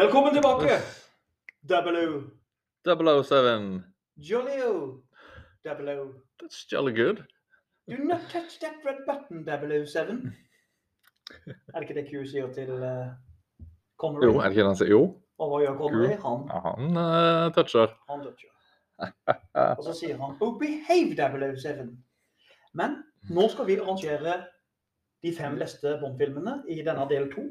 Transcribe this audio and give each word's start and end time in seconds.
Velkommen 0.00 0.32
tilbake, 0.34 0.70
Double-O. 1.68 2.22
007. 3.22 3.84
Jolly-O, 4.16 5.02
Double-O. 5.64 6.14
That's 6.40 6.64
jolly 6.72 6.92
good. 6.92 7.18
Do 7.86 7.96
not 8.04 8.20
touch 8.32 8.58
that 8.60 8.76
red 8.84 9.04
button, 9.06 9.44
007. 9.44 10.32
Er 11.74 11.80
det 11.80 11.82
ikke 11.82 11.94
det 11.94 12.06
Q 12.08 12.24
sier 12.26 12.48
til 12.52 12.70
uh, 12.70 13.12
Connery? 14.00 14.24
Jo, 14.24 14.38
er 14.38 14.48
det 14.48 14.56
ikke 14.56 14.66
han 14.70 14.80
sier 14.80 14.88
Jo, 14.94 15.02
Og 15.36 15.52
hva 15.52 15.60
gjør 15.66 15.76
Connery? 15.82 16.16
Han, 16.24 16.48
ja, 16.48 16.64
han 16.70 16.96
uh, 16.96 17.52
toucher. 17.58 17.92
han 18.08 18.24
toucher. 18.24 18.52
Og 19.76 19.84
så 19.84 19.98
sier 20.00 20.16
han 20.16 20.40
Oh, 20.40 20.56
behave, 20.56 21.12
007. 21.60 21.92
Men 22.72 23.02
nå 23.28 23.50
skal 23.52 23.68
vi 23.68 23.76
arrangere 23.76 24.40
de 25.20 25.36
fem 25.36 25.60
beste 25.60 25.98
Bond-filmene 26.00 26.62
i 26.72 26.80
denne 26.88 27.04
del 27.12 27.28
to 27.36 27.50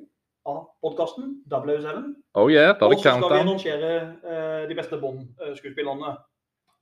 av 0.49 0.57
podkasten 0.83 1.37
007. 1.51 2.09
Oh 2.39 2.49
yeah, 2.51 2.73
er 2.73 2.83
Og 2.85 2.97
så 2.97 3.13
skal 3.13 3.31
vi 3.33 3.39
annonsere 3.43 3.93
eh, 4.23 4.65
de 4.69 4.77
beste 4.77 4.99
Bond-skuespillerne. 5.01 6.17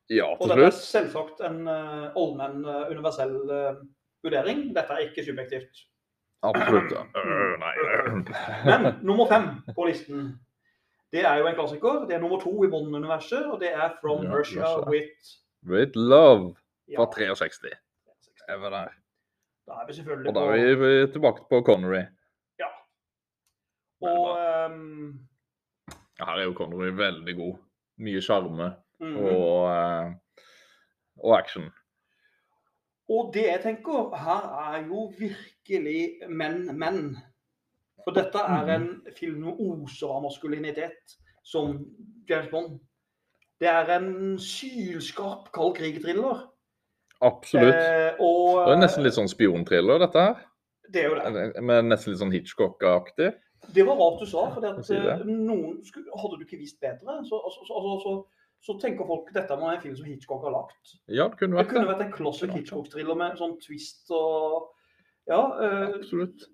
Ja, 0.10 0.32
Og 0.40 0.48
dette 0.48 0.70
er 0.70 0.76
selvsagt 0.76 1.42
en 1.44 1.66
uh, 1.68 2.08
allmenn, 2.16 2.62
uh, 2.64 2.88
universell 2.94 3.34
uh, 3.52 3.80
vurdering. 4.24 4.70
Dette 4.76 4.96
er 4.96 5.10
ikke 5.10 5.26
subjektivt. 5.28 5.82
Absolutt. 6.48 6.94
Øh, 7.18 7.56
nei. 7.60 7.74
Men 8.70 8.94
nummer 9.04 9.28
fem 9.28 9.50
på 9.76 9.88
listen, 9.90 10.30
det 11.12 11.26
er 11.26 11.42
jo 11.42 11.50
en 11.50 11.58
klassiker. 11.58 12.06
Det 12.08 12.16
er 12.16 12.24
nummer 12.24 12.40
to 12.40 12.54
i 12.64 12.70
Bond-universet, 12.72 13.52
og 13.52 13.60
det 13.60 13.74
er 13.74 13.98
From 14.00 14.24
Ja, 14.24 14.38
Russia 14.38 14.90
with 14.90 15.36
With 15.68 15.92
love 15.96 16.56
ja, 16.88 17.00
fra 17.00 17.12
63. 17.12 17.76
Jeg 18.48 18.62
var 18.62 18.70
der. 18.70 18.96
Da 19.68 19.82
er 19.82 19.88
vi 19.88 19.94
selvfølgelig 19.94 20.30
Og 20.30 20.36
da 20.36 20.46
er 20.56 20.76
vi 20.76 21.12
tilbake 21.12 21.42
på 21.50 21.62
Connery. 21.68 22.04
Og 24.02 24.38
um... 24.70 25.20
Ja, 26.20 26.26
Her 26.26 26.42
er 26.42 26.48
jo 26.48 26.54
Connery 26.58 26.92
veldig 26.98 27.36
god. 27.38 27.58
Mye 28.02 28.22
sjarme 28.22 28.72
mhm. 29.02 29.18
og, 29.18 29.70
eh, 29.72 30.42
og 31.24 31.38
action. 31.38 31.70
Og 33.10 33.32
det 33.34 33.46
jeg 33.48 33.62
tenker, 33.64 34.12
her 34.20 34.50
er 34.74 34.82
jo 34.88 35.08
virkelig 35.18 36.28
menn, 36.30 36.66
menn. 36.78 37.16
For 38.04 38.16
dette 38.16 38.40
er 38.40 38.74
en 38.76 38.90
film 39.18 39.46
som 39.46 39.62
oser 39.64 40.12
av 40.12 40.26
maskulinitet, 40.26 41.16
som 41.44 41.80
James 42.30 42.52
Bond. 42.52 42.78
Det 43.60 43.70
er 43.72 43.90
en 43.96 44.38
sylskarp 44.42 45.50
kald 45.56 45.78
krig-thriller. 45.80 46.44
Absolutt. 47.26 47.74
Eh, 47.74 48.20
og 48.22 48.68
Det 48.68 48.76
er 48.76 48.84
nesten 48.84 49.08
litt 49.08 49.18
sånn 49.18 49.32
spionthriller, 49.32 50.04
dette 50.04 50.26
her. 50.28 50.44
det 50.94 51.04
er 51.04 51.10
jo 51.10 51.16
det. 51.18 51.64
Men 51.66 51.90
nesten 51.90 52.14
litt 52.14 52.22
sånn 52.22 52.36
Hitchcock-aktig. 52.36 53.32
Det 53.74 53.84
var 53.88 53.98
rart 54.00 54.20
du 54.22 54.26
sa, 54.30 54.48
for 54.54 54.62
det. 54.64 55.26
noen 55.28 55.80
skulle, 55.86 56.12
hadde 56.16 56.38
du 56.40 56.44
ikke 56.46 56.60
visst 56.62 56.80
bedre, 56.84 57.18
så, 57.28 57.40
altså, 57.44 57.66
så, 57.68 57.74
altså, 57.80 57.96
så, 58.04 58.14
så 58.68 58.76
tenker 58.82 59.08
folk 59.10 59.32
dette 59.36 59.58
må 59.58 59.68
være 59.68 59.80
en 59.80 59.82
film 59.82 59.96
som 59.98 60.06
Hitchcock 60.08 60.46
har 60.48 60.54
lagt. 60.56 60.94
Ja, 61.08 61.28
det 61.28 61.40
kunne 61.42 61.58
vært 61.58 61.68
Det 61.68 61.74
kunne 61.76 61.90
vært 61.92 62.06
en 62.06 62.14
classic 62.16 62.54
Hitchcock-thriller 62.56 63.18
med 63.20 63.38
sånn 63.42 63.58
twist 63.64 64.12
og 64.16 64.70
Ja. 65.28 65.42
eh, 65.62 65.98
Absolutt. 66.00 66.48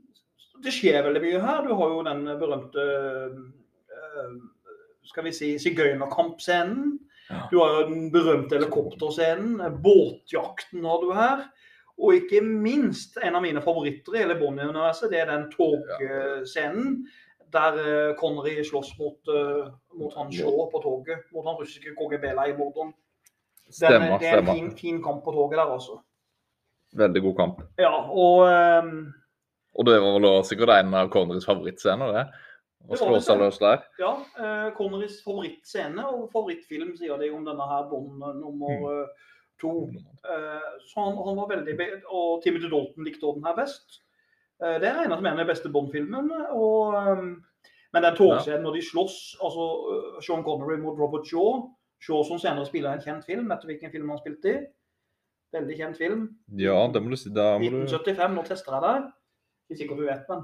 det 0.64 0.74
skjer 0.74 1.04
veldig 1.06 1.22
mye 1.22 1.42
her. 1.44 1.62
Du 1.68 1.74
har 1.78 1.94
jo 1.94 2.04
den 2.08 2.26
berømte 2.42 2.88
eh, 3.94 4.36
skal 5.06 5.28
vi 5.28 5.32
si 5.36 5.52
sigøynerkampscenen. 5.62 7.00
Ja. 7.30 7.44
Du 7.52 7.60
har 7.62 7.76
jo 7.78 7.90
den 7.90 8.10
berømte 8.12 8.58
helikopterscenen. 8.58 9.60
Båtjakten 9.84 10.84
har 10.88 11.02
du 11.04 11.12
her. 11.16 11.46
Og 12.02 12.16
ikke 12.18 12.42
minst 12.42 13.20
en 13.22 13.38
av 13.38 13.44
mine 13.46 13.62
favoritter 13.62 14.16
i 14.16 14.24
hele 14.24 14.38
Bonnie-universet, 14.40 15.12
det 15.14 15.20
er 15.22 15.30
den 15.30 15.46
togscenen. 15.54 17.04
Der 17.54 17.78
eh, 17.78 18.16
Connery 18.18 18.56
slåss 18.66 18.96
mot, 18.98 19.30
eh, 19.30 19.68
mot 20.00 20.16
han 20.18 20.32
Shaw 20.34 20.66
på 20.72 20.82
toget. 20.82 21.28
Mot 21.36 21.46
han 21.46 21.60
russiske 21.60 21.94
KGB-leiemorderen. 22.00 22.96
Stemmer, 23.70 24.18
Det 24.20 24.30
er 24.30 24.42
en 24.42 24.50
fin, 24.50 24.72
fin 24.78 25.04
kamp 25.04 25.22
på 25.24 25.32
toget 25.32 25.58
der, 25.62 25.70
altså. 25.76 26.00
Veldig 26.98 27.22
god 27.22 27.36
kamp. 27.36 27.62
Ja, 27.78 27.94
og 28.10 28.48
Um... 28.50 29.14
Og 29.74 29.86
det 29.86 30.02
var 30.02 30.20
vel 30.20 30.44
sikkert 30.46 30.70
en 30.70 30.94
av 30.94 31.08
Connerys 31.10 31.48
favorittscener, 31.50 32.12
det. 32.14 32.26
Å 32.84 32.98
slå 33.00 33.20
seg 33.24 33.40
løs 33.42 33.62
der. 33.62 33.86
Ja, 34.02 34.16
Uh, 34.38 34.70
Connerys 34.78 35.22
favorittscene 35.24 36.04
og 36.10 36.28
favorittfilm 36.34 36.94
sier 37.00 37.18
det 37.22 37.32
om 37.34 37.46
denne 37.48 37.66
her 37.70 37.86
Bond 37.90 38.22
nummer 38.42 38.90
eh, 38.92 39.30
to. 39.62 39.74
Eh, 40.24 40.68
så 40.90 41.06
han, 41.06 41.18
han 41.28 41.40
var 41.40 41.50
veldig 41.52 41.76
Og 42.10 42.44
Timothy 42.44 42.70
Dalton 42.72 43.06
likte 43.08 43.26
også 43.26 43.40
den 43.40 43.48
her 43.48 43.56
best. 43.58 44.00
det 44.60 44.82
det 44.82 44.94
regna 44.96 45.18
som 45.18 45.26
en 45.26 45.40
av 45.40 45.44
de 45.44 45.52
beste 45.52 45.70
Bond-filmene. 45.70 46.46
ehm, 46.98 47.44
Men 47.94 48.04
den 48.04 48.16
togscenen 48.16 48.64
når 48.64 48.78
de 48.78 48.86
slåss, 48.90 49.18
altså 49.44 49.66
eh, 49.94 50.22
Sean 50.22 50.44
Connery 50.44 50.78
mot 50.82 51.00
Robert 51.00 51.28
Shaw 51.28 51.68
Shaw 52.04 52.24
som 52.28 52.40
senere 52.40 52.66
spiller 52.68 52.94
en 52.94 53.04
kjent 53.04 53.26
film, 53.26 53.50
vet 53.50 53.62
du 53.62 53.70
hvilken 53.70 53.92
film 53.92 54.10
han 54.12 54.20
spilte 54.20 54.50
i? 54.50 54.58
Veldig 55.54 55.78
kjent 55.78 55.98
film. 55.98 56.24
Ja, 56.58 56.76
det 56.92 57.02
må 57.04 57.14
du 57.14 57.20
si. 57.20 57.30
Da 57.32 57.54
må 57.62 57.70
1975. 57.70 58.34
Nå 58.36 58.44
tester 58.48 58.76
jeg 58.76 58.84
deg. 58.84 59.06
Ikke 59.70 59.80
sikkert 59.80 60.02
du 60.02 60.08
vet, 60.08 60.26
men 60.32 60.44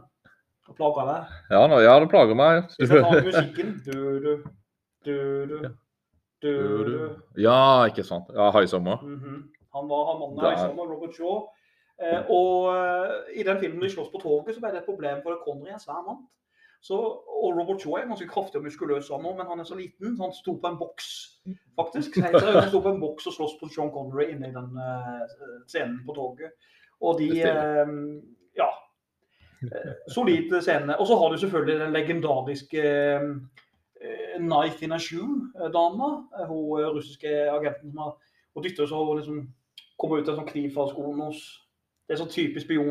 jeg 0.69 0.77
plager 0.77 1.09
deg. 1.09 1.35
Ja, 1.49 1.61
nå, 1.67 1.79
ja 1.83 1.95
det 1.99 2.09
plager 2.13 2.37
meg. 2.37 2.69
Hvis 2.77 2.93
jeg 2.93 3.03
tar 3.03 3.25
musikken 3.25 3.73
du, 3.87 3.97
du, 4.23 4.31
du, 5.07 5.15
du, 5.49 5.55
du, 6.41 6.53
du. 6.87 6.97
Ja, 7.41 7.85
ikke 7.85 8.03
sant. 8.03 8.31
Ja, 8.33 8.51
High 8.51 8.67
Summer. 8.67 8.97
-hmm. 8.97 9.39
Han 9.73 9.89
var 9.89 10.01
han 10.09 10.19
mannen 10.19 10.57
sammen 10.57 10.91
Robert 10.91 11.15
Shaw. 11.15 11.49
Eh, 12.03 12.21
og 12.29 12.75
eh, 12.75 13.39
i 13.39 13.43
den 13.43 13.59
filmen 13.59 13.81
de 13.81 13.89
slåss 13.89 14.11
på 14.11 14.21
toget, 14.23 14.55
så 14.55 14.61
ble 14.61 14.71
det 14.71 14.77
et 14.77 14.91
problem, 14.91 15.17
for 15.23 15.41
Connery 15.43 15.69
er 15.69 15.73
en 15.73 15.79
svær 15.79 16.05
mann. 16.07 16.21
Så, 16.81 16.95
og 17.43 17.57
Robert 17.59 17.81
Shaw 17.81 17.93
er 17.93 18.07
ganske 18.07 18.27
kraftig 18.27 18.55
og 18.55 18.63
muskuløs, 18.63 19.09
han 19.11 19.21
men 19.23 19.49
han 19.49 19.59
er 19.59 19.67
så 19.67 19.75
liten. 19.75 20.15
så 20.17 20.23
Han 20.23 20.33
sto 20.33 20.53
på 20.61 20.67
en 20.67 20.79
boks, 20.79 21.07
faktisk. 21.79 22.21
Han 22.23 22.69
sto 22.69 22.79
på 22.79 22.93
en 22.93 23.01
boks 23.01 23.27
og 23.27 23.33
sloss 23.33 23.57
på 23.59 23.67
Sean 23.67 23.91
Connery 23.91 24.29
inne 24.31 24.47
i 24.47 24.55
den 24.55 24.79
uh, 24.79 25.25
scenen 25.67 25.99
på 26.07 26.15
toget. 26.15 26.55
Og 27.01 27.19
de 27.19 27.27
eh, 27.41 27.87
Ja. 28.57 28.69
Eh, 29.63 29.91
solid 30.07 30.61
scene. 30.61 30.99
Og 30.99 31.07
så 31.07 31.15
har 31.19 31.29
du 31.29 31.37
selvfølgelig 31.37 31.79
den 31.79 31.93
legendariske 31.93 32.83
eh, 32.83 33.21
Knife 34.39 34.83
in 34.85 34.91
a 34.95 34.99
Shoe-dama. 34.99 36.09
eh, 36.39 36.45
Hun 36.47 36.81
eh, 36.81 36.89
russiske 36.95 37.33
agenten 37.51 37.91
som 37.91 38.03
har 38.05 38.13
og 38.55 38.63
dytter 38.65 38.87
så 38.89 38.99
hun 39.05 39.17
liksom 39.19 39.41
kommer 39.99 40.19
ut 40.21 40.29
en 40.31 40.39
sånn 40.39 40.47
kniv 40.47 40.71
fra 40.73 40.87
skoen 40.89 41.19
hos 41.21 41.41
Det 42.07 42.15
er 42.15 42.21
sånn 42.23 42.31
typisk 42.33 42.65
spion. 42.65 42.89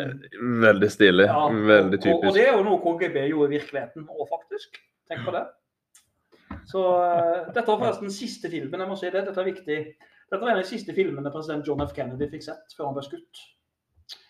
Veldig 0.63 0.89
stilig. 0.95 1.25
Ja, 1.27 1.49
Veldig 1.51 1.99
Og, 2.07 2.27
og 2.29 2.35
det 2.37 2.45
er 2.47 2.53
jo 2.55 2.63
noe 2.63 2.79
KGB 2.85 3.25
gjorde 3.33 3.49
i 3.49 3.57
virkeligheten 3.59 4.05
òg, 4.07 4.29
faktisk. 4.31 4.79
Tenk 5.11 5.25
på 5.27 5.33
det. 5.35 5.43
Så 6.71 6.79
uh, 6.85 7.49
Dette 7.49 7.65
var 7.67 7.81
forresten 7.81 8.07
den 8.07 8.15
siste 8.15 8.51
filmen. 8.53 8.79
jeg 8.79 8.89
må 8.89 8.97
si 9.01 9.11
det, 9.11 9.25
Dette 9.27 9.41
er 9.43 9.49
viktig. 9.49 9.79
Dette 10.31 10.39
var 10.39 10.53
en 10.53 10.61
av 10.61 10.63
de 10.63 10.69
siste 10.71 10.95
filmene 10.95 11.33
president 11.35 11.67
John 11.67 11.83
F. 11.83 11.91
Kennedy 11.97 12.29
fikk 12.31 12.45
sett 12.47 12.77
før 12.77 12.91
han 12.93 12.95
ble 13.01 13.07
skutt. 13.09 13.43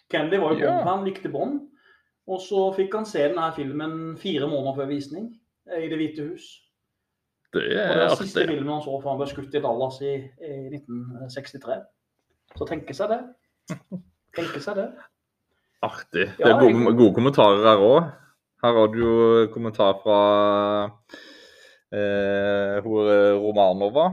Kennedy 0.09 0.41
var 0.41 0.55
jo 0.55 0.63
Ja. 0.65 0.79
Bond, 0.79 0.89
han 0.89 1.05
likte 1.05 1.29
Bond. 1.35 1.61
Og 2.29 2.41
så 2.41 2.63
fikk 2.77 2.95
han 2.97 3.05
se 3.09 3.27
denne 3.29 3.51
filmen 3.57 4.17
fire 4.17 4.49
måneder 4.49 4.77
før 4.81 4.89
visning 4.89 5.29
eh, 5.69 5.85
i 5.85 5.89
Det 5.93 5.99
hvite 6.01 6.27
hus. 6.31 6.49
Det 7.53 7.63
Og 7.65 7.71
det 7.71 7.79
er 7.81 8.03
er 8.05 8.15
siste 8.17 8.41
artig. 8.43 8.49
filmen 8.55 8.73
han 8.75 8.83
så 8.85 8.97
før 9.03 9.11
han 9.15 9.19
ble 9.23 9.27
skutt 9.31 9.55
i 9.57 9.61
Dallas 9.65 10.01
i, 10.05 10.15
i 10.45 10.53
1963. 10.77 11.79
Så 12.59 12.67
tenke 12.69 12.95
seg 12.95 13.09
det. 13.15 13.21
Tenke 14.37 14.61
seg 14.61 14.77
det. 14.77 14.89
Artig. 15.83 16.27
Det 16.37 16.45
Ja, 16.45 16.57
er 16.57 16.61
gode, 16.61 16.85
jeg- 16.85 16.97
gode 16.99 17.15
kommentarer 17.15 17.65
her 17.65 17.79
òg. 17.79 18.13
Her 18.63 18.73
har 18.75 18.87
du 18.93 18.99
jo 18.99 19.47
kommentar 19.55 19.95
fra 20.03 20.19
eh, 21.93 21.99
eh, 21.99 22.81
Romanova, 23.39 24.09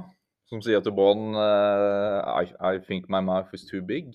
som 0.47 0.61
sier 0.61 0.79
til 0.85 0.93
Bond 0.93 1.35
eh, 1.35 2.43
I, 2.43 2.75
I 2.75 2.79
think 2.79 3.09
my 3.09 3.19
mouth 3.19 3.49
is 3.53 3.65
too 3.65 3.81
big. 3.81 4.13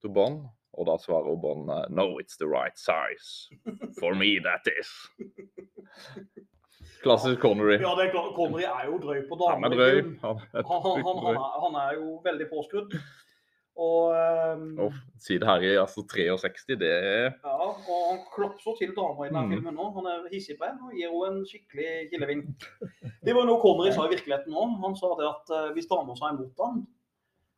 Til 0.00 0.10
Bond. 0.10 0.46
Og 0.78 0.86
da 0.86 0.96
svarer 1.02 1.36
Bond 1.42 1.70
eh, 1.70 1.84
No, 1.90 2.18
it's 2.18 2.36
the 2.38 2.46
right 2.48 2.78
size. 2.78 3.50
For 4.00 4.14
me, 4.14 4.38
that 4.40 4.66
is. 4.80 4.88
Klassisk 7.04 7.40
Connery. 7.42 7.78
Ja, 7.82 7.94
det 7.98 8.08
er 8.08 8.12
klart. 8.16 8.34
Connery 8.36 8.66
er 8.66 8.84
jo 8.90 8.98
drøy 9.02 9.22
på 9.28 9.38
Han 9.44 9.64
er 9.64 9.70
damer. 9.70 9.76
drøy. 9.76 9.96
Han 10.24 10.42
er 10.52 10.62
Han, 10.66 10.82
han, 10.84 11.02
han, 11.06 11.24
han, 11.24 11.32
er, 11.36 11.56
han 11.64 11.80
er 11.84 11.96
jo 12.00 12.18
veldig 12.24 12.46
påskrudd. 12.52 12.98
Og, 13.78 14.10
um, 14.58 14.62
oh, 14.82 14.94
si 15.22 15.36
det 15.38 15.46
her 15.46 15.62
i 15.62 15.68
altså 15.78 16.02
63, 16.10 16.74
det 16.80 16.88
er 16.90 17.28
ja, 17.28 17.52
og 17.68 18.00
han 18.08 18.16
klapser 18.34 18.74
til 18.80 18.90
dama 18.96 19.22
i 19.22 19.28
denne 19.28 19.44
Mm. 19.46 19.52
filmen 19.54 19.76
nå. 19.78 19.84
Han 19.94 20.08
er 20.10 20.24
hissig 20.32 20.56
på 20.58 20.66
henne 20.66 20.88
og 20.88 20.96
gir 20.98 21.12
henne 21.14 21.28
en 21.38 21.46
skikkelig 21.46 21.92
killevink. 22.10 22.66
Det 23.22 23.36
var 23.36 23.46
noe 23.46 23.60
Connery 23.62 23.92
sa 23.94 24.08
i 24.08 24.14
virkeligheten 24.16 24.50
òg. 24.58 24.74
Han 24.82 24.96
sa 24.98 25.12
det 25.20 25.28
at 25.30 25.54
uh, 25.54 25.68
hvis 25.76 25.86
dama 25.86 26.16
sa 26.18 26.32
imot 26.34 26.58
han 26.66 26.82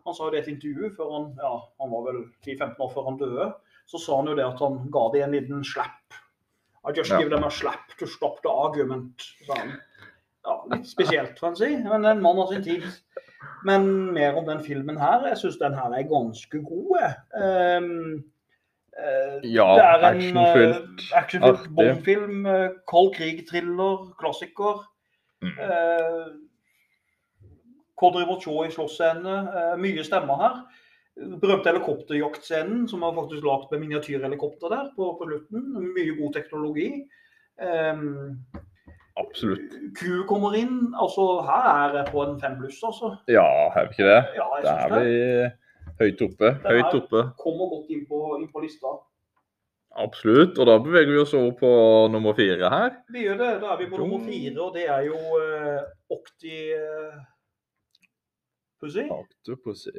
Han 0.05 0.15
sa 0.17 0.25
jo 0.29 0.31
det 0.33 0.39
i 0.41 0.45
et 0.45 0.53
intervju 0.55 0.93
før 0.97 1.11
han 1.17 1.25
ja, 1.41 1.55
han 1.81 1.91
var 1.93 2.05
vel 2.11 2.21
10-15 2.45 2.77
år 2.85 2.93
før 2.93 3.09
han 3.09 3.19
døde. 3.21 3.49
Så 3.89 3.99
sa 4.05 4.17
han 4.21 4.29
jo 4.29 4.37
det 4.37 4.45
at 4.45 4.61
han 4.61 4.77
ga 4.93 5.07
dem 5.17 5.25
en 5.25 5.35
liten 5.39 5.65
slapp. 5.65 6.20
I 6.89 6.93
just 6.97 7.11
give 7.11 7.29
them 7.31 7.45
a 7.45 7.51
slap 7.51 7.93
to 7.99 8.07
stop 8.07 8.41
the 8.43 8.49
argument, 8.51 9.23
Sånn. 9.47 9.75
Ja, 10.47 10.55
litt 10.73 10.87
spesielt, 10.89 11.39
får 11.39 11.49
en 11.49 11.57
si. 11.57 11.69
Men 11.85 12.05
en 12.09 12.23
mann 12.25 12.39
av 12.41 12.49
sin 12.55 12.63
tid. 12.65 12.85
Men 13.69 14.13
mer 14.15 14.37
om 14.41 14.47
den 14.47 14.63
filmen 14.65 14.97
her. 14.97 15.27
Jeg 15.29 15.37
syns 15.43 15.59
den 15.61 15.75
her 15.77 15.93
er 15.93 16.09
ganske 16.09 16.63
god. 16.65 17.01
Um, 17.37 18.25
Eh, 19.01 19.41
Ja, 19.55 19.65
det 19.77 19.85
er 19.85 19.95
en 19.95 20.05
actionfylt, 20.37 21.01
uh, 21.13 21.19
actionfylt 21.19 21.59
artig. 21.61 21.75
Bond-film. 21.77 22.47
eh, 22.47 22.69
Kald 22.91 23.15
krig-thriller, 23.15 24.11
klassiker. 24.19 24.83
Mm. 25.41 25.55
Eh, 25.57 26.27
Kodri 27.97 28.27
Mocho 28.27 28.65
i 28.65 28.71
slåssscene. 28.71 29.37
Uh, 29.55 29.77
mye 29.81 30.05
stemmer 30.05 30.37
her. 30.43 30.59
Berømte 31.17 31.69
helikopterjaktscenen, 31.69 32.89
som 32.89 33.03
har 33.03 33.13
faktisk 33.17 33.45
lagd 33.45 33.73
med 33.73 33.83
miniatyrhelikopter 33.83 34.71
der 34.73 34.91
på, 34.97 35.09
på 35.19 35.27
slutten. 35.29 35.65
Mye 35.97 36.15
god 36.17 36.33
teknologi. 36.39 36.89
Um, 37.61 38.47
Absolutt. 39.21 39.75
Q 39.99 40.23
kommer 40.31 40.55
inn. 40.57 40.95
Altså, 40.97 41.43
her 41.45 41.67
er 41.75 41.97
jeg 41.99 42.07
på 42.13 42.23
en 42.25 42.39
fem 42.41 42.55
pluss, 42.61 42.79
altså. 42.87 43.11
Ja, 43.29 43.45
er 43.75 43.89
vi 43.91 43.97
ikke 43.99 44.07
det? 44.09 44.21
Ja, 44.39 44.47
jeg 44.57 44.65
synes 44.65 44.85
er 44.87 45.05
vi 45.05 45.97
høyt 46.01 46.23
oppe. 46.29 46.47
er- 46.55 46.73
Høyt 46.79 46.95
oppe. 47.03 47.25
Kommer 47.43 47.69
godt 47.75 47.91
inn 47.93 48.07
på, 48.09 48.21
inn 48.41 48.49
på 48.55 48.63
lista. 48.65 48.95
Absolutt. 49.99 50.57
Og 50.59 50.67
da 50.71 50.79
beveger 50.79 51.11
vi 51.11 51.19
oss 51.21 51.35
over 51.35 51.53
på 51.59 51.73
nummer 52.15 52.33
fire 52.39 52.71
her. 52.71 52.95
Vi 53.13 53.27
gjør 53.27 53.37
det. 53.43 53.51
Da 53.61 53.75
er 53.75 53.83
vi 53.83 53.91
på 53.91 53.99
nummer 53.99 54.23
fire, 54.25 54.57
og 54.63 54.73
det 54.79 54.87
er 54.89 55.03
jo 55.11 55.19
uh, 55.19 55.83
Octi 56.17 56.57
uh, 56.79 57.19
Pussy 58.81 59.05
Octopussy. 59.11 59.99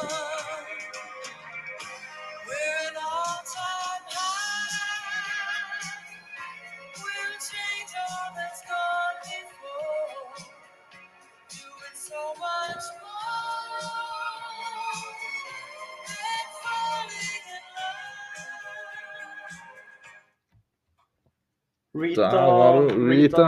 Rita, 21.93 22.29
Der. 22.31 22.95
Rita 23.09 23.45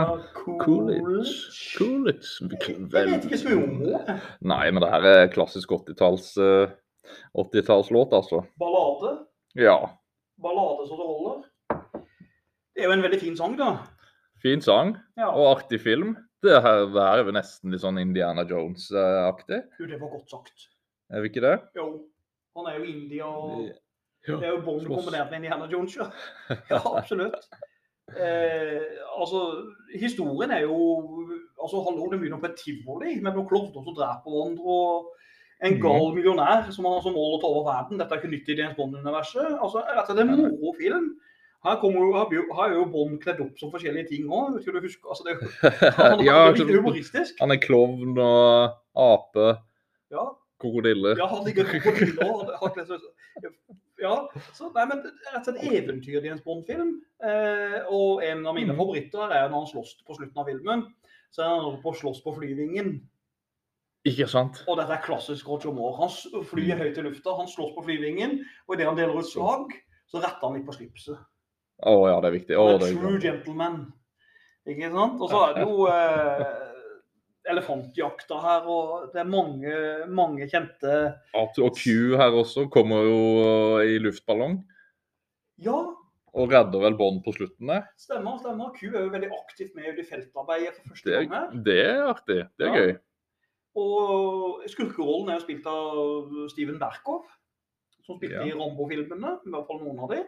Coolidge. 0.60 1.32
Coolidge. 1.78 2.48
Coolidge. 2.60 2.74
Jeg 2.92 3.08
vet 3.08 3.24
ikke 3.24 3.38
så 3.40 3.48
mye 3.54 3.62
om 3.64 3.78
det. 3.86 4.16
Nei, 4.44 4.64
men 4.70 4.82
det 4.84 4.90
her 4.92 5.06
er 5.08 5.30
klassisk 5.32 5.72
80-talls 5.72 6.26
eh, 6.44 6.74
80-tallslåt, 7.40 8.12
altså. 8.12 8.42
Ballade. 8.60 9.14
Ja. 9.56 9.78
Ballade 10.44 10.84
så 10.90 10.98
det 11.00 11.08
holder. 11.08 11.42
Det 12.74 12.82
er 12.84 12.90
jo 12.90 12.94
en 12.98 13.04
veldig 13.06 13.20
fin 13.22 13.36
sang, 13.38 13.56
da. 13.56 13.70
Fin 14.44 14.60
sang 14.60 14.96
Ja. 15.16 15.30
og 15.32 15.46
artig 15.56 15.80
film. 15.80 16.16
Det 16.44 16.58
her, 16.60 16.82
det 16.92 17.00
her 17.00 17.22
er 17.22 17.24
jo 17.24 17.32
nesten 17.32 17.72
litt 17.72 17.80
sånn 17.80 17.96
Indiana 18.02 18.42
Jones-aktig, 18.44 19.62
Jo, 19.80 19.86
det 19.88 19.96
var 20.02 20.10
godt 20.12 20.28
sagt. 20.34 20.66
er 21.08 21.22
vi 21.24 21.30
ikke 21.32 21.40
det? 21.40 21.54
Jo. 21.78 21.86
Han 22.58 22.66
er 22.68 22.76
jo 22.76 22.84
India 22.84 23.24
og 23.24 23.70
Ja. 24.28 24.36
Det 24.38 24.46
er 24.48 24.52
jo 24.54 24.60
Bond 24.64 24.84
kombinert 24.88 25.30
med 25.32 25.40
Indiana 25.40 25.66
Jones, 25.72 25.96
ja. 25.96 26.10
Ja, 26.70 26.82
absolutt. 26.96 27.48
Eh, 28.12 28.80
altså, 29.20 29.40
historien 29.96 30.50
er 30.52 30.60
jo 30.66 30.76
altså, 31.62 31.80
Hallo, 31.86 32.10
det 32.12 32.20
begynner 32.20 32.40
på 32.42 32.50
et 32.50 32.58
tivoli 32.60 33.14
med 33.24 33.32
noen 33.32 33.48
klovner 33.48 33.80
som 33.86 33.96
dreper 33.96 34.28
hverandre. 34.28 34.64
og 34.64 35.12
En 35.64 35.74
Mhm. 35.78 35.80
gal 35.80 36.12
millionær 36.12 36.70
som 36.72 36.84
har 36.84 37.00
som 37.00 37.14
mål 37.14 37.38
å 37.38 37.40
ta 37.40 37.46
over 37.48 37.64
verden. 37.64 37.96
Dette 37.98 38.12
er 38.12 38.20
ikke 38.20 38.30
nytt 38.30 38.48
i 38.48 38.56
James 38.58 38.76
Bond-universet. 38.76 39.56
Altså, 39.62 39.78
og 39.80 40.06
slett 40.06 40.18
en 40.20 40.36
moro 40.36 40.72
film. 40.76 41.16
Her, 41.64 41.76
kommer 41.80 42.00
jo, 42.04 42.12
her 42.12 42.26
blir- 42.28 42.52
er 42.60 42.74
jo 42.74 42.84
Bond 42.84 43.20
kledd 43.22 43.40
opp 43.40 43.56
som 43.58 43.70
forskjellige 43.72 44.08
ting 44.08 44.26
òg. 44.28 44.58
Altså, 44.58 45.24
det 45.24 45.32
er 45.32 46.16
det 46.18 46.28
er 46.28 46.52
litt 46.52 46.76
humoristisk. 46.76 47.34
han 47.40 47.50
er 47.52 47.56
klovn 47.56 48.18
og 48.18 48.74
ape, 48.94 49.58
Ja, 50.10 50.26
krokodille. 50.64 51.14
Ja, 51.20 51.28
han 51.30 51.44
ligger 51.46 51.68
dyna 51.68 52.28
og 52.32 52.78
Ja, 54.04 54.14
så 54.52 54.68
nei, 54.74 54.84
men 54.90 54.98
er 55.06 55.12
rett 55.36 55.46
og 55.48 55.54
slett 55.54 55.64
eventyr 55.70 56.24
i 56.26 56.30
en 56.32 56.40
Bond-film. 56.44 56.96
Eh, 57.24 57.76
og 57.88 58.24
en 58.26 58.42
av 58.46 58.54
mine 58.56 58.72
Mhm. 58.72 58.76
favoritter 58.80 59.30
er 59.32 59.48
når 59.48 59.62
han 59.64 59.70
slåss 59.70 59.92
på 60.04 60.16
slutten 60.18 60.40
av 60.42 60.46
filmen. 60.50 60.82
Så 61.30 61.42
er 61.42 61.48
han 61.62 61.78
på 61.82 61.94
slåss 61.94 62.20
på 62.24 62.34
flyvingen. 62.36 63.00
Ikke 64.06 64.26
sant? 64.28 64.64
Og 64.68 64.76
dette 64.76 64.92
er 64.92 65.00
klassisk 65.06 65.48
Roger 65.48 65.72
Moore. 65.72 65.96
Han 66.02 66.44
flyr 66.44 66.76
høyt 66.76 66.98
i 66.98 67.02
lufta, 67.06 67.36
han 67.38 67.46
slåss 67.48 67.72
på 67.74 67.84
flyvingen. 67.86 68.40
Og 68.68 68.74
idet 68.76 68.86
han 68.86 68.96
deler 68.98 69.16
ut 69.16 69.24
slag, 69.30 69.72
så 70.10 70.20
retter 70.20 70.42
han 70.46 70.58
litt 70.58 70.66
på 70.66 70.74
slipset. 70.76 71.16
Å 71.86 71.94
ja, 72.10 72.20
det 72.20 72.28
er 72.28 72.36
viktig. 72.38 72.56
Oh, 72.58 72.70
Han 72.72 72.80
det 72.80 72.90
er 72.90 72.92
er 72.92 73.00
true 73.00 73.20
gentleman. 73.20 73.92
Ikke 74.68 74.90
sant? 74.92 75.20
Og 75.20 75.30
så 75.30 75.40
er 75.48 75.54
det 75.54 75.64
jo 75.68 75.86
eh, 75.86 76.44
elefantjakta 77.50 78.38
her, 78.40 78.68
og 78.70 79.10
det 79.12 79.20
er 79.20 79.28
mange, 79.28 79.74
mange 80.08 80.46
kjente 80.48 80.94
Arthur 81.36 81.66
og 81.68 81.76
Q 81.76 82.16
her 82.16 82.32
også 82.40 82.66
kommer 82.72 83.04
jo 83.04 83.18
i 83.84 83.98
luftballong 84.00 84.62
Ja, 85.62 85.76
og 86.34 86.50
redder 86.50 86.80
vel 86.82 86.96
bånd 86.98 87.20
på 87.22 87.30
slutten 87.36 87.68
der. 87.70 87.84
Stemmer, 88.00 88.40
stemmer. 88.42 88.72
Q 88.74 88.88
er 88.90 89.04
jo 89.04 89.12
veldig 89.12 89.28
aktivt 89.36 89.74
med 89.78 90.00
i 90.00 90.06
feltarbeidet 90.08 90.72
for 90.80 90.88
første 90.94 91.10
Det 91.12 91.20
gang 91.20 91.30
her. 91.30 91.44
er, 91.44 91.60
det 91.68 91.76
er 91.84 92.00
artig. 92.10 92.38
Det 92.58 92.66
er 92.66 92.72
Ja. 92.74 92.80
gøy. 92.80 92.94
Og 93.76 94.64
skurkerollen 94.70 95.28
er 95.30 95.38
jo 95.38 95.44
spilt 95.44 95.66
av 95.66 96.48
Steven 96.50 96.78
Berkow, 96.78 97.22
som 98.06 98.18
spilte 98.18 98.34
Ja. 98.40 98.48
i 98.50 98.52
Rambo-filmene, 98.58 99.38
i 99.46 99.50
hvert 99.50 99.66
fall 99.68 99.80
noen 99.84 100.00
av 100.02 100.10
de. 100.10 100.24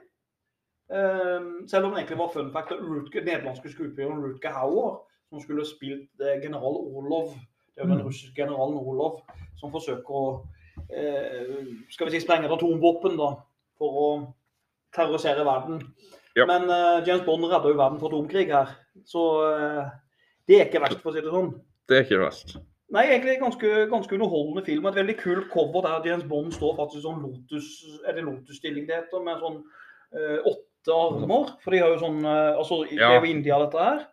Ehm, 0.95 1.67
selv 1.69 1.87
om 1.87 1.95
det 1.95 2.05
egentlig 2.07 2.19
var 2.19 2.31
fun 2.31 2.53
fact 2.53 2.71
at 2.73 2.81
nederlandske 3.25 3.73
skuespilleren 3.75 4.23
Rutger 4.23 4.53
Hauer, 4.55 5.01
som 5.31 5.41
skulle 5.43 5.67
spilt 5.67 6.09
general 6.43 6.77
Orlov, 6.81 7.35
det 7.75 7.83
er 7.83 7.89
den 7.89 7.99
Mm. 7.99 8.07
russiske 8.07 8.35
generalen 8.37 8.77
Orlov, 8.79 9.21
som 9.61 9.73
forsøker 9.73 10.11
å 10.11 10.47
eh, 10.91 11.67
skal 11.91 12.07
vi 12.07 12.13
si, 12.13 12.21
sprenge 12.25 12.47
et 12.47 12.53
atomvåpen 12.53 13.17
da, 13.17 13.31
for 13.79 14.01
å 14.01 14.35
terrorisere 14.95 15.45
verden. 15.45 15.81
Ja. 16.37 16.47
Men 16.47 16.69
eh, 16.71 17.03
James 17.07 17.25
Bond 17.25 17.45
redder 17.45 17.73
jo 17.73 17.79
verden 17.81 17.99
fra 18.01 18.09
atomkrig 18.11 18.51
her, 18.53 18.75
så 19.05 19.23
eh, 19.51 19.91
det 20.49 20.61
er 20.61 20.67
ikke 20.69 20.83
verst, 20.85 21.01
for 21.03 21.11
å 21.11 21.17
si 21.17 21.25
det 21.25 21.33
sånn. 21.33 21.55
Det 21.89 21.97
er 21.99 22.05
ikke 22.07 22.23
verst. 22.23 22.57
Nei, 22.95 23.07
egentlig 23.11 23.41
ganske, 23.41 23.71
ganske 23.91 24.15
underholdende 24.15 24.63
film. 24.65 24.87
Et 24.87 24.95
veldig 24.95 25.17
kult 25.19 25.49
cover 25.51 25.83
der 25.83 26.05
James 26.07 26.27
Bond 26.31 26.53
står 26.55 26.77
faktisk 26.79 27.03
sånn 27.03 27.19
Lotus 27.25 27.67
Er 28.07 28.15
det 28.15 28.23
Lotus-stilling 28.23 28.87
det 28.87 29.01
heter? 29.01 29.25
Med 29.27 29.41
sånn 29.43 29.57
eh, 30.15 30.39
åtte 30.47 30.95
armer. 30.95 31.51
For 31.65 31.75
de 31.75 31.81
har 31.83 31.91
jo 31.91 31.99
sånn 32.05 32.21
Altså, 32.29 32.85
det 32.87 33.03
er 33.03 33.17
jo 33.19 33.27
India, 33.33 33.59
dette 33.65 33.89
her. 33.89 34.05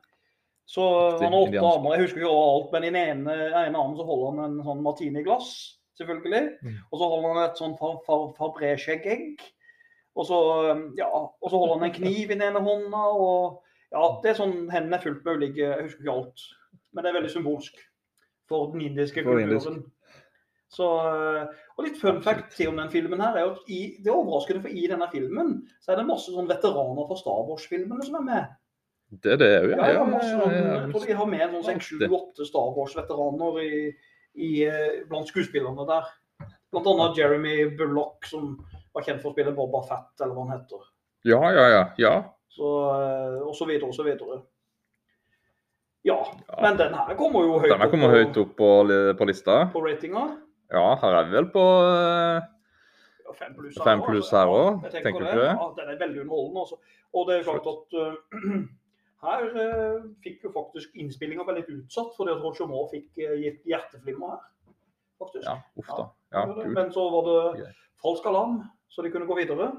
Så 0.65 0.83
han 1.19 1.33
har 1.33 1.39
åtte 1.41 1.63
armer. 1.67 1.95
Jeg 1.95 2.07
husker 2.07 2.23
ikke 2.23 2.35
alt, 2.39 2.69
men 2.73 2.85
i 2.85 2.91
den 2.91 2.99
ene, 3.01 3.33
ene 3.51 3.79
armen 3.79 3.97
så 3.99 4.05
holder 4.07 4.29
han 4.31 4.43
en 4.45 4.67
sånn 4.67 4.83
martiniglass, 4.85 5.49
selvfølgelig. 5.99 6.43
Mm. 6.63 6.77
Og 6.87 6.95
så 6.99 7.09
holder 7.11 7.27
han 7.27 7.41
et 7.43 7.61
sånn 7.61 7.75
far, 7.81 7.97
far, 8.07 8.29
Fabré-skjeggegg. 8.37 9.43
Og 10.13 10.29
så, 10.29 10.39
eh, 10.71 10.83
ja, 11.01 11.09
og 11.09 11.49
så 11.49 11.57
holder 11.59 11.79
han 11.79 11.87
en 11.89 11.97
kniv 11.97 12.29
i 12.29 12.35
den 12.35 12.45
ene 12.47 12.61
hånda. 12.63 13.03
Og 13.17 13.59
ja, 13.93 14.05
det 14.23 14.31
er 14.31 14.39
sånn 14.39 14.55
hendene 14.73 14.99
er 14.99 15.03
fullt 15.03 15.25
med 15.25 15.41
ulike 15.41 15.65
Jeg 15.65 15.87
husker 15.87 16.05
ikke 16.05 16.15
alt. 16.19 16.47
Men 16.93 17.03
det 17.03 17.11
er 17.11 17.19
veldig 17.19 17.33
symbolsk 17.33 17.83
for 18.49 18.71
den 18.73 18.87
indiske 18.87 19.25
kulturen. 19.25 19.83
Så, 20.73 20.87
eh, 21.05 21.43
og 21.77 21.85
litt 21.85 21.99
fun 22.01 22.21
fact 22.25 22.55
til 22.57 22.71
om 22.71 22.79
den 22.81 22.89
filmen 22.89 23.21
her 23.21 23.35
er 23.37 23.45
jo 23.45 23.53
i, 23.67 23.81
det 24.01 24.09
er 24.09 24.15
overraskende, 24.15 24.63
for 24.63 24.73
i 24.73 24.87
denne 24.89 25.05
filmen 25.11 25.55
så 25.83 25.93
er 25.93 25.99
det 25.99 26.07
masse 26.07 26.33
sånn 26.33 26.49
veteraner 26.49 27.09
fra 27.09 27.17
Star 27.19 27.43
Wars-filmene 27.49 28.07
som 28.07 28.17
er 28.17 28.25
med. 28.25 28.55
Det 29.21 29.33
er 29.35 29.39
det 29.41 29.49
òg, 29.59 29.69
Ja, 29.73 29.87
ja, 29.91 29.93
ja, 29.93 30.19
sånn, 30.25 30.53
jeg 30.53 30.91
tror 30.93 31.05
de 31.07 31.17
har 31.19 31.27
med 31.29 31.51
sånn 31.53 31.65
seks, 31.67 31.89
sju, 31.91 32.05
åtte 32.07 32.45
Star 32.47 32.71
Wars-veteraner 32.75 33.59
eh, 33.61 35.03
blant 35.09 35.29
skuespillerne 35.29 35.85
der. 35.89 36.07
Blant 36.73 36.87
annet 36.89 37.19
Jeremy 37.19 37.57
Bullock, 37.77 38.25
som 38.25 38.55
var 38.95 39.05
kjent 39.05 39.21
for 39.21 39.31
å 39.31 39.35
spille 39.35 39.53
Boba 39.53 39.83
Fett, 39.85 40.13
eller 40.21 40.33
hva 40.33 40.47
han 40.47 40.55
heter. 40.57 40.87
Ja, 41.29 41.41
ja, 41.53 41.67
ja. 41.69 41.83
ja. 42.01 42.15
Så, 42.53 42.71
eh, 42.97 43.37
og 43.43 43.53
så 43.57 43.67
videre 43.69 43.91
og 43.91 43.95
så 43.97 44.07
videre. 44.07 44.41
Ja, 46.03 46.17
Ja. 46.19 46.57
men 46.61 46.75
den 46.77 46.93
her 46.93 47.15
kommer 47.15 47.45
jo 47.45 47.59
høyt 47.63 47.71
Denne 47.71 47.87
kommer 47.91 48.09
opp, 48.11 48.17
høyt 48.17 48.37
opp 48.41 48.57
på, 48.57 48.71
på 49.19 49.27
lista. 49.29 49.59
på 49.71 49.83
ratinga. 49.85 50.25
Ja, 50.73 50.95
her 50.99 51.15
er 51.21 51.29
vi 51.29 51.37
vel 51.37 51.47
på 51.53 51.63
Fem 53.33 53.53
pluss 54.03 54.27
altså. 54.29 54.37
her 54.37 54.51
òg. 54.51 54.83
også, 54.83 55.01
tenker 55.01 55.19
du 55.19 55.25
det. 55.25 55.31
ikke 55.31 55.41
det? 55.41 55.53
Ja, 55.53 55.67
den 55.77 55.91
er 55.93 55.99
veldig 56.01 56.21
underholdende. 56.25 56.59
Altså. 56.65 56.75
Og 57.13 57.27
det 57.29 57.37
er 57.37 57.43
klart 57.47 57.69
at 57.71 57.95
uh, 57.97 58.59
her 59.23 59.45
uh, 59.55 60.03
fikk 60.23 60.43
jo 60.47 60.51
faktisk 60.55 60.95
innspillinga 60.99 61.45
ble 61.47 61.59
litt 61.61 61.71
utsatt 61.73 62.13
fordi 62.17 62.33
at 62.35 62.43
Roger 62.43 62.67
Moore 62.69 62.91
fikk 62.91 63.23
uh, 63.23 63.33
gitt 63.39 63.63
hjerteflimmer 63.69 64.35
her. 64.35 64.43
Faktisk. 65.21 65.45
Ja, 65.47 65.57
uff 65.79 65.89
da. 65.93 66.05
Ja, 66.35 66.45
kul. 66.49 66.69
Men 66.75 66.91
så 66.93 67.07
var 67.13 67.27
det 67.29 67.67
falsk 68.03 68.25
alarm, 68.27 68.61
så 68.91 69.05
de 69.05 69.11
kunne 69.13 69.29
gå 69.29 69.37
videre. 69.39 69.69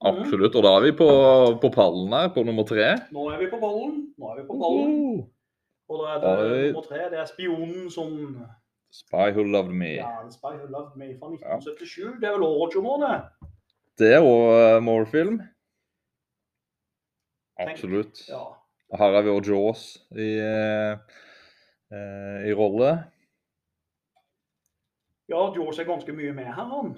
Absolutt. 0.00 0.54
Og 0.56 0.64
da 0.64 0.70
er 0.78 0.86
vi 0.86 0.94
på, 0.96 1.08
på 1.60 1.68
pallen 1.74 2.14
her, 2.16 2.30
på 2.32 2.44
nummer 2.48 2.64
tre. 2.68 2.94
Nå 3.12 3.26
er 3.34 3.42
vi 3.42 3.50
på 3.52 3.58
ballen. 3.60 3.98
Nå 4.16 4.32
er 4.32 4.40
vi 4.40 4.46
på 4.48 4.56
ballen. 4.62 4.96
Uh, 5.20 5.28
Og 5.90 6.00
da 6.00 6.14
er 6.14 6.20
det 6.22 6.30
Oi. 6.30 6.64
nummer 6.70 6.86
tre. 6.88 7.04
Det 7.12 7.18
er 7.20 7.28
spionen 7.28 7.90
som 7.92 8.16
Spy 8.94 9.28
Who 9.36 9.44
Loved 9.46 9.74
Me. 9.76 9.92
Ja, 9.98 10.08
The 10.24 10.32
Spy 10.34 10.54
Who 10.56 10.70
Loved 10.72 10.96
Me 10.96 11.12
fra 11.20 11.30
1977. 11.34 12.16
Det 12.22 12.28
er 12.30 12.36
vel 12.38 12.46
Roger 12.46 12.82
Moore, 12.82 13.10
det. 13.10 13.50
Det 14.00 14.12
er 14.16 14.24
òg 14.24 14.80
Moore-film. 14.86 15.42
Absolutt. 17.68 18.22
Ja. 18.28 18.42
Her 18.98 19.12
har 19.14 19.22
vi 19.22 19.30
òg 19.30 19.46
Jaws 19.46 19.84
i, 20.18 20.30
eh, 20.42 20.96
eh, 21.94 22.48
i 22.50 22.54
rolle. 22.58 22.90
ja, 25.30 25.44
Jaws 25.54 25.78
er 25.78 25.86
ganske 25.86 26.12
mye 26.12 26.32
med 26.34 26.44
her, 26.50 26.66
han. 26.66 26.96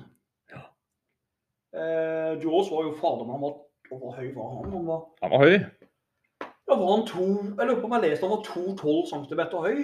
Eh, 1.73 2.33
Jaws 2.43 2.69
var 2.73 2.83
jo 2.85 2.93
fader, 3.01 3.25
meg 3.25 3.33
han 3.39 3.45
var 3.47 3.55
Hvor 3.89 4.11
høy 4.17 4.27
var 4.37 4.49
han? 4.55 4.73
Han 4.73 4.87
var, 4.87 5.01
Han 5.23 5.31
var 5.33 5.39
høy. 5.41 5.55
ja, 6.69 6.75
var 6.77 6.91
han 6.97 7.07
to 7.09 7.25
Jeg 7.57 7.67
lurer 7.69 7.81
på 7.81 7.89
om 7.89 7.95
jeg 7.97 8.03
leste 8.05 8.27
han 8.29 8.35
var 8.35 8.43
2,12 8.45 9.07
cm 9.09 9.41
høy. 9.65 9.79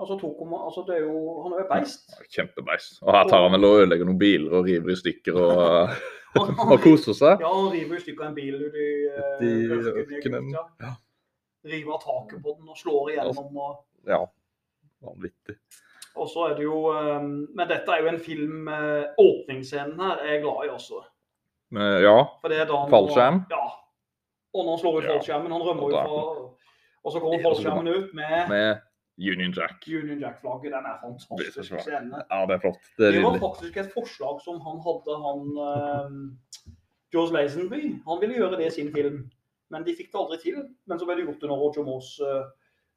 Altså, 0.00 0.16
to, 0.18 0.30
altså 0.66 0.84
det 0.88 0.96
er 0.96 1.02
jo, 1.04 1.42
han 1.44 1.52
er 1.52 1.60
jo 1.60 1.64
et 1.64 1.70
beist. 1.70 2.14
Kjempebeist. 2.34 2.96
Og 3.04 3.12
her 3.14 3.28
tar 3.28 3.44
han 3.44 3.52
vel 3.54 3.66
og 3.68 3.76
ødelegger 3.82 4.08
noen 4.08 4.18
biler 4.18 4.56
og 4.58 4.64
river 4.66 4.90
i 4.90 4.96
stykker 4.98 5.36
og, 5.38 5.92
og 6.72 6.80
koser 6.82 7.16
seg. 7.16 7.42
Ja, 7.42 7.50
han 7.50 7.70
river 7.72 7.98
i 7.98 8.02
stykker 8.02 8.28
en 8.28 8.36
bil 8.36 8.58
ut 8.58 8.78
i, 8.80 8.90
eh, 9.10 9.74
ørkenen 10.02 10.52
ja. 10.54 10.94
River 11.64 11.96
av 11.96 12.02
taket 12.02 12.42
på 12.44 12.54
den 12.58 12.68
og 12.68 12.78
slår 12.78 13.14
igjennom. 13.14 13.56
Og, 13.56 13.82
Ja. 14.08 14.20
Vanvittig. 15.04 15.56
og 16.16 16.28
så 16.32 16.46
er 16.48 16.54
det 16.56 16.64
jo 16.64 16.78
eh, 16.92 17.22
Men 17.22 17.68
dette 17.68 17.92
er 17.92 18.02
jo 18.02 18.08
en 18.08 18.20
film 18.20 18.68
Åpningsscenen 19.20 20.00
her 20.00 20.22
er 20.22 20.32
jeg 20.34 20.42
glad 20.44 20.66
i 20.66 20.72
også. 20.72 21.02
Men, 21.74 22.02
ja. 22.04 22.18
Er 22.44 22.66
Fallskjerm? 22.90 23.44
Ja. 23.50 23.64
Og 24.54 24.64
når 24.64 24.70
han 24.76 24.82
slår 24.82 24.98
ut 24.98 25.08
fallskjermen, 25.10 25.52
han 25.52 25.62
rømmer 25.62 25.90
jo 25.90 26.02
fra 26.02 26.18
Og 27.04 27.12
så 27.12 27.20
kommer 27.20 27.42
fallskjermen 27.42 27.88
ut 27.88 28.14
med 28.14 28.36
Med 28.48 28.82
Union 29.18 29.52
Jack. 29.54 29.84
Union 29.86 30.18
Jack-flagget. 30.18 30.72
Den 30.74 30.86
er 30.90 30.96
fantastisk 31.02 31.76
scene. 31.84 32.22
Ja, 32.30 32.40
det 32.50 32.56
er 32.56 32.62
flott. 32.64 32.80
Det 32.98 33.06
er 33.06 33.12
Det 33.18 33.22
var 33.22 33.38
faktisk 33.38 33.76
et 33.76 33.92
forslag 33.94 34.40
som 34.42 34.58
han 34.64 34.80
hadde, 34.82 35.18
han 35.26 35.44
uh, 35.60 36.64
George 37.14 37.32
Lazenby. 37.36 37.82
Han 38.08 38.20
ville 38.20 38.40
gjøre 38.40 38.58
det 38.58 38.66
i 38.66 38.74
sin 38.74 38.90
film, 38.94 39.20
men 39.70 39.86
de 39.86 39.94
fikk 39.94 40.10
det 40.10 40.20
aldri 40.22 40.40
til. 40.42 40.58
Men 40.90 40.98
så 40.98 41.06
ble 41.06 41.18
det 41.20 41.28
gjort 41.28 41.46
under 41.46 41.62
Roger 41.62 41.86
Moores 41.86 42.10
uh, 42.20 42.42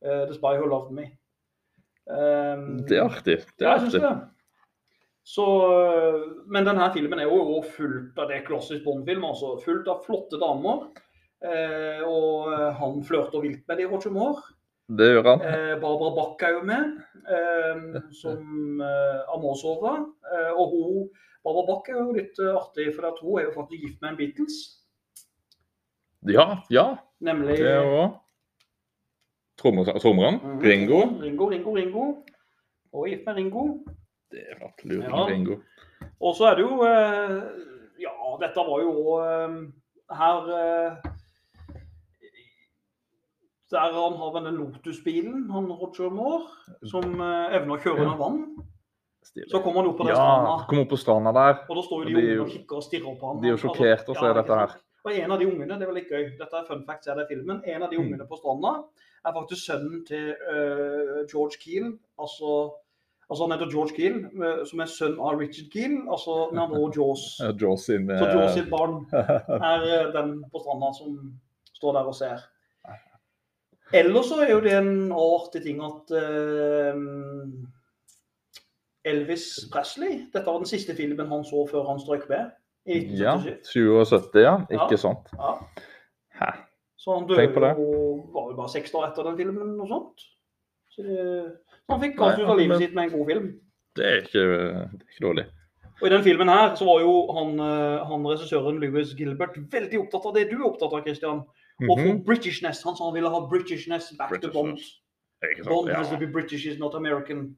uh, 0.02 0.24
The 0.26 0.34
Spy 0.40 0.56
Who 0.58 0.72
Loved 0.72 0.96
Me. 0.98 1.12
Um, 2.08 2.82
Det 2.88 2.98
er 2.98 3.06
artig. 3.06 3.38
Det 3.60 3.68
ja, 3.68 3.76
er 3.76 3.78
jeg 3.78 3.86
synes 3.86 4.00
artig. 4.02 4.10
det. 4.10 4.34
Så, 5.28 5.44
øh, 5.44 6.22
men 6.48 6.64
denne 6.64 6.86
filmen 6.94 7.20
er 7.20 7.28
jo 7.28 7.58
fullt 7.76 8.16
av 8.16 8.30
det 8.32 8.46
klassisk 8.48 8.86
Bond-film. 8.86 9.26
altså 9.28 9.58
Fullt 9.60 9.90
av 9.92 10.06
flotte 10.06 10.40
damer. 10.40 10.86
Eh, 11.44 12.00
og 12.08 12.48
han 12.80 13.04
flørter 13.04 13.44
vilt 13.44 13.68
med 13.68 13.82
de, 13.82 13.90
Roger 13.92 14.14
Moore. 14.16 14.40
Det 14.88 15.08
gjør 15.12 15.26
han. 15.28 15.42
Eh, 15.44 15.74
Barbara 15.82 16.14
Bach 16.16 16.44
er 16.48 16.54
jo 16.56 16.62
med, 16.64 16.84
eh, 17.28 17.98
som 18.16 18.82
eh, 18.82 19.34
Amosova. 19.36 19.98
Og 20.56 20.70
hun, 20.72 21.10
Barbara 21.44 21.66
Bach 21.68 21.90
er 21.92 22.00
jo 22.00 22.14
litt 22.16 22.40
artig, 22.40 22.94
for 22.96 23.10
at 23.10 23.20
hun 23.22 23.40
er 23.40 23.50
jo 23.50 23.56
faktisk 23.58 23.84
gift 23.84 24.02
med 24.02 24.14
en 24.14 24.20
Beatles. 24.22 24.56
Ja, 26.28 26.48
ja. 26.72 26.88
Nemlig 27.20 27.58
Det 27.58 27.76
òg 27.82 28.16
Trommeren. 29.58 30.40
Mm. 30.44 30.60
Ringo. 30.62 31.00
Ringo, 31.22 31.46
Ringo, 31.50 31.72
Ringo. 31.76 32.06
Og 32.94 33.08
gift 33.10 33.26
med 33.26 33.36
Ringo. 33.36 33.64
Det 34.32 34.44
er 34.52 34.58
flott. 34.60 34.84
Lurer 34.86 35.10
Ja. 35.10 35.26
Ringo. 35.28 35.56
Og 36.22 36.36
så 36.36 36.46
er 36.52 36.56
det 36.56 36.64
jo 36.64 36.84
Ja, 38.00 38.14
dette 38.40 38.66
var 38.70 38.82
jo 38.82 39.18
her 40.14 41.02
Der 43.72 43.92
han 43.92 44.14
har 44.16 44.34
denne 44.38 44.52
Lotus-bilen, 44.56 45.50
han 45.52 45.66
Roger 45.68 46.10
Moore, 46.10 46.46
som 46.88 47.20
eh, 47.20 47.56
evner 47.58 47.76
å 47.76 47.82
kjøre 47.84 48.06
under 48.06 48.18
vann. 48.22 48.38
Stilig. 49.28 49.50
Så 49.52 49.60
kommer 49.60 49.82
han 49.84 49.90
opp 49.92 49.98
på 50.00 50.06
den 50.08 50.14
Ja, 50.16 50.22
stranda, 50.24 50.54
kom 50.70 50.80
opp 50.86 50.90
på 50.94 51.00
stranda 51.02 51.34
der. 51.36 51.58
og 51.68 51.76
da 51.76 51.82
står 51.84 52.04
jo 52.04 52.08
de 52.08 52.14
de 52.16 52.22
ungene 52.22 52.46
og 52.46 52.54
kikker 52.54 52.78
og 52.80 52.84
stirrer 52.86 53.18
på 53.20 53.28
ham. 53.28 53.42
de 53.44 53.50
er 53.50 53.56
jo 53.58 53.62
sjokkert 53.66 54.08
å 54.14 54.16
se 54.16 54.30
dette 54.40 54.60
her. 54.62 54.78
Og 55.08 55.12
en 55.14 55.32
av 55.36 55.40
de 55.40 55.46
ungene, 55.50 55.68
det 55.76 55.84
er 55.84 55.92
veldig 55.92 56.02
litt 56.04 56.12
gøy, 56.16 56.24
dette 56.40 56.56
er 56.62 56.66
fun 56.68 56.86
fact, 56.88 57.08
er 57.08 57.16
det 57.20 57.26
i 57.28 57.34
filmen, 57.36 57.60
en 57.66 57.84
av 57.84 57.90
de 57.92 57.98
Mm. 57.98 58.06
ungene 58.08 58.28
på 58.28 58.38
stranda 58.40 58.72
er 59.28 59.34
faktisk 59.36 59.62
sønnen 59.68 60.06
til 60.08 60.32
uh, 60.32 61.26
George 61.28 61.60
Keel, 61.60 61.98
altså 62.20 62.74
Altså 63.30 63.44
Han 63.44 63.52
heter 63.60 63.68
George 63.70 63.92
Keel, 63.92 64.18
eh, 64.24 64.64
som 64.64 64.80
er 64.80 64.86
sønn 64.88 65.18
av 65.20 65.36
Richard 65.38 65.68
Keel, 65.74 65.98
altså 66.08 66.48
med 66.54 66.62
andre 66.64 66.80
ord 66.80 66.94
Jaws. 66.96 67.26
Ja, 67.44 67.52
Jaws 67.60 67.82
sin 67.84 68.08
Så 68.08 68.24
eh, 68.24 68.36
Jaws 68.38 68.54
sitt 68.56 68.70
barn 68.72 69.04
er 69.12 70.12
den 70.16 70.46
på 70.48 70.62
stranda 70.64 70.94
som 70.96 71.18
står 71.76 71.94
der 71.98 72.08
og 72.08 72.16
ser. 72.16 72.46
Ellers 73.96 74.28
så 74.28 74.42
er 74.44 74.52
jo 74.52 74.60
det 74.64 74.74
en 74.76 75.12
artig 75.16 75.62
ting 75.64 75.78
at 75.84 76.12
uh, 76.12 76.96
Elvis 79.08 79.46
Presley 79.72 80.26
Dette 80.34 80.46
var 80.46 80.58
den 80.60 80.68
siste 80.70 80.96
filmen 80.98 81.30
han 81.32 81.46
så 81.48 81.64
før 81.72 81.86
han 81.88 82.02
strøk 82.02 82.26
med. 82.30 82.50
I 82.88 82.98
Ja, 83.20 83.36
1977. 83.40 84.08
77, 84.12 84.42
ja. 84.44 84.56
Ikke 84.72 84.96
Ja. 84.96 84.98
sant. 84.98 85.30
Ja. 85.36 85.54
Hæ. 86.40 86.52
Så 86.98 87.14
han 87.20 87.28
døde 87.28 87.76
jo 87.78 88.26
var 88.34 88.56
bare 88.56 88.70
seks 88.70 88.94
år 88.94 89.08
etter 89.08 89.24
den 89.24 89.38
filmen. 89.38 89.80
og 89.80 89.88
sånt. 89.88 90.26
Så, 90.92 91.04
så 91.04 91.90
han 91.94 92.02
fikk 92.02 92.18
gass 92.18 92.40
ut 92.40 92.50
av 92.50 92.58
livet 92.58 92.82
sitt 92.82 92.94
med 92.96 93.04
en 93.08 93.20
god 93.20 93.26
film. 93.32 93.48
Det 93.96 94.06
er 94.06 94.18
ikke, 94.24 94.44
det 94.44 95.06
er 95.06 95.14
ikke 95.14 95.28
dårlig. 95.28 95.46
Og 96.02 96.08
I 96.08 96.10
den 96.14 96.24
filmen 96.24 96.50
her 96.50 96.76
så 96.76 96.86
var 96.86 97.00
jo 97.02 97.14
han, 97.34 97.60
eh, 97.60 98.04
han 98.06 98.26
regissøren 98.26 98.80
Louis 98.82 99.14
Gilbert 99.18 99.56
veldig 99.72 100.00
opptatt 100.04 100.26
av 100.30 100.36
det 100.36 100.50
du 100.52 100.58
er 100.60 100.68
opptatt 100.68 100.94
av, 100.94 101.02
Christian. 101.06 101.42
Å 101.78 101.92
Og 101.94 102.00
for 102.02 102.22
Britishness. 102.26 102.82
Han 102.88 102.96
sa 102.98 103.06
han 103.06 103.14
ville 103.14 103.30
ha 103.30 103.40
Britishness 103.52 104.10
back 104.18 104.34
to 104.42 104.50
Bond. 104.50 104.78
Britishness. 104.78 105.04
Ikke 105.46 105.64
sant? 105.64 105.70
Bond 105.70 105.92
has 105.94 106.10
to 106.10 106.18
be 106.18 106.28
British, 106.28 106.66
is 106.66 106.80
not 106.82 106.96
American. 106.98 107.52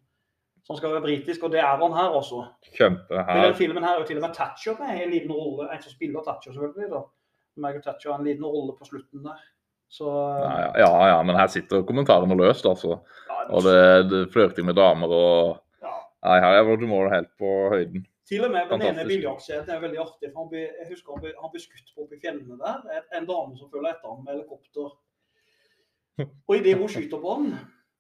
Så 0.64 0.74
han 0.74 0.78
skal 0.82 0.92
være 0.98 1.06
britisk, 1.06 1.44
og 1.48 1.54
det 1.54 1.62
er 1.64 1.80
han 1.80 1.94
her 1.96 2.16
også. 2.18 2.42
Kjempe 2.76 3.22
her. 3.24 3.46
den 3.46 3.56
filmen 3.56 3.84
her 3.84 3.96
er 3.96 4.02
jo 4.04 4.10
til 4.10 4.20
og 4.20 4.26
med 4.28 4.36
Thatcher 4.36 4.76
med 4.80 5.04
en 5.04 5.14
liten 5.14 5.32
rolle. 5.32 5.70
En 5.72 5.82
som 5.82 5.94
spiller 5.94 6.26
Thatcher, 6.26 6.52
selvfølgelig. 6.52 6.90
da. 6.92 7.02
Margaret 7.64 7.84
Thatcher 7.88 8.12
har 8.12 8.20
en 8.20 8.28
liten 8.28 8.46
rolle 8.46 8.76
på 8.78 8.86
slutten 8.86 9.24
der. 9.24 9.40
Så 9.90 10.06
Ja, 10.06 10.52
ja, 10.60 10.74
ja, 10.84 11.08
ja, 11.16 11.24
men 11.24 11.36
her 11.40 11.48
sitter 11.50 11.82
kommentarene 11.82 12.36
løst, 12.38 12.66
altså. 12.70 13.00
ja, 13.30 13.40
Og 13.50 13.64
det, 13.66 13.80
det 14.12 14.20
flørting 14.34 14.68
med 14.68 14.78
damer 14.78 15.10
og 15.10 15.58
ja. 15.82 15.96
Nei, 16.28 16.40
her 16.44 16.60
er 16.60 16.68
Roger 16.68 16.88
Moore 16.92 17.10
helt 17.16 17.32
på 17.40 17.54
høyden. 17.74 18.06
Til 18.30 18.46
og 18.46 18.52
med 18.54 18.70
den 18.70 18.84
ene 18.86 19.02
Fantastisk. 19.02 19.70
er 19.74 19.80
veldig 19.82 20.00
artig. 20.04 20.30
for 20.32 20.44
han 20.44 20.50
blir, 20.52 20.68
Jeg 20.80 20.88
husker 20.90 21.14
han 21.16 21.22
blir, 21.24 21.34
han 21.42 21.52
blir 21.54 21.64
skutt 21.64 21.90
på 21.96 22.04
oppe 22.04 22.16
i 22.16 22.22
fjellene 22.22 22.60
der. 22.62 23.02
En, 23.18 23.26
dame 23.26 23.58
som 23.58 23.72
følger 23.74 23.90
etter 23.96 24.12
ham 24.12 24.22
med 24.24 24.34
helikopter. 24.36 24.94
Og 26.48 26.54
idet 26.58 26.78
hun 26.78 26.92
skyter 26.92 27.22
på 27.24 27.34
han, 27.34 27.50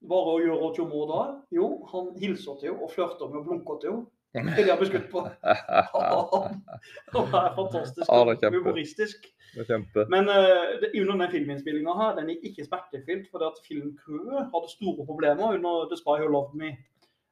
hva 0.10 0.20
gjør 0.44 0.62
Roger 0.62 0.88
Moore 0.92 1.10
da? 1.10 1.24
Jo, 1.56 1.68
han 1.94 2.14
hilser 2.22 2.60
til 2.60 2.72
henne 2.72 2.86
og 2.86 2.94
flørter 2.94 3.32
med 3.32 3.42
og 3.42 3.50
blunker 3.50 3.82
til 3.82 3.96
henne. 3.96 4.54
Det 4.54 4.66
de 4.68 4.70
har 4.70 4.78
blitt 4.78 4.92
skutt 4.94 5.10
på. 5.10 5.24
det 5.26 7.24
er 7.42 7.56
fantastisk 7.58 8.06
Ja, 8.06 8.20
det 8.30 8.46
er 8.46 8.54
humoristisk. 8.54 9.26
Det 9.56 9.64
er 9.64 9.70
kjempe. 9.72 10.06
Men 10.14 10.30
uh, 10.30 10.78
det, 10.82 10.94
under 11.02 11.16
den 11.24 11.32
filminnspillinga 11.34 11.96
her, 11.98 12.14
den 12.20 12.30
er 12.30 12.46
ikke 12.46 12.68
smertefylt, 12.68 13.26
fordi 13.32 13.50
at 13.50 13.58
filmcrewet 13.66 14.54
hadde 14.54 14.70
store 14.76 15.06
problemer 15.10 15.58
under 15.58 15.90
The 15.90 15.98
Spy 15.98 16.20
Who 16.22 16.30
Loved 16.36 16.54
Me. 16.62 16.76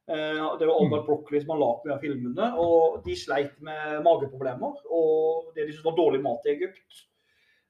Eh, 0.07 0.57
det 0.59 0.67
var 0.69 0.77
Albert 0.79 1.05
Broccoli 1.05 1.41
som 1.41 1.51
har 1.55 1.61
lagd 1.61 1.85
mye 1.85 1.95
av 1.97 2.03
filmene, 2.03 2.47
og 2.63 3.01
de 3.03 3.15
sleit 3.19 3.57
med 3.63 3.99
mageproblemer. 4.05 4.81
Og 4.87 5.51
det 5.53 5.67
de 5.67 5.73
syntes 5.73 5.85
var 5.89 5.99
dårlig 5.99 6.23
mat 6.23 6.47
i 6.47 6.55
Egypt. 6.55 7.03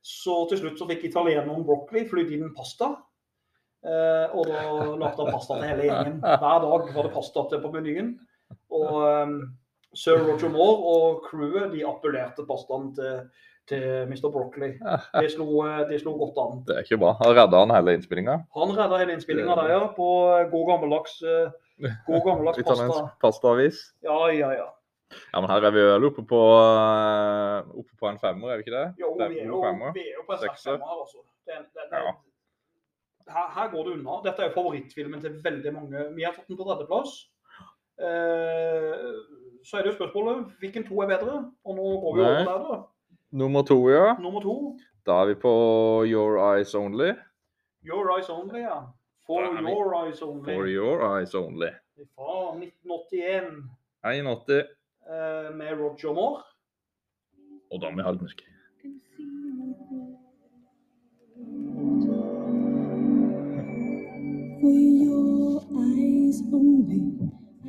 Så 0.06 0.44
til 0.52 0.62
slutt 0.62 0.80
så 0.80 0.88
fikk 0.90 1.08
italieneren 1.10 1.66
Broccoli 1.68 2.06
flydd 2.08 2.36
inn 2.38 2.54
pasta. 2.56 2.94
Eh, 3.88 4.34
og 4.36 4.48
da 4.50 4.64
lagde 5.00 5.24
han 5.24 5.34
pasta 5.34 5.58
til 5.58 5.70
hele 5.72 5.90
gjengen. 5.90 6.22
Hver 6.22 6.64
dag 6.64 6.92
var 6.96 7.08
det 7.08 7.14
pasta 7.16 7.46
til 7.52 7.64
på 7.64 7.74
menyen. 7.74 8.16
Og 8.74 8.96
um, 9.04 9.36
sir 9.98 10.22
Roger 10.22 10.52
Moore 10.54 10.94
og 10.94 11.28
crewet 11.28 11.74
de 11.74 11.84
appellerte 11.88 12.46
pastaen 12.48 12.90
til, 12.96 13.22
til 13.68 13.86
Mr. 14.08 14.30
Broccoli. 14.32 14.74
Det 14.78 15.32
slo, 15.34 15.48
de 15.66 15.88
det 15.92 16.02
slo 16.04 16.16
godt 16.20 16.42
an. 16.44 16.60
Det 16.68 16.78
er 16.78 16.88
ikke 16.88 17.00
bra. 17.02 17.16
Han 17.24 17.36
redda 17.36 17.64
han 17.64 17.76
hele 17.76 17.98
innspillinga. 17.98 18.38
Han 18.58 18.76
redda 18.78 19.02
hele 19.02 19.18
innspillinga 19.18 19.58
der, 19.60 19.74
ja. 19.74 19.82
På 19.98 20.10
god 20.52 20.68
gammeldags, 20.72 21.20
eh, 21.24 21.50
god 22.08 22.22
gammeldags 22.26 22.58
pasta. 22.58 22.74
Italiensk 22.74 23.20
pastaavis. 23.22 23.82
Ja, 24.04 24.18
ja, 24.34 24.52
ja. 24.58 24.68
Ja, 25.34 25.40
men 25.40 25.50
her 25.50 25.64
er 25.64 25.72
vi 25.72 25.84
vel 25.88 26.06
oppe 26.10 26.24
på, 26.28 26.40
eh, 26.60 27.70
oppe 27.80 27.94
på 28.00 28.08
en 28.10 28.18
femmer, 28.20 28.50
er 28.52 28.58
vi 28.60 28.66
ikke 28.66 28.74
det? 28.76 28.88
Jo, 29.00 29.14
vi 29.16 29.24
er 29.24 29.46
jo, 29.48 29.62
vi 29.96 30.04
er 30.04 30.18
jo 30.18 30.26
på 30.28 30.36
en 30.36 30.42
femmer 30.44 30.90
altså. 31.00 31.22
Den, 31.48 31.64
den, 31.78 31.88
den, 31.94 32.02
Ja. 32.04 32.12
her, 33.32 33.48
her 33.56 33.70
går 33.72 33.84
det 33.88 33.94
unna. 34.00 34.18
Dette 34.26 34.42
er 34.44 34.50
jo 34.50 34.56
favorittfilmen 34.58 35.22
til 35.24 35.38
veldig 35.44 35.74
mange. 35.74 36.04
Vi 36.16 36.24
har 36.28 36.34
tatt 36.36 36.48
den 36.48 36.58
på 36.60 36.68
tredjeplass. 36.68 37.16
Eh, 38.00 39.08
så 39.64 39.78
er 39.78 39.84
det 39.84 39.92
jo 39.94 39.98
spørsmålet 39.98 40.52
hvilken 40.60 40.86
to 40.88 41.00
er 41.02 41.08
bedre? 41.08 41.38
Og 41.66 41.76
nå 41.80 41.88
går 42.04 42.16
vi 42.18 42.22
Nei. 42.24 42.30
over 42.34 42.52
der, 42.52 42.68
da. 42.68 42.82
Nummer 43.32 43.64
to, 43.68 43.80
ja. 43.90 44.14
Nummer 44.20 44.42
to. 44.44 44.58
Da 45.08 45.22
er 45.22 45.26
vi 45.32 45.36
på 45.40 45.52
Your 46.08 46.38
Eyes 46.52 46.76
Only. 46.76 47.14
Your 47.88 48.12
Eyes 48.18 48.30
Only, 48.30 48.60
ja. 48.68 48.82
For 49.28 49.42
vi- 49.62 49.70
Your 49.72 49.96
Eyes 50.08 50.22
Only. 50.22 50.54
For 50.54 50.68
Your 50.68 51.02
Eyes 51.20 51.36
Only. 51.36 51.70
Fra 52.16 52.56
1981 52.56 53.70
81. 54.04 54.60
eh, 55.10 55.56
med 55.56 55.72
Roger 55.80 56.14
Moore. 56.14 56.44
Og 57.72 57.82
da 57.82 57.90
med 57.96 58.04
halvmørke. 58.04 58.44
For 64.60 64.74
your 65.06 65.62
eyes 65.86 66.42
only, 66.52 67.04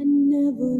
I 0.00 0.05
never 0.05 0.73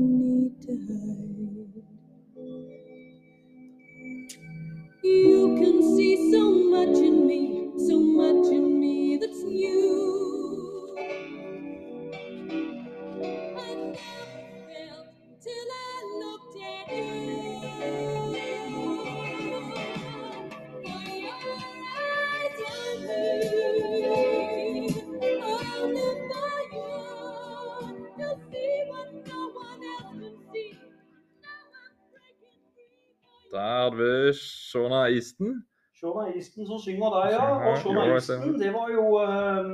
Shona 36.59 36.67
som 36.67 36.79
synger 36.83 37.11
der, 37.11 37.31
ja. 37.31 37.43
Og 37.55 37.73
Easton, 37.73 38.21
ser 38.21 38.59
det. 38.59 38.73
var 38.75 38.89
jo 38.91 39.05
eh, 39.23 39.65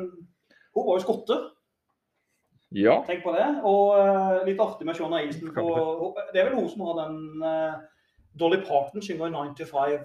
Hun 0.75 0.87
var 0.87 0.95
jo 0.99 1.01
skotte, 1.01 1.51
Ja. 2.75 3.03
tenk 3.07 3.23
på 3.25 3.33
det. 3.33 3.61
Og 3.65 3.99
eh, 3.99 4.47
litt 4.47 4.61
artig 4.61 4.87
med 4.87 4.95
Easton. 5.25 5.53
For, 5.55 6.15
det 6.33 6.41
er 6.41 6.49
vel 6.51 6.59
hun 6.59 6.69
som 6.69 6.81
har 6.81 7.07
den 7.07 7.43
eh, 7.43 7.75
Dolly 8.39 8.61
Parton 8.67 9.03
synger 9.03 9.27
i 9.27 9.31
9 9.31 9.55
to 9.57 9.65
5. 9.65 9.99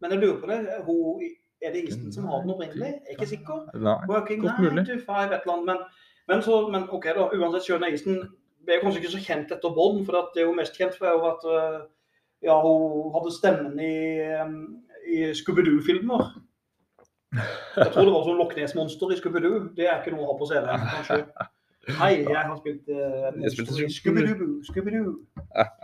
Men 0.00 0.10
jeg 0.12 0.20
lurer 0.20 0.40
på 0.40 0.46
det. 0.46 0.58
Hun, 0.86 1.22
er 1.60 1.72
det 1.72 1.84
Easton 1.84 2.12
som 2.12 2.24
har 2.24 2.40
den 2.40 2.50
opprinnelig? 2.50 2.86
Jeg 2.86 3.02
er 3.08 3.16
ikke 3.18 3.26
sikker. 3.26 3.66
Nei. 3.74 3.98
Working 4.08 4.42
Godt 4.42 4.60
9 4.60 4.70
mulig. 4.70 4.86
to 4.86 4.98
5, 5.06 5.32
et 5.32 5.40
eller 5.42 5.52
annet. 5.52 5.66
Men, 5.66 5.76
men, 6.28 6.42
så, 6.42 6.68
men 6.68 6.88
OK, 6.90 7.04
da. 7.04 7.28
Uansett, 7.34 7.66
Shona 7.66 7.90
Easton 7.90 8.22
er 8.68 8.80
kanskje 8.80 9.00
ikke 9.02 9.12
så 9.16 9.24
kjent 9.26 9.52
etter 9.52 9.74
Bond. 9.74 10.06
For 10.06 10.30
det 10.34 10.42
er 10.42 10.46
jo 10.46 10.54
mest 10.54 10.76
kjent 10.78 10.94
for 10.96 11.28
at 11.32 11.48
ja, 12.42 12.54
hun 12.62 13.10
hadde 13.14 13.32
stemmen 13.34 13.80
i, 13.82 13.94
i 15.08 15.28
Scooby-Doo-filmer. 15.38 16.28
Jeg 17.34 17.92
tror 17.92 18.06
det 18.06 18.12
var 18.14 18.24
sånn 18.26 18.38
Loch 18.40 18.54
Ness-monster 18.56 19.12
i 19.12 19.18
Scooby-Doo. 19.18 19.62
Det 19.76 19.88
er 19.88 20.00
ikke 20.00 20.14
noe 20.14 20.26
å 20.26 20.32
ha 20.32 20.36
på 20.38 20.48
scenen. 20.48 20.68
Nei, 20.68 20.90
kanskje. 20.94 21.20
Jeg 21.88 22.24
har 22.36 22.56
spilt 22.60 22.90
eh, 22.92 23.28
i 23.40 23.52
Scooby-Doo. 23.54 23.92
Scooby-Doo. 23.96 24.48
Scooby-Doo. 24.68 25.14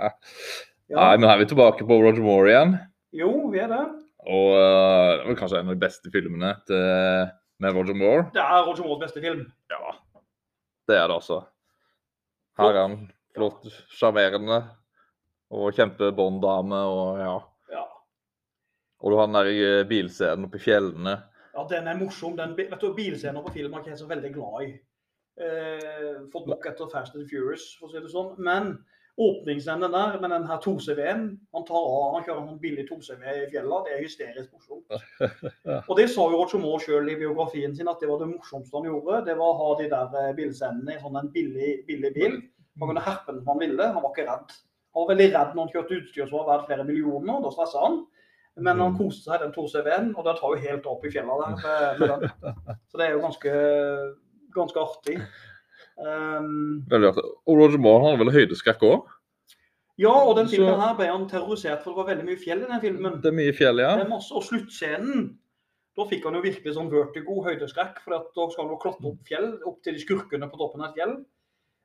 Nei, 0.94 1.12
men 1.16 1.28
her 1.28 1.36
er 1.36 1.42
vi 1.42 1.48
tilbake 1.52 1.86
på 1.88 2.00
Roger 2.00 2.24
Moore 2.24 2.52
igjen. 2.52 2.76
Jo, 3.16 3.30
vi 3.52 3.62
er 3.62 3.70
det. 3.72 3.82
Og 4.24 4.50
uh, 4.56 5.10
det 5.20 5.28
var 5.28 5.38
kanskje 5.40 5.60
en 5.60 5.70
av 5.70 5.76
de 5.76 5.84
beste 5.84 6.12
filmene 6.12 6.52
til, 6.68 7.32
med 7.60 7.76
Roger 7.76 7.96
Moore. 7.96 8.28
Det 8.36 8.44
er 8.44 8.64
Roger 8.66 8.86
Moores 8.86 9.02
beste 9.04 9.24
film. 9.24 9.44
Ja, 9.72 9.96
det 10.88 10.98
er 11.00 11.08
det 11.08 11.18
altså. 11.18 11.42
Her 12.60 12.70
er 12.70 12.80
han 12.82 12.98
flott, 13.34 13.64
sjarmerende 13.92 14.60
og 15.54 15.74
kjempe-Bond-dame 15.76 16.80
og 16.90 17.20
ja. 17.20 17.34
Og 19.04 19.12
du 19.12 19.18
har 19.20 19.28
den 19.28 19.36
der 19.36 19.52
eh, 19.52 19.84
bilscenen 19.88 20.48
oppe 20.48 20.56
i 20.56 20.64
fjellene. 20.64 21.18
Ja, 21.54 21.66
den 21.70 21.86
er 21.86 21.98
morsom. 21.98 22.34
Den, 22.38 22.56
vet 22.56 22.80
du, 22.80 22.90
Bilscener 22.96 23.44
på 23.44 23.52
film 23.54 23.74
er 23.74 23.84
ikke 23.84 23.92
jeg 23.92 24.00
så 24.00 24.10
veldig 24.10 24.32
glad 24.34 24.64
i. 24.64 24.72
Eh, 25.44 26.16
fått 26.32 26.48
nok 26.50 26.66
etter 26.70 26.90
Fast 26.90 27.14
and 27.18 27.28
Furious, 27.30 27.68
for 27.78 27.88
å 27.88 27.92
si 27.92 28.02
det 28.02 28.10
sånn. 28.10 28.32
Men 28.42 28.72
åpningsscenen 29.20 29.92
der 29.94 30.16
med 30.18 30.32
den 30.34 30.46
her 30.48 30.58
2CV-en 30.58 31.28
Han 31.54 31.66
tar 31.68 31.78
av, 31.78 32.16
han 32.16 32.24
kjører 32.26 32.48
en 32.50 32.58
billig 32.62 32.88
2CV 32.88 33.22
i 33.28 33.46
fjella. 33.52 33.84
Det 33.86 33.94
er 33.94 34.02
hysterisk 34.02 34.50
morsomt. 34.56 34.96
Og 35.90 35.94
det 36.00 36.08
sa 36.10 36.26
jo 36.26 36.40
Roger 36.40 36.64
Moore 36.64 36.82
sjøl 36.82 37.12
i 37.12 37.20
biografien 37.20 37.76
sin, 37.76 37.92
at 37.92 38.02
det 38.02 38.10
var 38.10 38.24
det 38.24 38.32
morsomste 38.32 38.80
han 38.80 38.90
gjorde. 38.90 39.22
Det 39.28 39.38
var 39.38 39.52
å 39.52 39.60
ha 39.60 39.70
de 39.78 39.88
der 39.94 40.18
eh, 40.24 40.34
bilscenene 40.40 40.96
i 40.96 41.02
sånn 41.04 41.20
en 41.22 41.30
billig, 41.36 41.76
billig 41.86 42.14
bil. 42.16 42.40
Han 42.80 42.90
kunne 42.90 43.06
herpe 43.06 43.30
den 43.30 43.44
som 43.44 43.54
han 43.54 43.62
ville. 43.62 43.92
Han 43.94 44.02
var 44.02 44.16
ikke 44.16 44.26
redd. 44.32 44.58
Han 44.94 45.04
var 45.04 45.14
veldig 45.14 45.30
redd 45.30 45.54
når 45.54 45.62
han 45.62 45.72
kjørte 45.76 46.00
utstyr 46.00 46.26
som 46.26 46.40
var 46.40 46.50
verdt 46.50 46.68
flere 46.72 46.88
millioner. 46.88 47.38
Da 47.44 47.54
stressa 47.54 47.86
han. 47.86 48.02
Men 48.62 48.78
han 48.78 48.94
koste 48.94 49.26
seg 49.26 49.42
den 49.42 49.54
2CV-en, 49.54 50.12
og 50.14 50.28
den 50.28 50.36
tar 50.38 50.54
jo 50.54 50.62
helt 50.62 50.86
opp 50.86 51.02
i 51.06 51.10
fjellet 51.10 51.42
der. 51.42 51.56
Med, 51.64 51.98
med 51.98 52.12
den. 52.12 52.78
Så 52.86 53.00
det 53.00 53.08
er 53.08 53.16
jo 53.16 53.24
ganske, 53.24 53.54
ganske 54.54 54.84
artig. 54.84 55.16
Um, 55.98 56.84
Veldig 56.90 57.10
artig. 57.10 57.24
Og 57.50 57.58
Roger 57.58 57.82
Moore 57.82 58.08
har 58.08 58.20
vel 58.22 58.34
høydeskrekk 58.34 58.86
òg? 58.86 59.12
ja, 60.00 60.10
og 60.10 60.34
den 60.38 60.48
filmen 60.50 60.80
her 60.80 60.96
ble 60.98 61.06
han 61.06 61.28
terrorisert, 61.30 61.84
for 61.84 61.92
det 61.92 62.00
var 62.00 62.08
veldig 62.08 62.24
mye 62.26 62.40
fjell 62.40 62.64
i 62.64 62.70
den 62.70 62.80
filmen. 62.82 63.20
Det 63.22 63.30
er 63.30 63.36
mye 63.36 63.54
fjell, 63.54 63.82
ja. 63.82 63.92
Det 63.94 64.06
er 64.06 64.10
masse, 64.10 64.34
og 64.34 64.42
sluttscenen, 64.42 65.28
da 65.94 66.06
fikk 66.10 66.26
han 66.26 66.34
jo 66.34 66.42
virkelig 66.42 66.74
sånn 66.74 66.90
vertigo, 66.90 67.36
høydeskrekk, 67.44 68.00
for 68.02 68.16
da 68.34 68.48
skal 68.50 68.64
han 68.64 68.72
jo 68.74 68.80
klatre 68.82 69.12
opp 69.12 69.30
fjell, 69.30 69.52
opp 69.70 69.78
til 69.86 69.94
de 69.94 70.02
skurkene 70.02 70.50
på 70.50 70.58
toppen 70.58 70.82
av 70.82 70.90
et 70.90 70.98
fjell. 70.98 71.14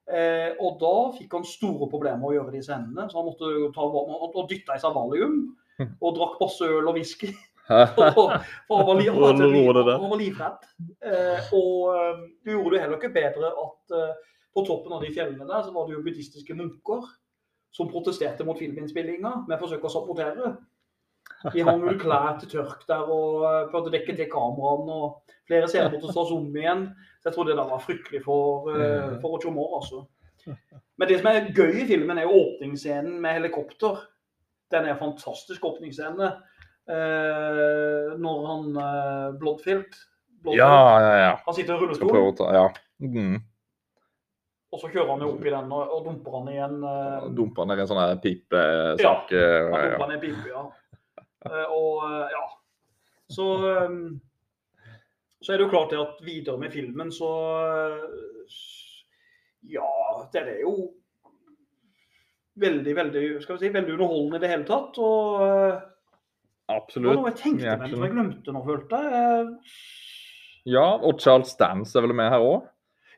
Eh, 0.10 0.56
og 0.58 0.80
da 0.82 0.94
fikk 1.20 1.36
han 1.38 1.46
store 1.46 1.86
problemer 1.92 2.32
å 2.32 2.34
gjøre 2.34 2.56
de 2.56 2.64
scenene, 2.66 3.06
så 3.12 3.20
han 3.20 3.28
måtte 3.30 3.52
ta, 3.76 3.86
og, 3.86 4.40
dytte 4.50 4.74
i 4.74 4.82
seg 4.82 4.96
valium, 4.96 5.44
og 6.04 6.18
drakk 6.18 6.40
masse 6.42 6.68
øl 6.68 6.90
og 6.90 6.98
whisky. 6.98 7.32
For 7.70 8.32
han 8.34 8.88
var, 8.88 8.96
li 8.98 9.06
han 9.06 9.20
var, 9.22 10.18
livredd. 10.18 10.64
Eh, 11.06 11.52
og 11.54 11.92
eh, 11.94 12.24
det 12.42 12.56
gjorde 12.56 12.74
det 12.76 12.82
heller 12.82 12.98
ikke 12.98 13.14
bedre 13.14 13.52
at 13.54 13.98
eh, 14.00 14.16
på 14.58 14.64
toppen 14.66 14.96
av 14.96 15.06
de 15.06 15.12
fjellene 15.14 15.46
der, 15.46 15.62
så 15.66 15.74
var 15.76 15.86
det 15.86 15.94
jo 15.94 16.02
buddhistiske 16.08 16.58
munker 16.58 17.06
som 17.76 17.92
protesterte 17.92 18.46
mot 18.48 18.58
filminnspillinga 18.58 19.44
med 19.46 19.62
forsøk 19.62 19.86
å 19.86 19.94
sabotere. 19.94 20.56
De 21.54 21.64
hang 21.64 21.84
vel 21.86 22.00
klær 22.02 22.40
til 22.42 22.52
tørk 22.56 22.84
der 22.90 23.06
og 23.06 23.46
eh, 23.48 23.66
prøvde 23.72 23.92
å 23.92 23.96
dekke 23.96 24.16
til 24.18 24.30
kameraene. 24.32 24.96
og 24.96 25.36
Flere 25.48 25.70
scener 25.70 25.94
måtte 25.94 26.12
tas 26.14 26.34
om 26.36 26.48
igjen. 26.58 26.88
Så 27.22 27.30
jeg 27.30 27.36
tror 27.36 27.48
det 27.48 27.58
der 27.60 27.70
var 27.70 27.84
fryktelig 27.84 28.24
for, 28.26 28.70
uh, 28.72 29.16
for 29.22 29.52
Moore, 29.52 29.82
altså. 29.82 30.06
Men 31.00 31.10
det 31.10 31.18
som 31.20 31.28
er 31.30 31.50
gøy 31.52 31.82
i 31.82 31.88
filmen, 31.90 32.18
er 32.18 32.28
jo 32.28 32.38
åpningsscenen 32.38 33.18
med 33.22 33.40
helikopter. 33.40 33.98
Den 34.72 34.86
er 34.90 35.00
fantastisk 35.00 35.64
åpningsscene. 35.66 36.30
Eh, 36.90 38.12
når 38.18 38.46
han 38.50 38.68
Bloodfield, 39.42 39.94
Bloodfield 40.42 40.58
Ja, 40.58 41.02
ja, 41.04 41.14
ja. 41.22 41.32
Han 41.46 41.56
sitter 41.58 41.76
i 41.76 41.82
rullestol, 41.84 42.32
ta 42.38 42.48
Ja. 42.56 42.68
Mm. 43.00 43.38
og 44.72 44.82
så 44.82 44.90
kjører 44.92 45.08
han 45.14 45.22
jo 45.24 45.30
opp 45.34 45.46
i 45.48 45.52
den 45.54 45.70
og, 45.72 45.92
og 45.96 46.02
dumper 46.06 46.34
han 46.36 46.50
i 46.52 46.58
en 46.62 46.82
eh, 46.84 47.28
Dumper 47.38 47.64
han 47.64 47.72
i 47.78 47.82
en 47.82 47.88
sånn 47.90 48.02
her 48.02 48.18
pipesak. 48.22 49.32
Ja, 49.32 49.52
Han 49.72 49.86
Ja, 49.86 49.92
dumper 49.94 50.10
ned 50.12 50.22
pipe, 50.24 50.50
ja. 50.50 50.64
Eh, 51.46 51.66
og 51.72 52.04
eh, 52.10 52.34
ja. 52.36 52.44
Så 53.32 53.46
eh, 53.70 53.96
Så 55.42 55.54
er 55.54 55.58
det 55.62 55.66
jo 55.68 55.72
klart 55.72 55.94
det 55.94 56.02
at 56.02 56.20
videre 56.26 56.58
med 56.60 56.74
filmen, 56.74 57.12
så 57.16 57.30
eh, 57.64 58.04
Ja, 59.78 59.88
det 60.34 60.42
er 60.44 60.62
jo 60.66 60.76
veldig, 62.62 62.96
veldig 62.96 63.24
skal 63.44 63.58
vi 63.58 63.66
si, 63.66 63.72
veldig 63.74 63.96
underholdende 63.96 64.40
i 64.40 64.44
det 64.44 64.52
hele 64.52 64.68
tatt. 64.68 65.00
Og 65.04 65.46
Absolutt. 66.70 67.06
det 67.06 67.10
var 67.10 67.22
noe 67.22 67.32
jeg 67.32 67.40
tenkte 67.42 67.78
meg 67.82 67.94
som 67.94 68.06
jeg 68.06 68.14
glemte 68.16 68.56
nå, 68.56 68.64
følte 68.68 69.02
jeg. 69.06 69.48
Ja, 70.70 70.86
og 70.98 71.22
Charles 71.24 71.56
Dance 71.60 71.98
er 71.98 72.06
vel 72.06 72.16
med 72.18 72.30
her 72.34 72.46
òg? 72.46 72.68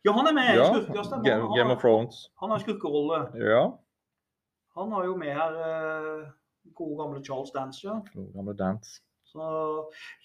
Ja, 0.06 0.13
han 0.17 0.30
er 0.30 0.34
med. 0.34 0.51
Ja. 0.58 0.67
Skurk, 0.71 1.06
stemmer. 1.06 1.25
Game, 1.25 1.45
Han 1.45 1.58
Game 1.58 1.75
of 1.75 1.82
Thrones. 1.82 2.21
Han 2.41 2.54
har 2.54 2.62
skurkerolle. 2.63 3.21
Ja. 3.38 3.63
Han 4.80 4.91
har 4.95 5.06
jo 5.06 5.15
med 5.19 5.36
her 5.36 5.58
eh, 5.67 6.30
gode 6.77 6.97
gamle 7.01 7.21
Charles 7.25 7.51
Dance, 7.51 7.84
ja. 7.86 7.99
Gamle 8.34 8.56
Dance. 8.58 9.01
Så, 9.32 9.43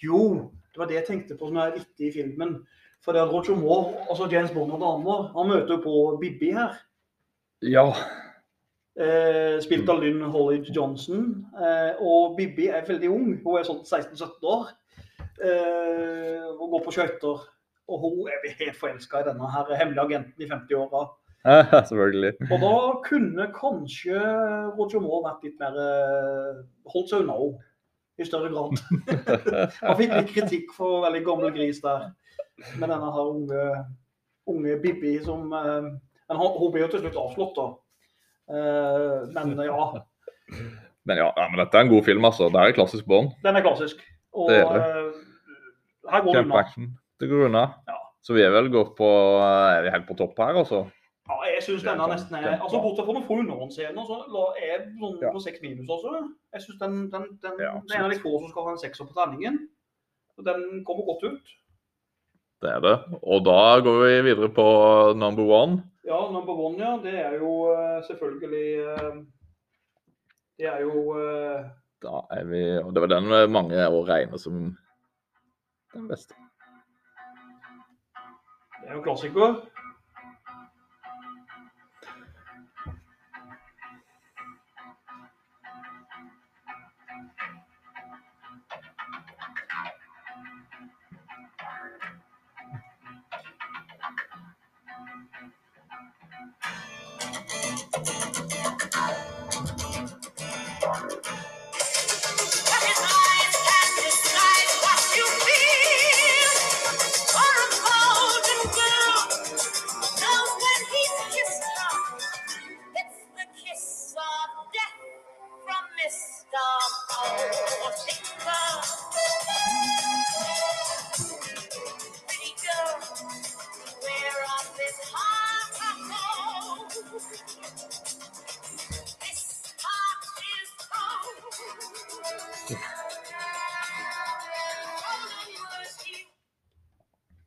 jo, 0.02 0.50
det 0.72 0.80
var 0.80 0.88
det 0.90 1.00
jeg 1.00 1.06
tenkte 1.10 1.36
på 1.38 1.50
som 1.50 1.58
er 1.62 1.76
viktig 1.76 2.08
i 2.08 2.14
filmen. 2.14 2.56
For 3.04 3.14
det 3.14 3.22
at 3.22 3.32
Roger 3.32 3.58
Moore, 3.58 4.06
altså 4.10 4.26
James 4.32 4.50
Bond 4.54 4.72
og 4.74 4.80
damer, 4.82 5.28
han 5.36 5.50
møter 5.50 5.76
jo 5.76 5.82
på 5.84 5.96
Bibbi 6.22 6.50
her. 6.56 6.78
Ja. 7.62 7.90
Eh, 8.96 9.58
spilt 9.60 9.88
av 9.92 10.00
Lynn 10.00 10.22
Hollidge 10.32 10.72
Johnson. 10.72 11.44
Eh, 11.60 11.98
og 12.00 12.36
Bibi 12.38 12.70
er 12.72 12.86
veldig 12.88 13.10
ung. 13.12 13.28
Hun 13.44 13.58
er 13.58 13.68
sånn 13.68 13.82
16-17 13.84 14.48
år. 14.48 14.70
Eh, 15.20 16.46
hun 16.56 16.72
går 16.72 16.84
på 16.86 16.94
skøyter. 16.96 17.44
Og 17.86 18.02
hun 18.02 18.30
er 18.32 18.56
helt 18.56 18.78
forelska 18.80 19.20
i 19.20 19.28
denne 19.28 19.52
her 19.52 19.68
hemmelige 19.76 20.06
agenten 20.08 20.42
i 20.42 20.48
50-åra. 20.48 21.04
Selvfølgelig. 21.90 22.32
Og 22.50 22.58
da 22.64 22.76
kunne 23.04 23.46
kanskje 23.54 24.16
Roger 24.78 25.04
Moore 25.04 25.28
vært 25.28 25.44
litt 25.46 25.60
mer 25.62 25.76
eh, 25.84 26.64
holdt 26.90 27.12
seg 27.12 27.22
unna 27.22 27.36
henne 27.38 27.72
i 28.16 28.24
større 28.26 28.48
grad. 28.48 28.80
Han 29.84 29.98
fikk 30.00 30.14
litt 30.16 30.32
kritikk 30.32 30.72
for 30.74 31.04
veldig 31.04 31.22
gammel 31.26 31.52
gris 31.54 31.82
der. 31.84 32.08
Med 32.80 32.88
denne 32.88 33.12
her 33.12 33.28
unge, 33.28 33.64
unge 34.48 34.78
Bibi 34.80 35.18
som 35.22 35.52
eh, 35.52 35.90
hun 36.32 36.72
ble 36.72 36.86
jo 36.86 36.94
til 36.94 37.04
slutt 37.04 37.20
avslått, 37.20 37.58
da. 37.60 37.66
Eh, 38.48 39.26
men 39.34 39.56
ja, 39.66 39.86
Men 41.06 41.16
ja, 41.18 41.30
ja, 41.36 41.46
men 41.50 41.58
dette 41.62 41.78
er 41.78 41.86
en 41.86 41.90
god 41.92 42.04
film, 42.06 42.24
altså. 42.24 42.48
Det 42.50 42.60
er 42.62 42.74
klassisk 42.76 43.06
Bond. 43.06 43.32
den 43.42 43.56
er 43.56 43.62
klassisk. 43.64 44.02
Og 44.34 44.50
Det 44.50 44.58
er 44.60 44.76
eh, 44.76 45.12
her 46.10 46.22
går 46.22 46.32
det 46.32 46.44
unna. 46.46 46.90
Det 47.20 47.28
går 47.30 47.46
unna. 47.48 47.64
Ja. 47.88 47.96
Så 48.22 48.34
vi 48.34 48.42
er 48.42 48.50
vel 48.50 48.70
godt 48.70 48.96
på 48.98 49.06
Er 49.06 49.82
vi 49.82 49.90
helt 49.94 50.06
på 50.08 50.16
topp 50.18 50.38
her, 50.38 50.54
altså? 50.62 50.84
Ja, 51.28 51.36
jeg 51.50 51.62
syns 51.62 51.82
denne 51.82 52.06
nesten 52.10 52.36
er 52.38 52.58
altså 52.62 52.78
Bortsett 52.82 53.06
fra 53.06 53.14
noen 53.16 53.24
få 53.26 53.38
underhåndsscener, 53.42 54.04
så 54.06 54.18
la- 54.30 54.54
er 54.62 54.84
sånn 55.00 55.16
Ja. 55.22 55.30
på 55.34 55.40
seks 55.42 55.58
minus 55.62 55.88
også. 55.90 56.28
Jeg 56.54 56.62
syns 56.62 56.78
den, 56.78 57.10
den, 57.10 57.24
den, 57.42 57.54
Ja, 57.58 57.72
den, 57.82 57.90
er 57.90 57.98
en 57.98 58.04
av 58.04 58.10
de 58.14 58.18
få 58.22 58.38
som 58.40 58.48
skal 58.50 58.62
ha 58.68 58.70
en 58.76 58.78
sekser 58.78 59.06
på 59.08 59.14
terningen. 59.16 59.58
Den 60.44 60.84
kommer 60.86 61.02
godt 61.06 61.24
ut. 61.32 61.46
Det 62.62 62.70
er 62.72 62.80
det. 62.80 62.94
Og 63.22 63.44
da 63.44 63.80
går 63.84 63.98
vi 64.02 64.12
videre 64.30 64.48
på 64.48 64.66
number 65.16 65.44
one. 65.44 65.82
Ja, 66.06 66.20
number 66.32 66.54
one, 66.54 66.78
ja. 66.80 66.96
Det 67.02 67.18
er 67.18 67.36
jo 67.40 67.52
eh, 67.72 68.04
selvfølgelig 68.06 68.68
eh, 68.78 69.16
Det 70.58 70.66
er 70.66 70.80
jo 70.80 71.18
eh, 71.20 71.64
Da 72.02 72.20
er 72.30 72.44
vi 72.44 72.62
Og 72.78 72.94
det 72.94 73.02
var 73.02 73.12
den 73.12 73.52
mange 73.52 73.88
å 73.88 74.04
regne 74.08 74.38
som 74.38 74.76
den 75.94 76.08
beste. 76.08 76.34
Det 78.82 78.90
er 78.92 78.94
jo 78.94 79.02
klassiker. 79.02 79.60
Thank 97.76 98.24
you. 98.24 98.25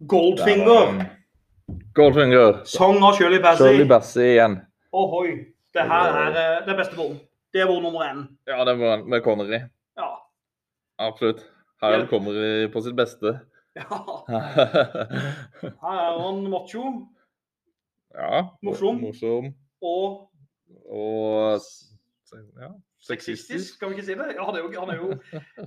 Goldfinger. 0.09 1.05
Goldfinger. 1.93 2.61
Song 2.65 3.03
av 3.03 3.13
Shirley 3.17 3.41
Bassey. 3.43 3.67
Shirley 3.67 3.85
Bassey 3.89 4.31
igjen. 4.33 4.55
Ohoi. 4.95 5.35
Det 5.73 5.83
her 5.85 6.15
er 6.23 6.37
eh, 6.41 6.55
det 6.65 6.75
beste 6.79 6.97
bånd. 6.97 7.19
Det 7.53 7.61
er 7.61 7.69
vår 7.69 7.81
nummer 7.83 8.05
én. 8.07 8.23
Ja, 8.49 8.63
det 8.65 8.73
er 8.73 9.03
med 9.05 9.21
Connery. 9.25 9.59
Ja. 9.97 10.09
Absolutt. 11.01 11.43
Her 11.81 11.99
er 11.99 12.07
Connery 12.09 12.67
på 12.73 12.81
sitt 12.85 12.97
beste. 12.97 13.35
ja. 13.77 13.85
Her 15.61 15.99
er 16.01 16.19
han 16.23 16.41
macho 16.51 16.83
Ja. 18.15 18.41
Morsom. 18.65 18.97
Morsom. 19.03 19.51
og 19.81 20.25
Og 20.89 21.61
ja, 22.61 22.69
sexistisk, 23.01 23.75
skal 23.75 23.89
vi 23.89 23.95
ikke 23.99 24.05
si 24.05 24.15
det? 24.17 24.25
Ja, 24.35 24.45
han 24.45 24.55
er 24.57 24.63
jo, 24.65 24.71
han 24.79 24.89
er 24.89 24.97
jo 24.97 25.11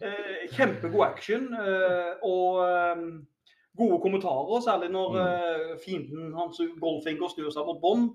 eh, 0.02 0.42
kjempegod 0.54 1.04
action 1.06 1.48
eh, 1.54 2.10
og 2.26 2.58
eh, 2.66 3.04
gode 3.76 4.00
kommentarer, 4.02 4.60
særlig 4.60 4.90
når 4.92 5.16
eh, 5.22 5.78
fienden 5.84 6.32
hans 6.36 6.60
Goldfinger 6.80 7.28
snur 7.32 7.50
seg 7.54 7.66
mot 7.66 7.80
Bond. 7.80 8.10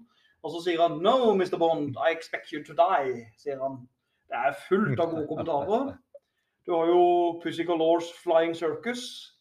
Og 0.46 0.52
så 0.54 0.62
sier 0.64 0.82
han 0.82 1.00
'No, 1.02 1.34
Mr. 1.34 1.58
Bond, 1.58 1.96
I 1.98 2.12
expect 2.14 2.52
you 2.54 2.64
to 2.64 2.74
die', 2.78 3.26
sier 3.42 3.58
han. 3.64 3.88
Det 4.30 4.38
er 4.38 4.54
fullt 4.70 5.00
av 5.00 5.12
gode 5.16 5.28
kommentarer. 5.32 5.98
Du 6.68 6.74
har 6.76 6.86
jo 6.92 7.40
Pussy 7.44 7.64
Galores 7.64 8.12
Flying 8.24 8.56
Circus. 8.56 9.34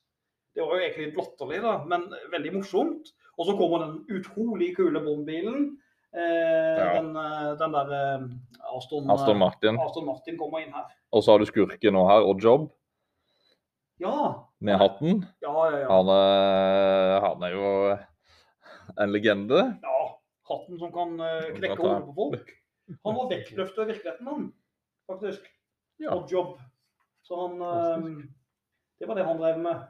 Det 0.55 0.63
var 0.63 0.77
jo 0.79 0.83
egentlig 0.87 1.17
latterlig, 1.19 1.59
da, 1.63 1.85
men 1.85 2.07
veldig 2.33 2.53
morsomt. 2.55 3.11
Og 3.39 3.47
så 3.47 3.57
kommer 3.59 3.83
den 3.85 3.97
utrolig 4.09 4.77
kule 4.77 5.01
Bond-bilen. 5.05 5.77
Eh, 6.17 6.77
Ja. 6.81 7.03
Den, 7.03 7.11
eh, 7.17 7.59
den 7.61 7.73
der 7.77 7.91
eh, 7.93 8.23
Aston, 8.77 9.11
Aston 9.11 9.39
Martin. 9.39 9.77
Aston 9.81 10.07
Martin 10.07 10.39
kommer 10.39 10.59
inn 10.65 10.73
her. 10.73 10.87
Og 11.13 11.23
så 11.23 11.31
har 11.33 11.39
du 11.39 11.45
skurken 11.45 11.93
nå 11.93 12.07
her, 12.09 12.25
og 12.25 12.41
Job 12.43 12.71
Ja, 14.01 14.46
med 14.65 14.79
hatten. 14.81 15.25
ja, 15.45 15.55
ja. 15.71 15.81
ja. 15.83 15.89
Han 15.91 16.13
er, 16.15 17.17
han 17.27 17.49
er 17.49 17.57
jo 17.57 17.73
en 18.97 19.13
legende. 19.13 19.65
ja 19.83 19.97
hatten 20.49 20.79
som 20.79 20.93
kan 20.95 21.19
eh, 21.21 21.51
knekke 21.57 21.81
hodet 21.81 22.07
på 22.07 22.15
folk. 22.17 22.55
Han 23.03 23.19
var 23.19 23.31
vektløfter 23.33 23.83
i 23.83 23.91
virkeligheten, 23.93 24.31
han. 24.31 24.49
Faktisk. 25.11 25.47
Ja. 26.03 26.15
Og 26.15 26.31
jobb. 26.33 26.57
Så 27.27 27.39
han 27.41 27.63
eh, 27.67 28.25
Det 29.01 29.09
var 29.09 29.19
det 29.19 29.27
han 29.27 29.41
drev 29.41 29.59
med. 29.59 29.87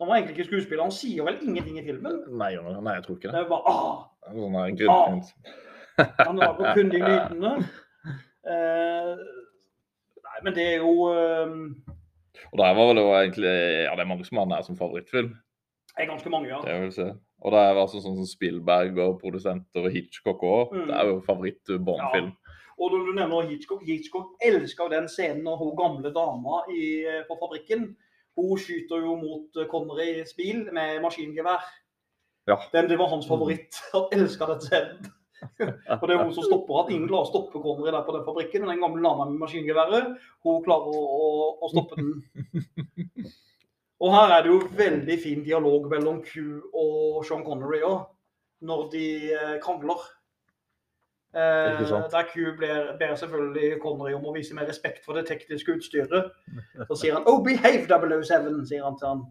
Han 0.00 0.08
var 0.10 0.16
egentlig 0.16 0.36
ikke 0.36 0.50
skuespiller. 0.50 0.82
Han 0.84 0.92
sier 0.92 1.24
vel 1.24 1.40
ingenting 1.42 1.78
i 1.78 1.86
filmen. 1.86 2.20
Nei, 2.28 2.52
nei, 2.58 2.96
jeg 2.98 3.06
tror 3.06 3.18
ikke 3.18 3.30
det. 3.30 3.44
Det 3.44 3.50
var 3.50 3.70
ah, 3.70 3.96
Sånn 4.26 4.58
er 4.60 4.76
grunn... 4.80 5.24
Han 6.26 6.40
lager 6.42 6.74
kun 6.74 6.88
de 6.90 7.00
lydene. 7.00 7.50
Eh, 8.50 9.10
nei, 10.26 10.38
men 10.42 10.56
det 10.56 10.64
er 10.72 10.82
jo 10.82 11.06
eh, 11.12 11.52
Og 12.52 12.60
der 12.60 12.76
var 12.76 12.88
vel 12.88 12.98
det 12.98 13.04
jo 13.04 13.14
egentlig 13.16 13.52
Ja, 13.86 13.92
det 13.94 14.04
er 14.04 14.10
mange 14.10 14.26
som 14.26 14.38
har 14.38 14.48
den 14.48 14.56
her 14.56 14.66
som 14.66 14.78
favorittfilm. 14.78 15.34
Det 15.94 16.02
er 16.02 16.10
ganske 16.10 16.30
mange, 16.30 16.48
ja. 16.50 16.58
Det 16.64 16.80
vil 16.82 16.92
si. 16.92 17.06
Og 17.44 17.52
det 17.52 17.60
er 17.60 17.78
altså 17.78 18.00
sånn 18.02 18.16
som 18.18 18.26
Spielberg 18.26 18.98
og 19.04 19.20
produsenter 19.20 19.84
og 19.84 19.94
Hitchcock 19.94 20.42
òg. 20.42 20.72
Mm. 20.74 20.86
Det 20.88 20.96
er 20.96 21.10
jo 21.10 21.20
favoritt-Bond-film. 21.26 22.32
Og 22.74 22.90
når 22.90 23.04
du 23.06 23.12
nevner 23.14 23.50
Hitchcock, 23.50 23.84
Hitchcock 23.86 24.32
elsker 24.42 24.90
den 24.90 25.06
scenen 25.08 25.44
når 25.46 25.60
hun 25.60 25.76
gamle 25.78 26.10
dama 26.14 26.64
i, 26.74 27.04
på 27.28 27.36
fabrikken 27.38 27.92
Hun 28.34 28.58
skyter 28.58 29.04
jo 29.04 29.14
mot 29.14 29.60
Connerys 29.70 29.70
Connery 29.70 30.08
i 30.24 30.38
bil 30.40 30.64
med 30.74 30.96
maskingevær. 31.04 31.62
Ja. 32.50 32.56
Den, 32.72 32.88
det 32.90 32.98
var 32.98 33.12
hans 33.12 33.28
favoritt. 33.28 33.78
Han 33.92 34.08
elska 34.12 34.48
den 34.50 34.64
scenen. 34.64 35.12
og 36.00 36.04
det 36.08 36.14
er 36.14 36.22
hun 36.22 36.34
som 36.34 36.46
stopper 36.46 36.80
at 36.80 36.90
ingen 36.94 37.08
klarer 37.10 37.26
å 37.26 37.30
stoppe 37.30 37.60
Connery 37.62 37.92
der 37.92 38.04
på 38.06 38.14
den 38.16 38.26
fabrikken. 38.26 38.64
Men 38.64 38.74
den 38.74 38.84
gamle 38.84 39.04
dama 39.04 39.28
med 39.28 39.40
maskingeværet, 39.42 40.12
hun 40.46 40.62
klarer 40.64 40.94
å, 40.94 41.04
å, 41.04 41.30
å 41.64 41.72
stoppe 41.72 42.00
den. 42.00 43.32
Og 44.04 44.10
her 44.12 44.34
er 44.34 44.42
det 44.44 44.50
jo 44.50 44.58
veldig 44.76 45.14
fin 45.22 45.44
dialog 45.46 45.86
mellom 45.88 46.18
Q 46.26 46.42
og 46.76 47.22
Sean 47.24 47.44
Connery 47.46 47.80
òg, 47.86 48.02
når 48.66 48.82
de 48.92 49.06
eh, 49.32 49.54
krangler. 49.62 50.02
Eh, 51.34 51.80
der 52.12 52.26
Q 52.28 52.52
ber, 52.58 52.90
ber 52.98 53.14
selvfølgelig 53.18 53.78
Connery 53.82 54.12
om 54.14 54.26
å 54.28 54.34
vise 54.34 54.54
mer 54.54 54.68
respekt 54.68 55.06
for 55.06 55.16
det 55.18 55.24
tekniske 55.30 55.78
utstyret. 55.78 56.34
Så 56.90 56.98
sier 57.00 57.16
han 57.16 57.24
'Oh, 57.24 57.40
behave 57.46 57.86
007', 57.88 58.66
sier 58.68 58.84
han 58.84 58.98
til 58.98 59.08
han. 59.08 59.24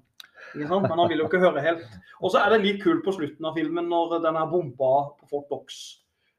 Men 0.56 0.68
han 1.00 1.10
vil 1.10 1.24
jo 1.24 1.28
ikke 1.28 1.42
høre 1.42 1.62
helt. 1.66 1.84
Og 2.22 2.32
så 2.32 2.42
er 2.44 2.54
det 2.54 2.62
litt 2.64 2.82
kult 2.84 3.04
på 3.06 3.14
slutten 3.16 3.46
av 3.50 3.58
filmen 3.58 3.90
når 3.90 4.20
den 4.24 4.38
er 4.38 4.50
bomba 4.52 4.92
på 5.20 5.30
Fort 5.32 5.48
Knox. 5.50 5.80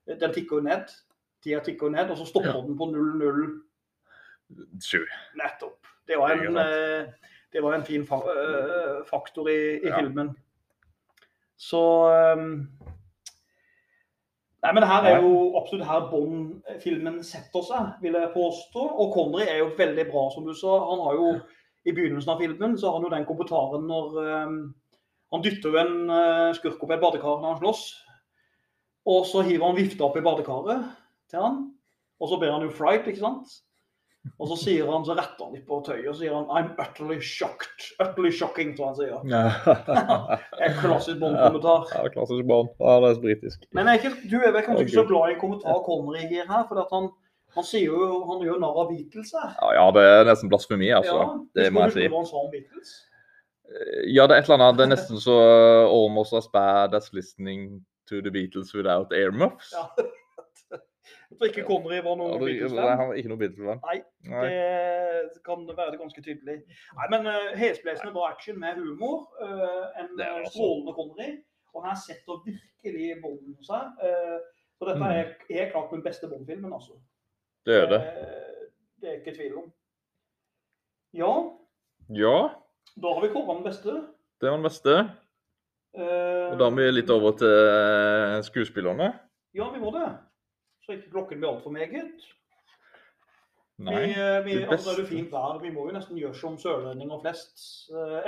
Den 0.07 0.33
tikker 0.35 0.61
jo 0.61 0.67
ned. 0.69 0.93
Tida 1.45 1.61
tikker 1.65 1.91
ned, 1.93 2.11
og 2.11 2.19
så 2.21 2.27
stopper 2.29 2.55
Ja. 2.55 2.61
den 2.63 2.79
på 2.79 2.87
0-0 2.89 3.61
nettopp. 5.41 5.87
Det 6.07 6.19
var 6.19 6.31
en, 6.33 6.57
eh, 6.57 7.07
det 7.53 7.63
var 7.63 7.75
en 7.75 7.85
fin 7.85 8.03
eh, 8.03 9.05
faktor 9.09 9.49
i, 9.49 9.81
i 9.83 9.89
Ja. 9.89 9.99
filmen. 10.01 10.37
Så 11.57 11.81
um, 12.37 12.69
Nei, 14.65 14.73
men 14.73 14.83
her 14.83 15.05
er 15.05 15.21
jo 15.21 15.57
absolutt 15.61 15.85
her 15.87 16.07
Bond-filmen 16.11 17.19
setter 17.25 17.63
seg, 17.63 17.91
vil 18.01 18.13
jeg 18.17 18.31
påstå. 18.33 18.81
Og 18.81 19.13
Connery 19.13 19.45
er 19.45 19.59
jo 19.59 19.67
veldig 19.77 20.07
bra, 20.09 20.31
som 20.33 20.47
du 20.47 20.55
sa. 20.57 20.79
Han 20.89 21.03
har 21.05 21.19
jo 21.19 21.27
I 21.85 21.93
begynnelsen 21.93 22.33
av 22.33 22.41
filmen 22.41 22.79
så 22.81 22.89
har 22.89 22.99
han 22.99 23.07
jo 23.07 23.13
den 23.13 23.27
kommentaren 23.29 23.85
når 23.91 24.19
um, 24.47 24.57
Han 25.35 25.43
dytter 25.45 25.73
jo 25.75 25.81
en 25.81 25.95
uh, 26.09 26.55
skurk 26.57 26.83
opp 26.85 26.93
i 26.93 26.97
et 26.97 27.03
badekar 27.03 27.41
når 27.43 27.51
han 27.51 27.61
slåss. 27.61 27.85
Og 29.11 29.27
så 29.29 29.43
hiver 29.45 29.67
han 29.67 29.77
vifta 29.77 30.07
opp 30.07 30.17
i 30.17 30.25
badekaret 30.25 30.87
til 31.33 31.43
han. 31.43 31.63
Og 32.23 32.31
så 32.31 32.39
ber 32.41 32.55
han 32.55 32.65
jo 32.65 32.73
fright, 32.73 33.09
ikke 33.11 33.25
sant? 33.25 33.57
Og 34.41 34.49
så 34.49 34.57
sier 34.57 34.89
han, 34.89 35.03
så 35.05 35.13
retter 35.19 35.45
han 35.45 35.53
litt 35.53 35.67
på 35.69 35.79
tøyet 35.85 36.07
og 36.09 36.17
sier 36.17 36.33
han 36.33 36.47
I'm 36.49 36.71
utterly 36.81 37.19
shocked. 37.21 37.91
Utterly 38.01 38.31
shocking, 38.33 38.73
tror 38.77 38.93
han 38.93 38.97
sier. 38.97 39.19
Ja, 39.29 39.43
En 40.65 40.79
klassisk 40.79 41.21
Bond-kommentar. 41.21 41.91
ja 41.93 42.07
klassisk 42.15 42.49
Bond. 42.49 42.73
Ja, 42.81 42.95
det 43.05 43.11
er 43.11 43.21
britisk. 43.27 43.67
Men 43.77 43.91
er 43.91 44.01
ikke, 44.01 44.15
du 44.31 44.39
er 44.41 44.55
vel 44.55 44.65
kanskje 44.65 44.87
ikke 44.87 44.97
så 45.03 45.07
glad 45.11 45.29
i 45.29 45.37
en 45.37 45.43
kommentar 45.43 45.83
Connery 45.85 46.25
gir 46.31 46.49
her? 46.49 46.65
For 46.71 46.81
at 46.81 46.97
han, 46.97 47.11
han 47.55 47.65
sier 47.69 47.87
jo 47.91 48.25
han 48.29 48.43
gjør 48.47 48.61
narr 48.63 48.79
av 48.85 48.89
Beatles 48.91 49.33
her. 49.37 49.53
Ja, 49.61 49.73
ja, 49.79 49.85
det 49.97 50.05
er 50.11 50.25
nesten 50.31 50.51
blasfemi, 50.53 50.89
altså. 50.97 51.17
Ja, 51.21 51.27
det 51.61 51.69
må 51.73 51.85
jeg 51.87 51.93
si. 51.99 52.07
Hva 52.11 52.23
han 52.23 52.31
sa 52.31 52.41
om 52.43 52.51
Beatles? 52.53 52.95
Ja, 54.13 54.27
det 54.29 54.35
er 54.37 54.43
et 54.43 54.49
eller 54.51 54.59
annet. 54.61 54.79
Det 54.79 54.85
er 54.85 54.93
nesten 54.93 55.21
så 55.23 55.35
uh, 55.41 55.87
almost 55.89 56.35
as 56.37 56.49
bad 56.53 56.95
as 56.95 57.13
listening 57.17 57.81
to 58.11 58.21
the 58.21 58.31
Beatles 58.31 58.75
without 58.77 59.13
earmuffs. 59.17 59.73
Ja. 59.73 59.87
Jeg 61.35 61.39
tror 61.39 61.49
ikke 61.51 61.65
Connery 61.67 61.99
var 62.05 62.15
noen 62.17 62.39
Beatles-venn. 62.41 63.01
ikke 63.19 63.31
noen 63.33 63.41
Beatles-venn. 63.41 63.81
Nei. 63.83 63.97
Det 65.35 65.41
kan 65.45 65.65
være 65.67 65.91
det 65.95 65.99
ganske 66.01 66.23
tydelig. 66.23 66.55
Nei, 66.99 67.09
men 67.13 67.27
uh, 67.27 67.51
Hesblesende 67.59 68.13
bra 68.15 68.29
action 68.31 68.61
med 68.63 68.79
humor. 68.79 69.25
Uh, 69.41 69.89
en 70.01 70.13
er 70.21 70.45
eh, 70.45 70.47
strålende 70.53 70.95
Connery. 70.97 71.33
Og 71.75 71.83
her 71.89 71.97
setter 71.99 72.39
virkelig 72.47 73.17
Bond 73.25 73.57
seg. 73.67 73.91
Uh, 73.99 74.39
så 74.79 74.89
dette 74.91 75.01
Mm. 75.01 75.09
er 75.11 75.35
helt 75.51 75.73
klart 75.75 75.91
den 75.97 76.05
beste 76.07 76.29
Bond-filmen, 76.31 76.73
altså. 76.73 76.97
Det 77.67 77.77
er 77.83 77.87
det. 77.91 78.01
Eh, 78.01 78.65
det 79.01 79.09
er 79.11 79.19
ikke 79.21 79.35
tvil 79.37 79.57
om. 79.63 79.73
Ja, 81.15 81.33
Ja, 82.13 82.37
da 83.01 83.13
har 83.15 83.23
vi 83.25 83.31
kåra 83.33 83.55
den 83.55 83.65
beste. 83.65 83.93
det 84.41 84.51
var 84.51 84.57
den 84.59 84.67
beste. 84.67 84.95
Eh, 85.97 86.51
Og 86.53 86.59
da 86.61 86.69
må 86.71 86.83
vi 86.83 86.91
litt 86.91 87.11
over 87.11 87.33
til 87.39 87.49
eh, 87.49 88.43
skuespillerne. 88.45 89.13
Ja, 89.55 89.71
vi 89.73 89.81
må 89.81 89.91
det. 89.95 90.09
Så 90.85 90.93
ikke 90.99 91.11
klokken 91.15 91.39
blir 91.41 91.49
altfor 91.55 91.71
meget. 91.73 92.21
Nei. 93.79 93.95
Vi, 94.05 94.13
vi, 94.45 94.59
det 94.61 94.69
altså, 94.71 94.93
det 94.99 95.05
er 95.07 95.09
fint 95.09 95.33
vær. 95.33 95.57
Vi 95.63 95.71
må 95.75 95.87
jo 95.89 95.95
nesten 95.97 96.19
gjøre 96.19 96.35
som 96.39 96.59
sørlendinger 96.61 97.23
flest. 97.25 97.65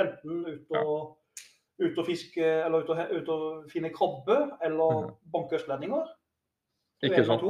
Enten 0.00 0.40
ut 0.46 0.72
og, 0.80 1.18
ut 1.82 1.98
og 2.00 2.06
fiske, 2.08 2.42
eller 2.64 2.82
ut 2.82 2.88
og, 2.90 3.02
ut 3.12 3.28
og 3.28 3.68
finne 3.70 3.92
krabbe, 3.94 4.38
eller 4.64 5.10
banke 5.32 5.58
østlendinger. 5.60 6.06
Mhm. 6.08 7.10
Ikke 7.10 7.24
sant. 7.28 7.44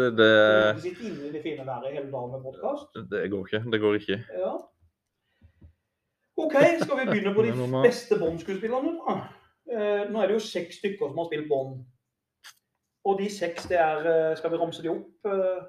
Det, 0.00 0.08
det, 0.18 0.30
Vi 0.76 0.80
sitter 0.88 1.06
inne 1.10 1.28
i 1.28 1.32
det 1.34 1.42
fine 1.44 1.66
været 1.66 1.92
hele 1.92 2.10
dagen 2.12 2.30
med 2.34 2.42
podkast. 2.46 3.00
det 3.10 3.30
går 3.32 3.46
ikke. 3.46 3.60
Det 3.72 3.80
går 3.80 3.94
ikke. 4.00 4.18
Ja. 4.42 4.52
OK, 6.40 6.54
skal 6.82 7.00
vi 7.00 7.04
begynne 7.10 7.34
på 7.36 7.42
de 7.44 7.52
beste 7.88 8.16
Bond-skuespillerne, 8.20 8.94
da? 9.04 9.16
Eh, 9.70 10.04
nå 10.10 10.22
er 10.22 10.30
det 10.30 10.38
jo 10.38 10.44
seks 10.46 10.80
stykker 10.80 11.10
som 11.10 11.18
har 11.20 11.28
spilt 11.28 11.48
Bond. 11.50 11.82
Og 13.04 13.20
de 13.20 13.28
seks, 13.32 13.68
det 13.70 13.78
er 13.80 14.08
eh, 14.12 14.36
Skal 14.36 14.50
vi 14.52 14.58
ramse 14.60 14.82
de 14.84 14.90
opp? 14.92 15.28
Eh, 15.28 15.60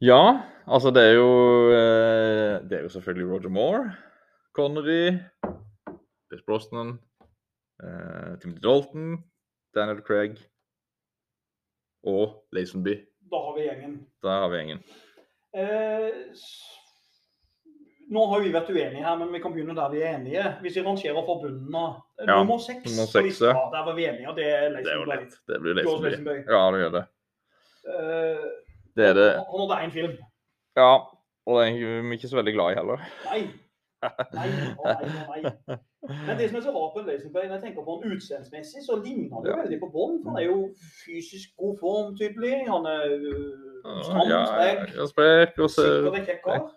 Ja, 0.00 0.40
altså 0.66 0.88
det 0.96 1.02
er 1.10 1.14
jo 1.18 1.32
Det 2.64 2.72
er 2.78 2.82
jo 2.82 2.88
selvfølgelig 2.88 3.26
Roger 3.32 3.48
Moore, 3.52 3.90
Connery, 4.56 5.18
Pierce 6.30 6.44
Brosnan, 6.46 6.94
Timothy 8.40 8.62
Dalton, 8.64 9.18
Daniel 9.76 10.00
Craig 10.00 10.38
og 12.06 12.46
Lazenby. 12.52 12.94
Da 13.30 13.40
har 13.46 13.54
vi 13.56 13.64
gjengen. 13.68 13.94
Da 14.24 14.36
har 14.42 14.48
vi 14.52 14.58
gjengen. 14.60 14.80
Eh, 15.54 16.08
nå 18.10 18.24
har 18.32 18.42
vi 18.42 18.50
vært 18.54 18.70
uenige 18.74 19.04
her, 19.06 19.16
men 19.20 19.30
vi 19.34 19.40
kan 19.42 19.52
begynne 19.54 19.74
der 19.78 19.92
vi 19.92 20.00
er 20.02 20.16
enige. 20.16 20.44
Hvis 20.64 20.76
vi 20.78 20.82
rangerer 20.86 21.22
forbundene 21.26 21.84
eh, 22.18 22.26
Ja, 22.26 22.40
Nummer 22.40 22.58
seks 22.62 22.88
nummer 22.90 23.06
seks, 23.10 23.40
ja. 23.44 23.52
der 23.74 23.86
var 23.86 23.94
vi 23.98 24.08
enige, 24.10 24.28
og 24.32 24.36
det 24.38 24.48
er 24.50 24.66
Det 24.74 24.82
er 24.82 25.04
Lazenby. 25.06 25.38
Det 25.52 25.60
blir 25.62 25.78
Leisenberg. 25.78 26.10
Lazenby. 26.10 26.36
Ja, 26.50 26.62
det 26.74 26.82
gjør 26.84 26.94
det. 26.98 27.04
Eh, 27.94 28.48
Det 28.98 29.06
er 29.06 29.14
det. 29.14 29.28
Han 29.38 29.46
han 29.54 29.68
hadde 29.70 29.84
én 29.86 29.94
film. 29.94 30.16
Ja, 30.76 30.90
og 31.46 31.60
det 31.60 31.68
er 31.70 32.02
vi 32.08 32.16
ikke 32.18 32.28
så 32.30 32.36
veldig 32.40 32.54
glad 32.54 32.72
i 32.72 32.78
heller. 32.80 33.06
Nei. 33.30 33.42
Nei, 34.34 34.48
å 34.80 34.84
nei, 34.88 35.12
å 35.14 35.38
nei. 35.68 35.78
Men 36.08 36.38
det 36.38 36.46
som 36.48 36.56
er 36.56 36.62
så 36.64 36.72
rart 36.72 36.94
med 36.96 37.04
Lazenby, 37.12 37.42
når 37.44 37.54
jeg 37.58 37.62
tenker 37.62 37.84
på 37.84 37.94
han 38.00 38.12
utseendsmessig, 38.14 38.80
så 38.86 38.96
ligner 39.04 39.34
han 39.36 39.44
jo 39.44 39.50
Ja. 39.50 39.56
veldig 39.62 39.80
på 39.80 39.88
Bond. 39.92 40.22
Han 40.24 40.36
er 40.40 40.46
jo 40.46 40.74
fysisk 41.04 41.56
god 41.60 41.74
form, 41.78 42.14
tydelig. 42.16 42.54
Han 42.70 42.86
er 42.88 43.02
øh, 43.10 44.04
stram, 44.04 44.28
Ja, 44.30 44.44
sprek. 45.06 45.58
og 45.58 45.70
Sikkert 45.70 46.18
en 46.18 46.26
kjekk 46.30 46.42
kar. 46.44 46.70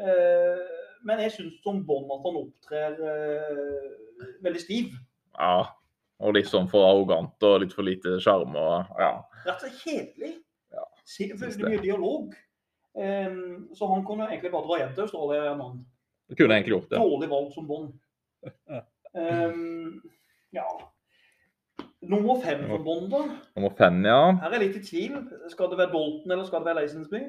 Eh, 0.00 0.62
men 1.04 1.20
jeg 1.20 1.32
syns 1.32 1.58
som 1.62 1.82
Bond 1.86 2.08
at 2.14 2.24
han 2.24 2.38
opptrer 2.40 2.92
uh, 3.04 4.24
veldig 4.44 4.60
stiv. 4.62 4.92
Ja. 5.38 5.64
Og 6.22 6.36
litt 6.36 6.46
sånn 6.46 6.68
for 6.70 6.86
arrogant 6.86 7.42
og 7.42 7.60
litt 7.64 7.74
for 7.74 7.82
lite 7.82 8.20
sjarm 8.22 8.54
og 8.56 8.92
ja. 9.02 9.16
Rett 9.42 9.56
og 9.56 9.64
slett 9.66 9.80
kjedelig. 9.82 10.36
Ja, 10.72 10.84
Veldig 11.42 11.66
mye 11.66 11.82
dialog. 11.82 12.36
Um, 12.94 13.68
så 13.74 13.88
han 13.90 14.04
kunne 14.06 14.28
egentlig 14.30 14.52
bare 14.52 14.68
dra 14.68 14.78
hjem 14.78 14.94
til 14.94 15.02
Australia. 15.08 15.50
en 15.50 15.58
mann. 15.58 15.84
Du 16.28 16.36
kunne 16.38 16.54
egentlig 16.54 16.76
gjort 16.76 16.90
det. 16.90 16.98
Dårlig 17.02 17.28
valg 17.32 17.52
som 17.52 17.66
Bond. 17.66 17.92
Eh, 19.12 19.56
ja. 20.56 20.62
Nummer 22.02 22.38
fem 22.40 22.62
for 22.64 22.80
Bond, 22.82 23.10
da. 23.12 23.18
Nummer 23.58 23.74
fem, 23.76 23.98
ja. 24.08 24.32
Her 24.40 24.48
er 24.48 24.56
jeg 24.56 24.62
litt 24.62 24.78
i 24.80 24.86
tvil. 24.86 25.18
Skal 25.52 25.68
det 25.68 25.78
være 25.78 25.92
Bolten, 25.92 26.32
eller 26.32 26.46
skal 26.48 26.62
det 26.62 26.70
være 26.70 26.80
Leisensby? 26.80 27.20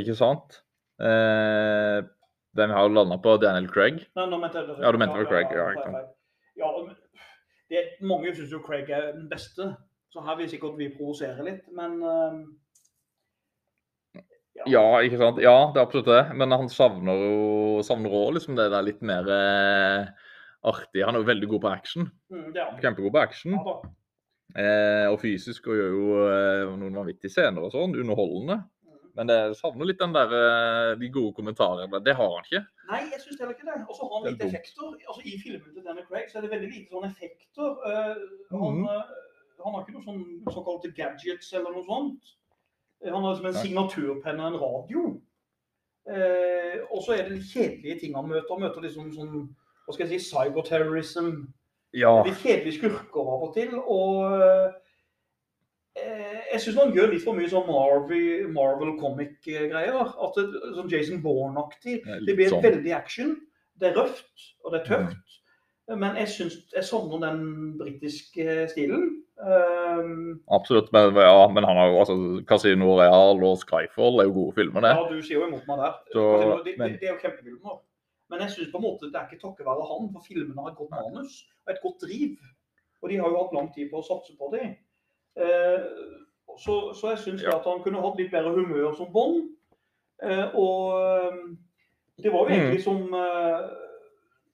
Ikke 0.00 0.16
sant? 0.18 0.56
Eh, 0.96 2.00
hvem 2.54 2.74
har 2.74 2.88
landa 2.88 3.18
på 3.22 3.36
Daniel 3.42 3.68
Craig? 3.70 4.00
Nei, 4.16 4.26
nå 4.30 4.38
mente 4.42 4.62
jeg 4.62 4.78
Ja, 4.80 4.92
du 4.94 4.98
mente 4.98 5.18
vel 5.18 5.28
Craig, 5.30 5.52
ja, 5.54 5.68
ikke 5.74 5.86
sant. 5.90 6.12
Ja, 6.58 6.72
det, 7.70 7.84
mange 8.00 8.34
syns 8.34 8.52
jo 8.54 8.62
Craig 8.62 8.90
er 8.90 9.12
den 9.12 9.28
beste, 9.30 9.72
så 10.14 10.22
her 10.22 10.38
vil 10.38 10.50
sikkert 10.50 10.78
vi 10.78 10.90
provosere 10.94 11.46
litt, 11.46 11.64
men 11.74 11.98
eh, 12.02 12.36
Ja, 14.70 14.84
ikke 15.02 15.18
sant? 15.18 15.40
Ja, 15.42 15.56
det 15.74 15.80
er 15.80 15.86
absolutt 15.86 16.10
det. 16.10 16.22
Men 16.38 16.54
han 16.54 16.70
savner 16.72 17.18
jo 17.18 17.82
savner 17.86 18.12
også 18.14 18.36
liksom 18.38 18.58
det 18.58 18.68
der 18.72 18.86
litt 18.86 19.02
mer 19.02 19.26
eh, 19.34 20.06
artig. 20.70 21.02
Han 21.04 21.16
er 21.18 21.24
jo 21.24 21.30
veldig 21.32 21.48
god 21.54 21.64
på 21.64 21.72
action. 21.72 22.08
mm. 22.30 22.52
Kjempegod 22.82 23.12
på 23.16 23.22
action. 23.22 23.56
Ja. 23.58 23.74
Eh, 24.54 25.06
og 25.10 25.18
fysisk 25.22 25.66
og 25.66 25.80
gjør 25.80 25.96
jo 25.96 26.20
eh, 26.28 26.76
noen 26.78 27.00
vanvittige 27.00 27.32
scener 27.34 27.66
og 27.66 27.74
sånn. 27.74 27.96
Underholdende. 27.98 28.60
Mm. 28.86 29.00
Men 29.18 29.30
det 29.32 29.38
savner 29.58 29.90
litt 29.90 29.98
den 30.02 30.14
der, 30.14 30.36
eh, 30.38 30.92
de 31.02 31.10
gode 31.16 31.34
kommentarene. 31.40 32.00
Det 32.06 32.14
har 32.20 32.30
han 32.36 32.46
ikke. 32.46 32.62
Nei, 32.92 33.02
jeg 33.10 33.24
syns 33.24 33.42
heller 33.42 33.56
ikke 33.56 33.68
det. 33.72 33.80
Og 33.88 33.98
så 33.98 34.06
har 34.06 34.16
han 34.20 34.38
dumt. 34.38 34.46
effekter. 34.46 34.94
Altså, 35.08 35.26
I 35.26 35.34
filmen 35.42 35.74
til 35.74 35.84
Danny 35.88 36.06
Craig 36.06 36.30
så 36.30 36.38
er 36.38 36.46
det 36.46 36.54
veldig 36.54 36.70
lite 36.70 36.94
sånne 36.94 37.10
effekter. 37.10 37.74
Eh, 37.90 38.24
han, 38.54 38.80
eh, 38.94 39.12
han 39.66 39.76
har 39.76 39.82
ikke 39.82 39.98
noen 39.98 40.08
sånn, 40.08 40.24
såkalte 40.54 40.94
gadgets 40.94 41.52
eller 41.58 41.74
noe 41.74 41.86
sånt. 41.90 42.34
Eh, 43.02 43.12
Han 43.12 43.24
har 43.24 43.34
som 43.38 43.46
en 43.50 43.58
signaturpenn 43.58 44.40
og 44.40 44.46
en 44.52 44.60
radio. 44.60 45.04
Eh, 46.04 46.80
og 46.90 47.02
så 47.02 47.16
er 47.16 47.24
det 47.24 47.38
litt 47.38 47.50
kjedelige 47.50 48.00
ting 48.00 48.16
han 48.16 48.28
møter. 48.28 48.52
Han 48.52 48.64
møter 48.66 48.84
liksom 48.84 49.12
sånn 49.16 49.36
hva 49.84 49.92
skal 49.94 50.08
jeg 50.08 50.20
si, 50.20 50.32
cyberterrorism. 50.32 51.30
Ja. 51.94 52.22
Litt 52.26 52.40
kjedelige 52.42 52.78
skurker 52.78 53.28
av 53.34 53.46
og 53.48 53.54
til. 53.56 53.76
Og 53.78 54.34
eh, 54.40 54.74
jeg 56.52 56.60
syns 56.64 56.80
han 56.80 56.94
gjør 56.96 57.12
litt 57.12 57.24
for 57.24 57.38
mye 57.38 57.50
sånn 57.50 57.68
Marvel, 57.68 58.48
Marvel 58.52 58.94
comic-greier. 59.00 59.98
At 60.00 60.38
det, 60.38 60.46
sånn 60.76 60.90
Jason 60.92 61.22
Bourne-aktig. 61.24 62.00
Det 62.26 62.36
blir 62.36 62.50
sånn. 62.52 62.64
veldig 62.64 62.94
action. 62.96 63.36
Det 63.80 63.90
er 63.90 63.98
røft, 63.98 64.50
og 64.64 64.74
det 64.74 64.82
er 64.82 64.88
tøft. 64.90 65.40
Men 65.88 66.16
jeg 66.16 66.28
syns 66.32 66.54
jeg 66.72 66.84
savner 66.88 67.20
den 67.26 67.74
britiske 67.78 68.68
stilen. 68.72 69.02
Um, 69.36 70.40
Absolutt. 70.48 70.92
Men, 70.94 71.12
ja, 71.18 71.48
men 71.52 71.64
han 71.66 71.76
har 71.76 71.90
jo 71.90 71.98
altså 72.00 72.14
Casino 72.48 72.94
Real 72.96 73.42
og 73.44 73.58
Skyfall 73.60 74.20
er 74.22 74.28
jo 74.30 74.32
gode 74.38 74.54
filmer, 74.56 74.80
det. 74.80 74.92
ja, 74.94 75.02
du 75.10 75.20
sier 75.22 75.40
jo 75.42 75.48
imot 75.48 75.66
meg 75.68 75.82
der. 75.82 75.98
Så- 76.14 76.28
det, 76.40 76.64
det, 76.64 76.74
men- 76.78 76.92
det 77.00 77.08
er 77.08 77.12
jo 77.16 77.20
kjempefilmer. 77.24 77.80
Men 78.30 78.40
jeg 78.40 78.50
syns 78.54 78.70
på 78.72 78.78
en 78.80 78.86
måte 78.86 79.10
det 79.12 79.18
er 79.20 79.26
ikke 79.28 79.42
takket 79.42 79.66
være 79.66 79.84
han, 79.90 80.08
for 80.14 80.22
filmene 80.24 80.62
har 80.62 80.70
et 80.70 80.78
godt 80.78 80.90
manus 80.96 81.34
og 81.66 81.72
et 81.74 81.82
godt 81.82 82.00
driv. 82.06 82.36
Og 83.02 83.10
de 83.10 83.16
har 83.20 83.28
jo 83.28 83.42
hatt 83.42 83.52
lang 83.58 83.68
tid 83.74 83.90
på 83.92 84.00
å 84.00 84.06
satse 84.08 84.32
på 84.40 84.48
det. 84.56 84.66
Uh, 85.36 85.84
så, 86.58 86.94
så 86.96 87.10
jeg 87.12 87.18
syns 87.18 87.42
Ja. 87.44 87.58
at 87.58 87.66
han 87.68 87.82
kunne 87.84 88.00
hatt 88.00 88.16
litt 88.16 88.30
bedre 88.32 88.54
humør 88.56 88.94
som 88.96 89.12
Bond. 89.12 89.50
Uh, 90.24 90.48
og 90.54 90.80
um, 91.34 91.58
det 92.22 92.32
var 92.32 92.46
jo 92.46 92.48
Mm. 92.48 92.54
egentlig 92.54 92.82
som 92.84 93.14
eh, 93.14 93.60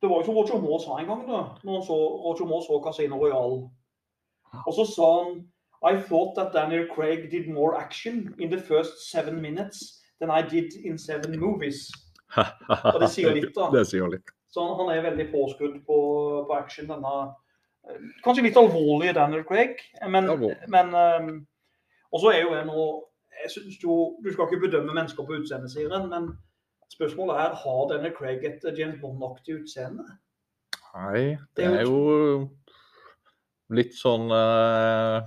Det 0.00 0.08
var 0.08 0.20
jo 0.20 0.24
som 0.24 0.36
Roger 0.36 0.60
Moore 0.60 0.80
sa 0.82 0.98
en 1.00 1.08
gang, 1.10 1.22
da. 1.28 1.40
Når 1.64 1.72
han 1.76 1.86
så, 1.86 1.96
Roger 2.26 2.46
Moore 2.48 2.64
så 2.64 2.80
Casino 2.86 3.16
Royale. 3.20 3.70
Og 4.66 4.72
så 4.74 4.84
sa 4.96 5.08
han 5.18 5.40
I 5.90 5.96
thought 6.08 6.36
that 6.36 6.52
Daniel 6.52 6.88
Craig 6.94 7.30
did 7.30 7.48
more 7.48 7.76
action 7.76 8.34
in 8.38 8.50
the 8.50 8.60
first 8.60 9.10
seven 9.12 9.40
minutes 9.42 10.00
than 10.20 10.30
I 10.30 10.42
did 10.48 10.72
in 10.84 10.98
seven 10.98 11.40
movies. 11.40 11.88
Og 12.94 13.00
det 13.00 13.10
sier 13.10 13.34
litt, 13.34 13.54
da. 13.56 13.70
Det 13.72 13.86
sier 13.88 14.10
litt. 14.12 14.32
Så 14.50 14.64
han, 14.64 14.74
han 14.80 14.90
er 14.92 15.06
veldig 15.10 15.28
påskudd 15.32 15.78
på, 15.86 15.98
på 16.48 16.56
action. 16.56 16.88
Denne 16.90 17.14
eh, 17.88 18.02
kanskje 18.24 18.44
litt 18.48 18.58
alvorlige 18.60 19.16
Daniel 19.16 19.44
Craig. 19.48 19.80
Men, 20.08 20.28
men 20.68 20.94
um, 20.94 21.32
Og 22.12 22.24
så 22.24 22.34
er 22.34 22.42
jo 22.42 22.54
jeg 22.56 22.66
nå 22.68 22.86
jeg 23.40 23.50
synes 23.50 23.76
jo, 23.82 23.94
Du 24.24 24.32
skal 24.32 24.48
ikke 24.48 24.66
bedømme 24.66 24.94
mennesker 24.94 25.24
på 25.24 25.38
utseendet, 25.38 25.72
sier 25.72 25.92
en, 25.96 26.08
men 26.12 26.32
spørsmålet 26.90 27.38
er 27.42 27.56
har 27.62 27.82
denne 27.92 28.10
Craig 28.16 28.44
et 28.44 28.64
eh, 28.66 28.76
James 28.78 29.00
Bond-aktig 29.02 29.60
utseende. 29.62 30.06
Nei, 30.94 31.36
Det 31.56 31.66
er 31.68 31.84
jo 31.86 32.48
litt 33.70 33.94
sånn 33.94 34.26
eh, 34.34 35.20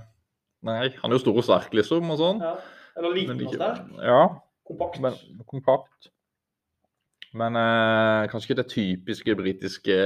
Nei, 0.64 0.88
han 0.96 1.12
er 1.12 1.16
jo 1.16 1.20
stor 1.22 1.38
og 1.40 1.44
sterk, 1.44 1.74
liksom, 1.76 2.08
og 2.12 2.20
sånn. 2.20 2.40
Ja. 2.44 2.54
Eller 2.96 3.16
liten 3.16 3.40
og 3.44 3.52
sterk. 3.52 3.80
Ja, 4.00 4.20
Kompakt. 4.64 5.00
men 5.04 5.16
kompakt. 5.50 6.10
Men 7.36 7.56
eh, 7.58 8.28
kanskje 8.30 8.52
ikke 8.52 8.60
det 8.62 8.70
typiske 8.72 9.34
britiske 9.36 9.96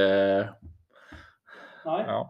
Nei. 1.88 2.00
Ja, 2.04 2.22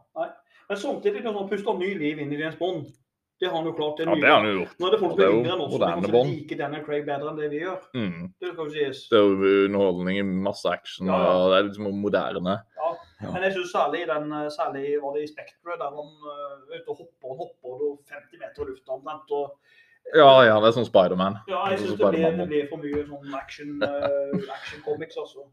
Men 0.69 0.77
samtidig 0.77 1.23
når 1.25 1.33
man 1.35 1.49
puster 1.51 1.79
ny 1.79 1.93
liv 1.99 2.19
inn 2.21 2.33
i 2.35 2.41
James 2.41 2.59
Bond. 2.61 2.91
Det 3.39 3.47
har 3.47 3.55
han 3.55 3.67
jo 3.69 3.73
klart. 3.73 3.99
Det 3.99 4.05
ja 4.09 4.15
det 4.19 4.31
har 4.31 4.41
han 4.41 4.49
jo 4.49 4.55
gjort. 4.57 4.73
Nå 4.79 4.87
er 4.89 4.95
det 4.95 4.99
folk 4.99 5.13
som 5.15 5.21
er 5.23 5.35
yngre 5.37 5.53
enn 5.55 5.61
oss 5.63 5.73
som 5.75 5.83
kanskje 5.85 6.23
liker 6.27 6.59
Daniel 6.59 6.85
Craig 6.87 7.05
bedre 7.07 7.31
enn 7.31 7.37
det 7.39 7.51
vi 7.53 7.61
gjør. 7.63 7.83
Mm. 7.95 8.23
Det 8.43 8.49
skal 8.51 8.65
jo 8.65 8.73
sies. 8.75 9.03
Det 9.13 9.19
er 9.19 9.27
jo 9.27 9.51
underholdning, 9.69 10.33
masse 10.47 10.73
action, 10.73 11.07
Ja, 11.07 11.19
ja. 11.23 11.35
og 11.37 11.53
det 11.53 11.59
er 11.59 11.69
liksom 11.69 11.91
moderne. 12.03 12.57
Ja. 12.79 12.89
Men 13.21 13.43
jeg 13.47 13.55
synes 13.55 13.71
særlig 13.75 14.01
den, 14.11 14.33
eh, 14.33 14.49
særlig 14.55 14.85
var 15.03 15.15
det 15.15 15.23
i 15.23 15.31
Spectre, 15.31 15.77
der 15.79 15.95
han 15.99 16.11
uh, 16.23 16.73
er 16.75 16.81
ute 16.83 16.91
og 16.95 16.99
hopper 17.03 17.35
og 17.35 17.39
hopper 17.43 17.85
og 17.89 17.95
50 18.11 18.43
meter 18.43 18.63
i 18.65 18.71
lufta 18.73 18.97
omtrent. 18.97 19.37
Og, 19.39 19.77
Ja, 20.17 20.31
ja, 20.47 20.55
det 20.63 20.71
er 20.71 20.75
sånn 20.79 20.87
Spiderman. 20.89 21.35
ja, 21.51 21.67
jeg 21.69 21.83
syns 21.83 21.99
synes 21.99 22.15
det 22.15 22.39
det 22.39 22.47
blir 22.49 22.69
for 22.71 22.81
mye 22.81 23.03
sånn 23.05 23.35
action, 23.37 23.75
uh, 23.83 24.51
action 24.57 24.83
comics, 24.87 25.19
altså. 25.21 25.45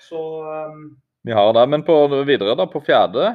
Så 0.00 0.20
um, 0.46 0.96
Vi 1.26 1.32
har 1.34 1.52
det, 1.52 1.64
men 1.68 1.82
på 1.82 1.96
videre, 2.24 2.54
da, 2.54 2.68
på 2.70 2.80
fjerde, 2.86 3.32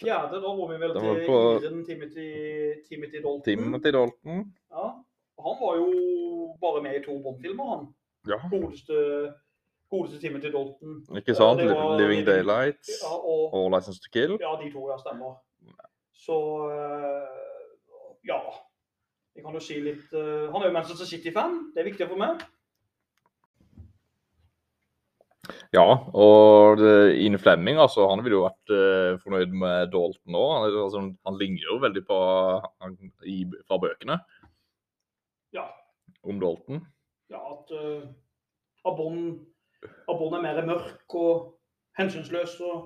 fjerde, 0.00 0.40
da 0.42 0.48
var 0.58 0.68
vi 0.72 0.78
vel 0.82 0.92
til 0.94 1.26
på- 1.26 1.40
Iren 1.62 1.84
Timothy, 1.86 2.28
Timothy 2.88 3.18
Dalton. 3.22 3.42
Timothy 3.44 3.90
Dalton. 3.92 4.44
Ja. 4.70 4.86
Han 5.44 5.56
var 5.62 5.72
jo 5.76 5.88
bare 6.60 6.82
med 6.82 7.00
i 7.00 7.04
to 7.04 7.18
Bond-filmer, 7.22 7.66
han. 7.76 7.86
Ja. 8.28 8.38
Godeste 8.50 9.34
Godeste 9.90 10.18
Timothy 10.20 10.50
Dalton. 10.52 11.04
Ikke 11.16 11.34
sant? 11.34 11.60
var- 11.60 11.98
Living 12.00 12.26
Daylights 12.26 12.88
Ja, 13.02 13.12
og 13.14 13.54
og 13.54 13.70
License 13.74 14.00
to 14.00 14.08
Kill. 14.12 14.38
Ja, 14.40 14.54
de 14.62 14.70
to, 14.72 14.88
ja, 14.90 14.96
stemmer. 14.98 15.34
Så 16.14 16.36
eh, 16.70 17.28
ja. 18.26 18.38
Jeg 19.36 19.44
kan 19.44 19.52
jo 19.54 19.60
si 19.60 19.74
litt 19.82 20.12
eh, 20.14 20.46
Han 20.52 20.62
er 20.62 20.66
jo 20.66 20.72
Manchester 20.72 21.06
City-fan. 21.06 21.72
Det 21.74 21.80
er 21.82 21.90
viktig 21.90 22.08
for 22.08 22.16
meg. 22.16 22.40
Ja, 25.74 25.84
og 26.14 26.78
Ine 27.18 27.38
Flemming, 27.42 27.80
altså, 27.82 28.04
han 28.10 28.20
ville 28.22 28.36
jo 28.38 28.44
vært 28.44 28.72
eh, 28.74 29.16
fornøyd 29.24 29.54
med 29.58 29.88
Dalton 29.90 30.36
òg. 30.38 30.50
Han, 30.54 30.76
altså, 30.84 31.00
han 31.26 31.38
ligner 31.40 31.64
jo 31.66 31.78
veldig 31.82 32.02
på 32.06 32.18
han, 32.84 32.94
i, 33.26 33.40
fra 33.66 33.78
bøkene 33.82 34.18
Ja, 35.56 35.64
om 36.22 36.38
Dalton. 36.42 36.84
ja 37.32 37.40
at 37.50 37.72
uh, 37.74 38.04
Abon, 38.86 39.18
Abon 40.10 40.36
er 40.38 40.44
mer 40.44 40.60
mørk 40.68 41.16
og 41.18 41.54
hensynsløs 41.98 42.54
og 42.60 42.76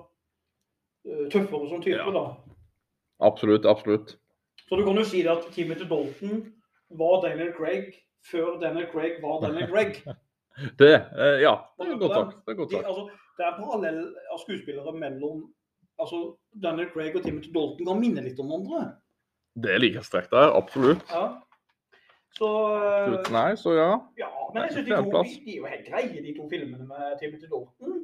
uh, 1.05 1.27
tøffere 1.33 1.69
som 1.69 1.83
type, 1.85 1.99
Ja. 1.99 2.09
da. 2.15 2.25
Absolutt, 3.19 3.65
absolutt. 3.67 4.15
Så 4.69 4.77
du 4.79 4.85
kan 4.87 4.97
jo 4.97 5.03
si 5.03 5.21
det 5.25 5.31
at 5.33 5.45
til 5.53 5.69
Dalton 5.75 6.45
var 6.97 7.21
Daniel 7.25 7.51
Craig 7.57 7.93
før 8.31 8.57
Daniel 8.61 8.87
Craig 8.91 9.19
var 9.21 9.41
Daniel 9.45 9.69
Craig. 9.69 10.01
Det, 10.79 10.93
eh, 10.95 11.37
ja, 11.43 11.53
det 11.79 11.87
er 11.87 11.99
godt 12.01 12.15
sagt. 12.15 12.39
Det 12.45 12.53
er 12.53 12.57
godt 12.59 12.71
De, 12.73 12.79
altså, 12.83 13.03
det 13.39 13.45
er 13.47 13.57
parallell 13.59 14.01
av 14.33 14.41
skuespillere 14.41 14.93
mellom 14.95 15.43
altså, 16.01 16.23
Daniel 16.63 16.89
Craig 16.93 17.15
og 17.15 17.23
Timothy 17.23 17.51
Dalton 17.55 17.87
kan 17.87 18.01
minne 18.01 18.23
litt 18.25 18.39
om 18.41 18.51
hverandre. 18.51 18.81
Det 19.59 19.71
er 19.75 19.81
likhetstrekk 19.83 20.29
der, 20.31 20.53
absolutt. 20.55 21.03
Ja. 21.11 21.25
Så 22.37 22.49
absolutt. 22.75 23.31
Nei, 23.33 23.49
så 23.59 23.73
ja. 23.75 23.89
Ja, 24.19 24.29
men 24.53 24.63
jeg 24.63 24.77
synes 24.77 24.87
de, 24.89 24.95
to, 24.95 25.23
de, 25.23 25.35
de 25.45 25.55
er 25.55 25.57
jo 25.57 25.71
helt 25.73 25.89
greie, 25.89 26.23
de 26.23 26.35
to 26.37 26.47
filmene 26.51 26.87
med 26.87 27.19
Timothy 27.21 27.49
Dalton. 27.51 27.99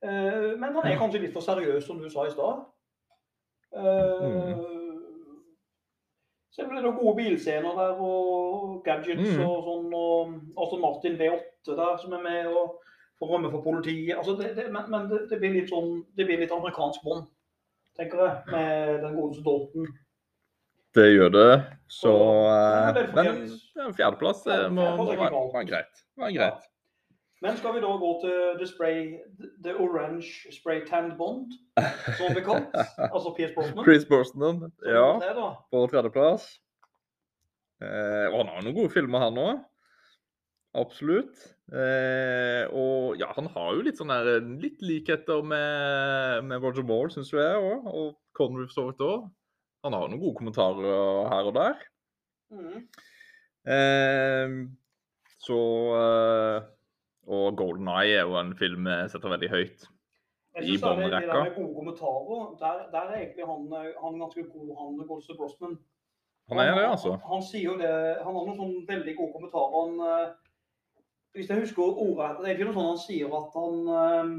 Uh, 0.00 0.56
men 0.56 0.70
han 0.72 0.86
er 0.88 0.98
kanskje 0.98 1.20
litt 1.26 1.34
for 1.34 1.44
seriøs, 1.44 1.84
som 1.84 2.00
du 2.00 2.08
sa 2.10 2.24
i 2.26 2.32
stad. 2.32 2.62
Uh, 3.76 4.79
Så 6.50 6.66
blir 6.66 6.82
det 6.82 6.90
gode 6.98 7.14
bilscener 7.16 7.76
der, 7.78 8.00
og 8.02 8.80
gadgets 8.84 9.36
Mm. 9.36 9.42
og 9.46 9.64
sånn. 9.68 9.92
Og 9.94 10.62
Aston 10.64 10.80
Martin 10.82 11.16
V8 11.20 11.76
der 11.76 11.96
som 12.02 12.12
er 12.12 12.22
med 12.24 12.46
og 12.50 12.80
får 13.20 13.28
rømme 13.34 13.50
for 13.52 13.62
politiet. 13.62 14.16
Altså 14.18 14.34
det, 14.40 14.56
det, 14.56 14.64
men 14.72 14.90
men 14.90 15.08
det, 15.08 15.28
det 15.30 15.38
blir 15.38 15.52
litt 15.60 15.70
sånn 15.70 16.04
Det 16.16 16.26
blir 16.26 16.38
litt 16.42 16.50
amerikansk 16.50 17.04
bånd, 17.04 17.28
tenker 17.96 18.18
jeg, 18.18 18.36
med 18.50 19.00
den 19.04 19.14
godeste 19.16 19.44
Dalton. 19.46 19.86
Det 20.94 21.06
gjør 21.14 21.30
det. 21.30 21.62
Så 21.86 22.10
Og- 22.10 22.50
eh, 22.50 22.92
det 22.94 23.14
Men 23.14 23.26
en 23.86 23.94
fjerdeplass 23.94 24.42
det 24.42 24.72
må, 24.72 24.96
må 24.96 25.06
være, 25.06 25.66
greit. 25.70 26.02
Være 26.18 26.34
greit. 26.34 26.66
Men 27.40 27.56
skal 27.56 27.72
vi 27.72 27.80
da 27.80 27.90
gå 27.96 28.10
til 28.20 28.58
the 28.60 28.66
spray, 28.68 29.14
the 29.64 29.72
orange 29.80 30.48
spray 30.52 30.82
tanned 30.84 31.16
bond, 31.16 31.54
som 32.18 32.34
vi 32.36 32.42
kalt? 32.44 32.68
Altså 33.14 33.32
Pierce 33.36 33.54
Brosnan. 33.56 33.84
Chris 33.84 34.04
Brosnan, 34.04 34.66
ja, 34.84 35.06
på 35.72 35.86
tredjeplass. 35.88 36.50
Eh, 37.80 38.26
og 38.28 38.42
han 38.42 38.50
har 38.52 38.64
noen 38.64 38.76
gode 38.76 38.92
filmer, 38.92 39.24
han 39.24 39.40
òg. 39.40 39.62
Absolutt. 40.80 41.46
Eh, 41.72 42.66
og 42.76 43.16
ja, 43.18 43.30
han 43.34 43.48
har 43.54 43.70
jo 43.74 43.86
litt 43.86 43.98
sånn 43.98 44.12
der, 44.12 44.44
litt 44.60 44.82
likheter 44.84 45.40
med, 45.42 46.44
med 46.46 46.60
Roger 46.60 46.84
Moore, 46.86 47.10
syns 47.14 47.32
jeg 47.32 47.56
òg. 47.56 47.88
Og 47.88 48.12
Connery 48.36 48.68
for 48.68 48.76
så 48.76 48.84
vidt 48.90 49.06
òg. 49.06 49.24
Han 49.86 49.96
har 49.96 50.10
noen 50.12 50.20
gode 50.20 50.36
kommentarer 50.42 51.30
her 51.32 51.48
og 51.48 51.56
der. 51.56 51.80
Mm. 52.52 52.84
Eh, 53.64 54.54
så 55.40 55.62
eh, 55.96 56.68
Og 57.30 57.56
Golden 57.56 57.88
Eye 57.88 58.18
er 58.18 58.26
jo 58.26 58.36
en 58.40 58.56
film 58.58 58.88
jeg 58.90 59.10
setter 59.12 59.30
veldig 59.30 59.50
høyt. 59.52 59.86
Jeg 60.56 60.64
I 60.64 60.66
synes 60.66 60.82
det 60.82 60.90
er 60.90 61.20
det 61.20 61.28
der 61.28 61.44
med 61.44 61.54
gode 61.54 61.74
kommentarer, 61.74 62.56
der, 62.58 62.78
der 62.90 63.00
er 63.00 63.18
egentlig 63.20 63.46
han, 63.46 63.60
han 64.04 64.18
ganske 64.18 64.42
god, 64.54 64.70
han 64.80 65.06
Golster 65.08 65.36
Brosnan. 65.38 65.78
Han 66.48 66.58
er 66.58 66.74
det, 66.74 66.86
altså. 66.90 67.10
Han, 67.10 67.20
han 67.32 67.42
sier 67.46 67.66
jo 67.68 67.76
det, 67.78 67.90
han 68.24 68.34
har 68.34 68.46
noen 68.46 68.56
sånne 68.58 68.80
veldig 68.88 69.14
gode 69.18 69.34
kommentarer. 69.36 69.76
Han, 69.76 69.92
eh, 70.06 71.04
hvis 71.38 71.52
jeg 71.52 71.62
husker 71.62 72.00
ordet, 72.06 72.30
det 72.40 72.48
er 72.48 72.56
ikke 72.56 72.66
noe 72.66 72.78
sånn 72.78 72.90
han 72.90 73.04
sier 73.04 73.36
at 73.38 73.54
han 73.60 73.92
eh, 74.00 74.32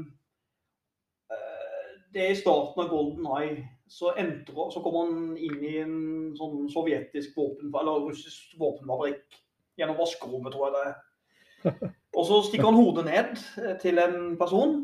eh, 1.36 1.94
Det 2.12 2.26
er 2.26 2.34
i 2.34 2.42
starten 2.42 2.84
av 2.84 2.92
Golden 2.92 3.30
Eye, 3.38 3.56
så, 3.88 4.12
entrer, 4.20 4.68
så 4.74 4.84
kommer 4.84 5.08
han 5.08 5.32
inn 5.40 5.64
i 5.64 5.72
en 5.80 5.96
sånn 6.36 6.68
sovjetisk 6.72 7.40
våpen, 7.40 7.72
eller 7.72 8.04
russisk 8.04 8.52
våpenfabrikk 8.60 9.40
gjennom 9.80 9.96
vaskerommet, 9.96 10.52
tror 10.52 10.68
jeg 10.68 10.76
det 10.76 10.84
er. 10.90 11.96
Og 12.16 12.26
så 12.28 12.42
stikker 12.46 12.68
han 12.68 12.78
hodet 12.78 13.04
ned 13.08 13.36
eh, 13.62 13.76
til 13.80 13.98
en 14.02 14.36
person. 14.40 14.78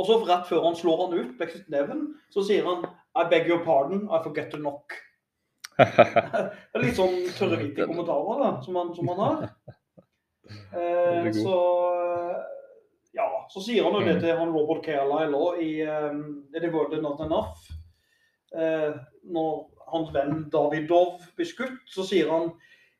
Og 0.00 0.08
så 0.08 0.18
rett 0.24 0.48
før 0.48 0.64
han 0.64 0.76
slår 0.78 1.02
han 1.02 1.18
ut 1.18 1.32
med 1.38 1.50
knyttneven, 1.50 2.04
så 2.32 2.44
sier 2.46 2.64
han 2.64 2.86
I 3.20 3.26
beg 3.28 3.50
your 3.50 3.60
pardon, 3.64 4.06
I 4.08 4.22
forget 4.24 4.48
to 4.50 4.60
knock. 4.60 4.96
Det 5.76 6.78
er 6.78 6.84
litt 6.84 6.96
sånn 6.96 7.18
tørrhvite 7.36 7.86
kommentarer 7.88 8.40
da, 8.40 8.48
som 8.64 8.76
han, 8.80 8.94
som 8.96 9.08
han 9.12 9.20
har. 9.20 9.44
Eh, 10.72 11.28
så 11.36 11.58
ja, 13.16 13.28
så 13.52 13.60
sier 13.64 13.84
han 13.84 13.94
jo 13.96 14.00
det 14.00 14.16
Mm. 14.16 14.20
til 14.20 14.36
han 14.36 14.52
Robert 14.52 14.84
Carlyle 14.84 15.36
òg 15.36 15.60
i 15.60 15.72
um, 15.84 16.44
The 16.52 16.70
World 16.72 16.96
Is 16.96 17.02
Not 17.04 17.20
Enough. 17.20 17.68
Eh, 18.56 18.92
når 19.24 19.52
hans 19.92 20.12
venn 20.14 20.48
Davidov 20.52 21.20
blir 21.36 21.48
skutt, 21.48 21.84
så 21.88 22.04
sier 22.08 22.30
han 22.32 22.52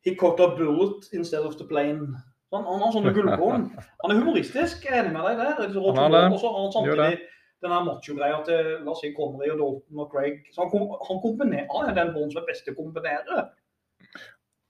He 0.04 0.14
caught 0.18 0.40
a 0.40 0.56
bullet 0.56 1.08
instead 1.12 1.44
of 1.46 1.56
the 1.56 1.64
plane. 1.68 2.16
Han, 2.52 2.64
han 2.68 2.82
har 2.84 2.90
sånne 2.94 3.12
gullkorn. 3.16 3.68
Han 4.02 4.12
er 4.12 4.18
humoristisk, 4.20 4.84
jeg 4.84 4.92
er 4.92 5.06
enig 5.06 5.14
med 5.14 5.24
deg 5.30 5.38
der. 5.40 5.62
Han 5.72 6.00
har 6.00 6.12
det. 6.12 6.24
Og 6.34 6.40
så 6.42 6.50
har 6.52 6.58
han 6.60 6.74
samtidig 6.74 7.28
den 7.62 7.86
macho-greia 7.86 8.40
til 8.46 8.68
la 8.82 8.90
oss 8.90 9.00
si 9.04 9.12
Connery 9.14 9.52
og 9.52 9.60
Dalton 9.60 10.02
og 10.02 10.12
Craig. 10.12 10.42
Så 10.54 10.66
han, 10.66 10.86
han 11.08 11.22
kombinerer, 11.22 11.88
er 11.88 11.96
den 11.96 12.12
bånd 12.16 12.34
som 12.34 12.42
er 12.42 12.48
best 12.50 12.66
til 12.66 12.74
å 12.74 12.80
kombinere. 12.80 13.46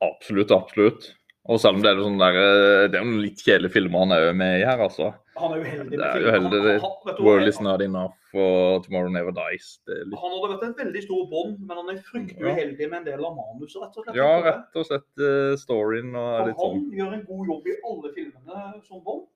Absolutt, 0.05 0.53
absolutt. 0.55 1.12
Og 1.51 1.59
selv 1.59 1.79
om 1.79 1.83
det 1.83 1.90
er 1.90 2.03
sånn 2.05 2.21
der, 2.21 2.38
eh, 2.38 2.85
det 2.92 3.01
er 3.01 3.07
noen 3.07 3.23
litt 3.25 3.42
kjedelige 3.42 3.75
filmer 3.75 4.05
han 4.05 4.14
er 4.14 4.37
med 4.37 4.61
i 4.61 4.66
her, 4.68 4.83
altså. 4.85 5.11
Han 5.37 5.53
er 5.55 5.62
uheldig 5.64 5.99
Det 5.99 6.05
er 6.07 6.25
uheldig, 6.29 6.59
Han- 6.61 6.81
han- 6.81 7.16
du 7.16 7.23
World 7.25 7.49
is 7.49 7.61
not 7.61 7.81
enough 7.81 8.35
og 8.35 8.85
Tomorrow 8.85 9.09
Never 9.09 9.33
Dies. 9.33 9.79
Litt... 9.88 10.18
Han 10.21 10.35
hadde 10.35 10.51
vært 10.53 10.64
en 10.66 10.75
veldig 10.77 11.03
stor 11.07 11.23
bånd, 11.31 11.59
men 11.61 11.77
han 11.77 11.88
er 11.88 12.03
fryktelig 12.05 12.40
Ja. 12.40 12.53
uheldig 12.53 12.90
med 12.90 12.99
en 12.99 13.07
del 13.07 13.25
av 13.25 13.37
manuset. 13.37 13.81
rett 13.83 13.97
og 13.97 14.05
slett. 14.05 14.16
Ja, 14.16 14.33
rett 14.45 14.77
og 14.77 14.87
slett 14.87 15.25
uh, 15.25 15.57
storyen 15.57 16.14
og 16.16 16.47
litt 16.47 16.61
sånn. 16.61 16.77
han 16.77 16.92
gjør 17.01 17.12
en 17.16 17.25
god 17.31 17.47
jobb 17.53 17.66
i 17.73 17.77
alle 17.90 18.12
filmene 18.16 18.85
som 18.88 19.03
Bond, 19.05 19.27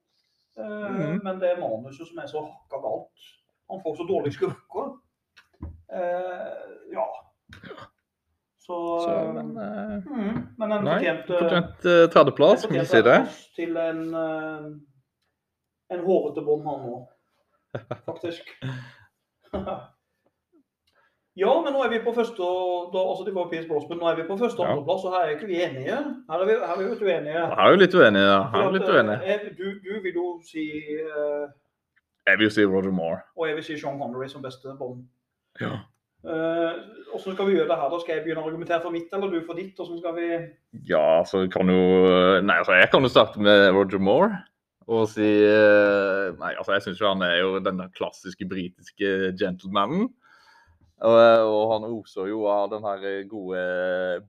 mm 0.59 0.97
-hmm. 0.97 1.23
men 1.25 1.39
det 1.41 1.51
er 1.51 1.61
manuset 1.61 2.07
som 2.09 2.19
er 2.19 2.27
så 2.27 2.41
hakka 2.45 2.79
galt. 2.83 3.27
Han 3.71 3.81
får 3.83 3.97
så 3.97 4.05
dårlige 4.09 4.33
skurker. 4.33 4.97
Uh, 5.93 6.93
ja. 6.93 7.07
Så, 8.67 9.01
Så, 9.01 9.33
men 9.35 9.57
eh, 9.57 10.03
mm, 10.07 10.47
Men 10.59 10.73
en 10.73 10.85
nei, 10.85 10.95
fortjent, 10.99 11.31
eh, 11.31 11.39
fortjent 11.39 11.85
uh, 11.87 12.07
tredjeplass, 12.11 12.63
skal 12.65 12.79
vi 12.81 12.87
si 12.91 13.03
det? 13.07 13.19
til 13.55 13.77
en, 13.77 14.01
eh, 14.15 14.65
en 15.93 16.03
hårete 16.07 16.43
bånd, 16.47 16.65
han 16.67 16.89
òg. 16.93 17.05
Faktisk. 18.07 18.55
Ja, 21.37 21.51
men 21.61 21.75
nå 21.77 21.83
er 21.85 21.91
vi 21.93 21.99
på 22.01 22.15
første 22.17 22.45
da, 22.95 23.01
altså 23.13 23.25
det 23.27 23.35
var 23.37 23.51
Pierce 23.51 23.69
men 23.69 23.99
nå 24.01 24.07
er 24.09 24.15
vi 24.17 24.25
på 24.25 24.39
første 24.41 24.63
og 24.63 24.71
andreplass, 24.71 25.03
og 25.05 25.13
her 25.13 25.27
er 25.27 25.35
ikke 25.35 25.49
vi 25.51 25.59
enige. 25.67 25.99
Her 26.31 26.45
er 26.45 26.49
vi, 26.49 26.55
her 26.63 26.71
er 26.73 26.79
vi 26.79 26.87
jo 26.87 26.95
uenige. 27.05 27.43
Her 27.51 27.61
er 27.67 27.75
vi 27.75 27.83
litt 27.83 27.97
uenige, 27.99 28.23
ja. 28.25 28.39
Her 28.55 28.63
er 28.63 28.71
vi 28.71 28.79
litt 28.79 28.87
at, 28.89 28.95
uenig. 28.95 29.17
eh, 29.35 29.45
Du, 29.59 29.67
du 29.85 29.99
vil 30.07 30.17
jo 30.17 30.25
si 30.49 30.65
uh, 31.05 31.45
Jeg 32.31 32.41
vil 32.41 32.51
si 32.57 32.65
Roger 32.65 32.95
Moore. 32.97 33.21
Og 33.37 33.51
jeg 33.51 33.59
vil 33.59 33.67
si 33.69 33.77
Sean 33.83 34.01
Connery 34.01 34.31
som 34.33 34.47
beste 34.47 34.73
bånd. 34.81 35.05
Ja. 35.61 35.75
Åssen 36.25 37.21
Hvordan 37.21 37.37
skal 37.37 37.51
vi 37.51 37.59
gjøre 37.59 37.69
det 37.69 37.79
her? 37.83 37.93
da? 37.93 38.01
Skal 38.01 38.17
jeg 38.17 38.25
begynne 38.25 38.41
å 38.41 38.49
argumentere 38.49 38.81
for 38.87 38.97
mitt, 38.97 39.13
eller 39.13 39.37
du 39.37 39.45
for 39.45 39.61
ditt? 39.61 39.77
Hvordan 39.77 40.01
skal 40.01 40.17
vi 40.17 40.31
Ja, 40.89 41.05
så 41.29 41.45
kan 41.53 41.69
jo 41.69 41.83
Nei, 42.49 42.57
altså, 42.63 42.81
jeg 42.81 42.89
kan 42.95 43.05
jo 43.05 43.13
starte 43.13 43.45
med 43.45 43.69
Roger 43.77 44.01
Moore. 44.01 44.41
Og 44.87 45.09
si 45.11 45.25
eh, 45.27 46.29
Nei, 46.39 46.53
altså, 46.55 46.77
jeg 46.77 46.85
syns 46.85 47.01
jo 47.03 47.11
han 47.11 47.25
er 47.27 47.41
jo 47.41 47.59
den 47.63 47.83
klassiske 47.97 48.47
britiske 48.49 49.33
gentlemanen. 49.39 50.07
Og, 51.05 51.17
og 51.17 51.65
han 51.75 51.89
oser 51.91 52.31
jo 52.31 52.47
av 52.49 52.71
den 52.73 52.87
her 52.87 53.03
gode 53.29 53.65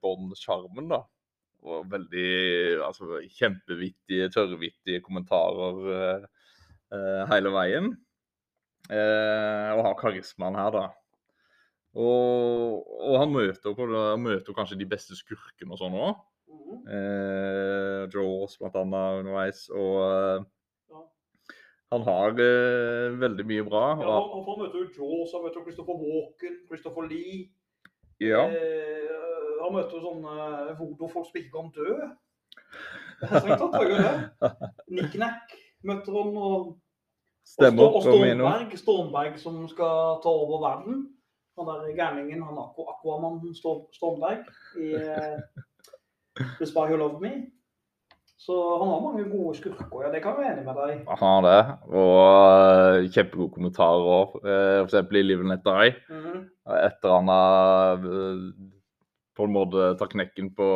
Bond-sjarmen, 0.01 0.89
da. 0.91 1.03
Og 1.67 1.85
veldig 1.91 2.27
altså, 2.85 3.21
kjempevittige, 3.37 4.27
tørrvittige 4.33 5.03
kommentarer 5.05 5.79
eh, 5.87 7.23
hele 7.31 7.53
veien. 7.55 7.95
Uh, 8.87 9.75
og 9.75 9.81
har 9.83 9.95
karismaen 9.99 10.55
her, 10.55 10.71
da. 10.71 10.85
Og, 11.97 12.85
og 13.03 13.15
han 13.19 13.33
møter, 13.33 13.73
møter 14.21 14.55
kanskje 14.55 14.77
de 14.79 14.87
beste 14.87 15.17
skurkene 15.17 15.75
og 15.75 15.81
sånn 15.81 15.97
òg. 15.97 16.21
Mhm. 16.47 16.87
Eh, 16.87 18.07
Jaws 18.13 18.57
underveis. 19.19 19.69
Og 19.69 19.95
eh, 20.03 20.43
Ja. 20.89 21.01
han 21.91 22.01
har 22.07 22.29
eh, 22.29 23.17
veldig 23.19 23.45
mye 23.45 23.63
bra. 23.67 23.83
Ja, 24.01 24.07
Og, 24.19 24.31
han 24.35 24.45
får 24.47 24.57
møte 24.63 24.85
Jaws, 24.97 25.33
han 25.35 25.43
møter 25.43 25.63
Christopher 25.67 25.95
Walken, 26.03 26.55
Christopher 26.69 27.07
Lee. 27.09 27.49
ja, 28.21 28.45
Eh, 28.47 29.13
han 29.63 29.73
møter 29.75 29.99
sånne 29.99 30.77
voodoo-folk 30.79 31.27
som 31.27 31.37
ikke 31.41 31.51
kan 31.51 31.71
dø. 31.75 31.97
Strengt 33.17 33.59
tatt 33.59 33.71
var 33.73 33.87
jo 33.89 33.97
det. 33.97 34.51
Nick-nack 34.95 35.53
møter 35.83 36.13
han. 36.21 36.37
Og, 36.37 36.77
Stemmer. 37.47 37.83
og, 37.83 38.01
Sto- 38.03 38.11
og 38.11 38.19
Stormberg, 38.19 38.77
Stormberg 38.77 39.37
som 39.39 39.61
skal 39.71 40.17
ta 40.23 40.29
over 40.29 40.59
verden. 40.63 40.97
Han 41.57 41.65
der 41.65 41.93
gærningen, 41.97 42.43
han 42.43 42.57
Aqu- 42.61 42.85
Aquaman 42.91 43.39
Stormberg 43.55 44.43
i 44.77 44.91
eh, 46.45 46.65
Spy 46.67 46.87
Who 46.87 46.97
Loved 46.99 47.21
Me. 47.23 47.33
Så 48.37 48.55
han 48.79 48.87
har 48.87 49.01
mange 49.03 49.25
gode 49.27 49.57
skurker, 49.57 50.03
ja. 50.05 50.11
Det 50.13 50.21
kan 50.23 50.37
jeg 50.37 50.39
være 50.39 50.51
enig 50.53 50.65
med 50.67 50.77
deg. 50.79 50.99
Han 51.09 51.23
har 51.25 51.41
det. 51.43 51.61
Og 51.89 52.19
uh, 52.21 53.07
kjempegode 53.11 53.53
kommentarer. 53.57 54.35
Uh, 54.39 54.77
for 54.77 54.87
eksempel 54.87 55.19
i 55.19 55.23
Live 55.25 55.43
and 55.43 55.51
Let 55.51 55.65
Die. 55.65 55.95
-hmm. 56.07 56.43
Etter 56.85 57.15
han 57.15 57.27
har 57.27 58.05
uh, 58.05 58.51
på 59.37 59.43
en 59.43 59.53
måte 59.53 59.91
tatt 59.99 60.13
knekken 60.13 60.53
på 60.55 60.67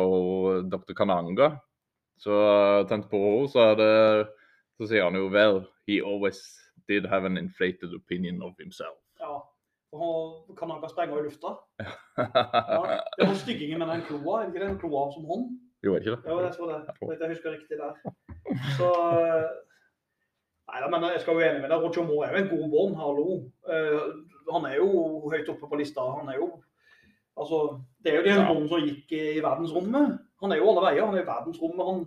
dr. 0.70 0.92
Kananga, 0.94 1.56
så 2.18 2.30
uh, 2.30 2.88
tent 2.88 3.08
på 3.10 3.18
henne, 3.18 3.48
så 3.48 3.74
det 3.74 4.28
Så 4.80 4.88
sier 4.88 5.04
han 5.04 5.14
jo 5.14 5.28
vel 5.28 5.66
He 5.86 6.00
always 6.00 6.38
did 6.88 7.06
have 7.06 7.26
an 7.26 7.36
inflated 7.36 7.94
opinion 7.94 8.42
of 8.42 8.52
himself. 8.58 9.01
Han 9.92 10.56
kan 10.56 10.70
han 10.72 10.88
sprenge 10.90 11.18
i 11.18 11.24
lufta. 11.26 11.50
Ja. 11.82 11.90
Det 13.18 13.26
var 13.28 13.34
styggingen 13.42 13.78
med 13.82 13.88
den 13.92 14.02
kloa, 14.08 14.38
er 14.40 14.46
det 14.46 14.54
ikke 14.54 14.64
det? 14.64 14.70
En 14.72 14.78
kloa 14.80 15.02
som 15.12 15.26
hånd? 15.28 15.50
Jo, 15.84 15.94
er 15.94 16.00
ikke 16.00 16.14
det? 16.14 16.22
Jo, 16.30 16.38
jeg 16.40 16.52
tror 16.56 16.66
det. 16.72 16.80
Hvis 17.10 17.20
jeg 17.20 17.32
husker 17.34 17.50
riktig 17.56 17.76
der. 17.80 17.92
Så 18.78 18.88
eh, 19.18 19.46
Nei, 20.72 20.88
men 20.88 21.04
jeg 21.10 21.20
skal 21.20 21.36
være 21.36 21.50
enig 21.52 21.62
med 21.64 21.70
deg. 21.74 21.82
Roger 21.84 22.04
Moore 22.08 22.28
er 22.28 22.32
jo 22.36 22.42
en 22.44 22.52
god 22.52 22.68
bånd, 22.72 22.94
hallo. 22.96 23.26
Uh, 23.68 24.04
han 24.54 24.64
er 24.70 24.78
jo 24.78 24.88
høyt 25.32 25.50
oppe 25.52 25.68
på 25.68 25.78
lista. 25.80 26.04
Han 26.20 26.30
er 26.32 26.38
jo 26.40 26.48
Altså, 27.36 27.58
det 28.04 28.12
er 28.12 28.16
jo 28.20 28.24
den 28.26 28.40
Ja. 28.40 28.46
bånden 28.48 28.68
som 28.68 28.80
gikk 28.84 29.12
i 29.16 29.40
verdensrommet. 29.40 30.18
Han 30.42 30.52
er 30.52 30.56
jo 30.60 30.68
alle 30.70 30.82
veier. 30.86 31.04
Han 31.06 31.14
er 31.16 31.22
i 31.22 31.26
verdensrommet. 31.28 31.86
Han 31.88 32.02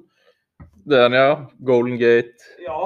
Det 0.89 0.97
er 0.97 1.03
han, 1.09 1.13
ja. 1.17 1.31
Golden 1.65 1.97
Gate. 1.99 2.41
Ja. 2.61 2.79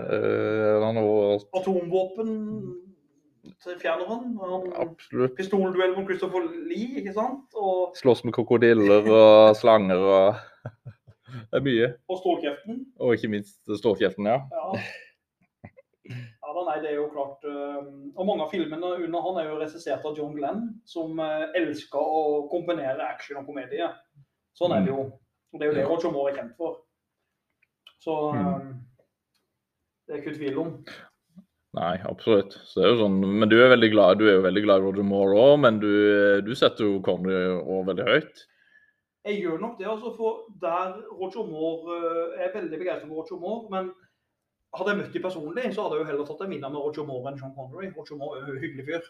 uh, 0.00 0.74
han 0.84 0.96
har 1.00 1.40
Atomvåpen 1.60 2.30
fjerner 3.80 4.08
han. 4.10 4.36
han 4.40 4.68
absolutt 4.82 5.36
Pistolduell 5.38 5.96
mot 5.96 6.06
Christopher 6.08 6.44
Lee, 6.68 7.00
ikke 7.00 7.14
sant? 7.16 7.56
Og, 7.56 7.96
slåss 7.98 8.24
med 8.26 8.36
krokodiller 8.36 9.08
og 9.08 9.56
slanger 9.58 10.06
og 10.06 10.36
Det 11.36 11.58
er 11.58 11.64
mye. 11.66 11.88
og 12.08 12.20
Stålkreften. 12.22 12.78
Og 13.02 13.16
ikke 13.16 13.28
minst 13.28 13.58
stålkreften, 13.80 14.28
ja. 14.30 14.38
Ja. 14.52 14.84
Ja, 16.06 16.52
da, 16.54 16.62
nei, 16.68 16.76
det 16.84 16.92
er 16.92 17.00
jo 17.00 17.08
klart 17.10 17.42
eh, 17.50 17.78
Og 18.14 18.26
mange 18.28 18.44
av 18.44 18.52
filmene 18.52 18.92
under 19.02 19.24
han 19.24 19.40
er 19.40 19.48
jo 19.48 19.56
regissert 19.58 20.04
av 20.06 20.14
John 20.18 20.36
Glenn, 20.36 20.68
som 20.86 21.18
uh, 21.18 21.48
elsker 21.58 21.98
å 21.98 22.46
komponere 22.52 23.08
action 23.10 23.40
og 23.40 23.48
komedie. 23.48 23.88
Sånn 24.56 24.74
er 24.76 24.86
det 24.86 24.92
jo. 24.94 25.08
Og 25.52 25.58
det 25.58 25.66
er 25.66 25.72
jo 25.72 25.76
det 25.80 25.86
Roger 25.88 26.14
Moore 26.14 26.32
er 26.32 26.38
kjent 26.38 26.54
for. 26.60 26.78
Så 28.04 28.14
eh, 28.38 28.70
det 30.06 30.14
er 30.14 30.22
ikke 30.22 30.36
tvil 30.38 30.62
om. 30.62 30.72
Nei, 31.76 31.94
absolutt. 32.08 32.54
Så 32.64 32.80
det 32.80 32.86
er 32.86 32.92
jo 32.94 33.00
sånn, 33.02 33.16
men 33.40 33.50
du 33.52 33.56
er 33.60 33.68
veldig 33.74 33.88
glad 33.92 34.18
du 34.20 34.26
er 34.30 34.38
jo 34.38 34.44
veldig 34.46 34.62
glad 34.64 34.80
i 34.80 34.84
Roger 34.86 35.04
Moore 35.04 35.36
òg, 35.42 35.56
men 35.60 35.80
du, 35.82 35.90
du 36.46 36.54
setter 36.56 36.86
jo 36.88 37.02
Connery 37.04 37.50
òg 37.60 37.82
veldig 37.90 38.06
høyt. 38.06 38.44
Jeg 39.26 39.40
gjør 39.42 39.58
nok 39.60 39.74
det, 39.80 39.88
altså, 39.90 40.12
for 40.16 40.44
der 40.62 40.94
Roger 41.18 41.44
Moore 41.50 41.96
eh, 41.98 42.36
Jeg 42.38 42.44
er 42.46 42.52
veldig 42.60 42.78
begeistret 42.80 43.08
for 43.10 43.18
Roger 43.20 43.40
Moore, 43.42 43.68
men 43.74 43.90
hadde 44.76 44.92
jeg 44.92 44.98
møtt 45.02 45.14
dem 45.16 45.24
personlig, 45.24 45.64
så 45.74 45.84
hadde 45.84 45.98
jeg 45.98 46.04
jo 46.04 46.08
heller 46.12 46.28
tatt 46.28 46.42
en 46.46 46.50
middag 46.52 46.72
med 46.72 46.84
Roger 46.84 47.06
Moore 47.08 47.30
enn 47.32 47.38
Sean 47.40 47.54
Connery. 47.56 47.90
Roger 47.96 48.18
Moore 48.20 48.38
er 48.40 48.46
jo 48.48 48.54
en 48.56 48.62
hyggelig 48.64 48.86
fyr. 48.88 49.08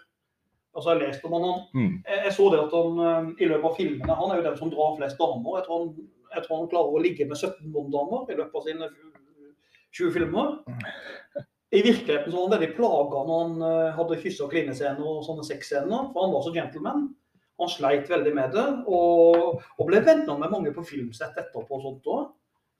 Altså, 0.76 0.92
jeg 0.92 1.02
leste 1.06 1.28
om 1.30 1.34
han, 1.36 1.60
Mm. 1.76 1.92
jeg, 2.06 2.18
jeg 2.26 2.32
så 2.36 2.46
det 2.52 2.60
at 2.66 2.74
han 2.76 2.98
eh, 3.08 3.28
i 3.44 3.48
løpet 3.50 3.68
av 3.70 3.76
filmene 3.78 4.16
Han 4.18 4.32
er 4.32 4.40
jo 4.40 4.46
den 4.48 4.58
som 4.58 4.72
drar 4.74 4.96
flest 4.98 5.20
damer. 5.22 5.58
Jeg 5.60 5.66
tror 5.68 5.84
han, 5.84 6.08
jeg 6.34 6.44
tror 6.46 6.58
han 6.60 6.70
klarer 6.74 6.96
å 6.98 7.04
ligge 7.06 7.28
med 7.30 7.38
17 7.38 7.70
Bond-damer 7.76 8.32
i 8.32 8.38
løpet 8.40 8.58
av 8.60 8.66
sine 8.66 8.90
20 9.96 10.16
filmer. 10.16 10.56
I 11.74 11.82
virkeligheten 11.82 12.30
så 12.32 12.36
var 12.36 12.44
han 12.48 12.52
veldig 12.60 12.74
plaga 12.76 13.20
når 13.26 13.38
han 13.42 13.62
eh, 13.66 13.94
hadde 13.96 14.18
kysse- 14.22 14.44
og 14.44 14.52
klinescener 14.52 15.02
og 15.02 15.24
sånne 15.26 15.44
sexscener, 15.48 16.10
for 16.12 16.26
han 16.26 16.34
var 16.34 16.44
så 16.46 16.52
gentleman. 16.54 17.08
Han 17.58 17.70
sleit 17.72 18.10
veldig 18.12 18.34
med 18.36 18.52
det, 18.54 18.64
og, 18.86 19.62
og 19.80 19.86
ble 19.88 20.02
venner 20.04 20.36
med 20.38 20.52
mange 20.52 20.72
på 20.76 20.84
filmsett 20.86 21.38
etterpå. 21.40 21.64
og 21.78 21.82
sånt 21.82 22.06
også. 22.06 22.26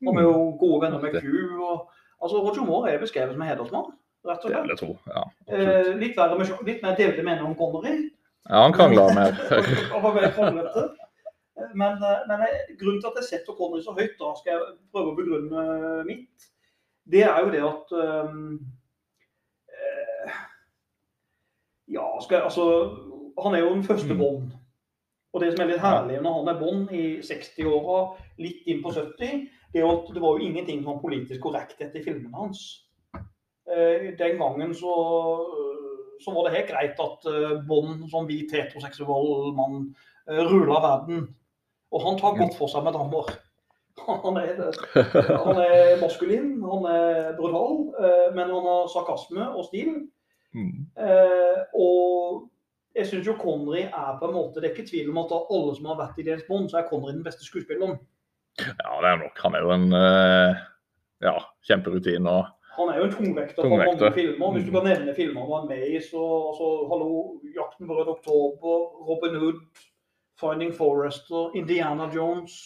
Han 0.07 0.19
er 0.21 0.27
jo 0.29 0.51
gode 0.61 0.83
venner 0.85 1.01
med 1.01 1.17
Q. 1.17 1.31
og 1.65 1.89
altså 2.23 2.43
Roger 2.45 2.67
Moore 2.69 2.93
er 2.93 3.01
beskrevet 3.01 3.33
som 3.33 3.43
en 3.43 3.49
hedersmann, 3.49 3.89
rett 4.29 4.45
og 4.45 4.53
slett. 4.53 4.79
tro. 4.83 4.91
Ja. 5.09 5.23
Eh, 5.49 5.91
litt, 5.97 6.15
verre 6.19 6.37
med, 6.39 6.53
litt 6.69 6.85
mer 6.85 6.99
delte 7.01 7.25
meninger 7.25 7.49
om 7.49 7.57
Connery. 7.57 8.11
ja 8.51 8.63
han 8.67 8.77
krangler 8.77 9.15
mer. 9.17 9.33
Han 9.95 10.05
var 10.05 10.15
veldig 10.19 10.33
kranglete. 10.37 10.85
Men, 11.75 11.97
eh, 12.05 12.23
men 12.29 12.45
jeg- 12.45 12.77
grunnen 12.79 13.01
til 13.01 13.09
at 13.11 13.19
jeg 13.23 13.29
setter 13.33 13.57
Connery 13.57 13.83
så 13.83 13.97
høyt, 13.97 14.15
da 14.21 14.35
skal 14.37 14.53
jeg 14.53 14.77
prøve 14.93 15.15
å 15.15 15.17
begrunne 15.17 16.05
mitt, 16.07 16.51
det 17.09 17.23
er 17.25 17.41
jo 17.41 17.51
det 17.55 17.63
at 17.65 17.93
um, 17.97 18.59
eh, 19.73 20.33
Ja, 21.93 22.07
skal 22.21 22.37
jeg, 22.37 22.45
altså 22.45 22.65
Han 23.43 23.55
er 23.55 23.59
jo 23.65 23.75
den 23.75 23.85
første 23.85 24.15
Mm. 24.15 24.19
Bond. 24.19 24.53
Og 25.35 25.41
det 25.43 25.53
som 25.53 25.61
er 25.63 25.69
litt 25.71 25.83
herlig 25.85 26.23
når 26.25 26.33
han 26.39 26.49
er 26.49 26.61
Bond 26.61 26.93
i 26.97 27.05
60-åra, 27.21 27.99
litt 28.41 28.63
inn 28.67 28.83
på 28.83 28.93
70, 28.95 29.43
det 29.73 29.81
er 29.81 29.85
jo 29.85 29.91
at 29.93 30.15
det 30.15 30.23
var 30.23 30.39
jo 30.39 30.47
ingenting 30.47 30.81
som 30.83 30.95
var 30.95 31.03
politisk 31.03 31.43
korrekt 31.45 31.83
etter 31.85 32.05
filmene 32.05 32.37
hans. 32.37 32.63
Eh, 33.69 34.15
Den 34.19 34.39
gangen 34.41 34.73
så, 34.75 34.95
så 36.25 36.33
var 36.33 36.47
det 36.47 36.55
helt 36.57 36.71
greit 36.71 37.03
at 37.05 37.29
eh, 37.29 37.59
Bond 37.69 38.07
som 38.11 38.25
hvit 38.27 38.55
heteroseksuell 38.57 39.53
mann 39.59 39.95
eh, 40.31 40.41
verden. 40.41 41.27
Og 41.93 42.03
han 42.07 42.19
tar 42.19 42.39
godt 42.41 42.57
for 42.57 42.73
seg 42.73 42.87
med 42.87 42.97
damer. 42.97 43.37
Han 44.07 44.37
er, 44.37 44.59
han 45.47 45.57
er 45.57 46.01
maskulin, 46.03 46.59
han 46.61 46.85
er 46.85 47.31
brutal, 47.39 47.79
eh, 47.97 48.27
men 48.35 48.51
han 48.53 48.67
har 48.69 48.91
sarkasme 48.93 49.47
og 49.57 49.65
stil. 49.71 49.95
Mm. 50.57 50.87
Eh, 50.97 51.59
og 51.77 52.47
jeg 52.97 53.07
syns 53.11 53.27
jo 53.29 53.35
Connery 53.37 53.83
er 53.91 54.15
på 54.19 54.25
en 54.31 54.33
måte 54.39 54.63
Det 54.63 54.71
er 54.71 54.75
ikke 54.75 54.87
tvil 54.89 55.11
om 55.13 55.19
at 55.21 55.33
av 55.37 55.51
alle 55.53 55.75
som 55.77 55.89
har 55.91 55.99
vært 56.01 56.21
i 56.23 56.25
James 56.31 56.47
Bond, 56.49 56.71
så 56.73 56.79
er 56.81 56.87
Connery 56.89 57.13
den 57.13 57.25
beste 57.27 57.45
skuespilleren. 57.45 57.99
Ja, 58.57 58.93
det 59.05 59.11
er 59.11 59.19
nok. 59.21 59.37
Han 59.45 59.55
er 59.59 59.67
jo 59.67 59.73
en 59.75 59.91
eh, 59.93 60.63
ja, 61.27 61.35
kjemperutin. 61.69 62.25
og 62.27 62.47
Han 62.79 62.89
er 62.93 62.99
jo 63.03 63.05
en 63.11 63.13
tungvekter 63.19 63.63
på 63.69 63.69
mange 63.77 64.13
filmer. 64.17 64.53
Hvis 64.57 64.65
du 64.65 64.71
Mm. 64.73 64.79
kan 64.79 64.89
nevne 64.89 65.15
filmer 65.17 65.41
han 65.45 65.51
var 65.51 65.67
med 65.69 65.85
i, 65.93 66.01
så 66.01 66.23
altså, 66.49 66.71
hallo, 66.89 67.41
'Jakten 67.53 67.87
på 67.87 67.95
Rød 68.01 68.09
oktober', 68.17 68.81
'Robin 69.05 69.37
Hood', 69.41 69.63
'Finding 70.41 70.73
Forester', 70.73 71.53
'Indiana 71.55 72.09
Jones'. 72.09 72.57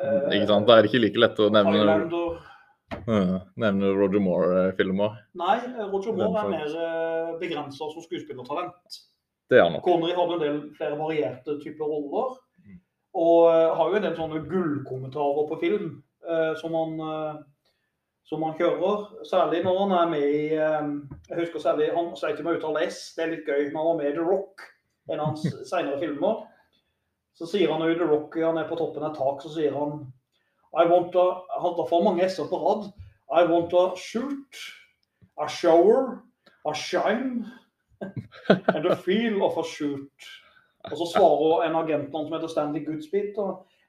eh, 0.00 0.40
Ikke 0.40 0.46
sant? 0.46 0.66
Da 0.66 0.72
er 0.78 0.82
det 0.82 0.90
ikke 0.92 1.04
like 1.04 1.20
lett 1.20 1.36
å 1.38 1.50
nevne, 1.52 1.72
Highlander. 1.72 2.40
Uh, 3.08 3.72
du 3.80 3.88
Roger 3.98 4.22
Moore-filmer. 4.22 5.18
Nei, 5.40 5.58
eh, 5.58 5.82
Roger 5.90 6.16
Moore 6.16 6.44
er 6.44 6.52
mer 6.52 6.68
faktisk. 6.68 7.40
begrensa 7.40 7.90
som 7.92 8.04
skuespillertalent. 8.04 9.02
Det 9.50 9.58
er 9.58 9.66
han 9.66 9.76
nok. 9.76 9.84
Connery 9.84 10.14
hadde 10.16 10.36
en 10.36 10.44
del 10.44 10.60
flere 10.76 10.98
varierte 10.98 11.58
typer 11.60 11.88
roller. 11.88 12.36
Mm. 12.64 12.78
Og 13.20 13.40
eh, 13.50 13.72
har 13.78 13.90
jo 13.90 13.98
en 13.98 14.06
del 14.06 14.16
sånne 14.18 14.44
gullkommentarer 14.48 15.50
på 15.50 15.58
film 15.60 15.90
eh, 16.24 16.54
som, 16.60 16.76
han, 16.78 16.94
eh, 17.04 17.42
som 18.30 18.46
han 18.46 18.56
kjører. 18.58 19.04
Særlig 19.28 19.62
når 19.66 19.78
han 19.82 19.94
er 19.98 20.10
med 20.14 20.24
i 20.24 20.46
eh, 20.56 20.88
Jeg 21.28 21.40
husker 21.42 21.62
særlig 21.62 21.92
Han 21.96 22.14
sleit 22.18 22.40
jo 22.40 22.46
med 22.46 22.56
å 22.56 22.62
uttale 22.62 22.88
S, 22.88 23.06
det 23.16 23.26
er 23.26 23.32
litt 23.36 23.48
gøy. 23.48 23.68
Når 23.68 23.78
han 23.78 23.90
var 23.90 24.00
med 24.00 24.10
i 24.10 24.16
The 24.16 24.26
Rock, 24.26 24.66
en 25.10 25.20
av 25.20 25.32
hans 25.32 25.46
senere 25.72 26.00
filmer, 26.00 26.44
så 27.34 27.50
sier 27.50 27.72
han 27.72 27.84
jo 27.84 27.98
The 27.98 28.08
Rock 28.08 28.40
Han 28.40 28.60
er 28.62 28.70
på 28.70 28.80
toppen 28.80 29.04
av 29.04 29.12
et 29.12 29.20
tak, 29.20 29.44
så 29.44 29.52
sier 29.52 29.76
han 29.76 30.06
I 30.80 30.86
want 30.90 31.14
a, 31.14 31.26
hadde 31.62 31.88
får 31.88 32.04
mange 32.04 32.28
S-er 32.28 32.48
på 32.50 32.60
rad. 32.62 32.88
I 33.30 33.44
want 33.50 33.72
a 33.72 33.84
shoot, 33.96 34.62
a 35.40 35.48
shower, 35.48 36.22
a 36.66 36.74
shine 36.74 37.46
and 38.74 38.86
a 38.86 38.96
feel 38.96 39.42
of 39.42 39.58
a 39.58 39.64
shoot. 39.64 40.30
Og 40.90 40.98
så 41.00 41.06
svarer 41.14 41.68
en 41.68 41.78
agent 41.80 42.10
som 42.12 42.34
heter 42.34 42.50
Stanley 42.52 42.84
Goodspeed 42.84 43.38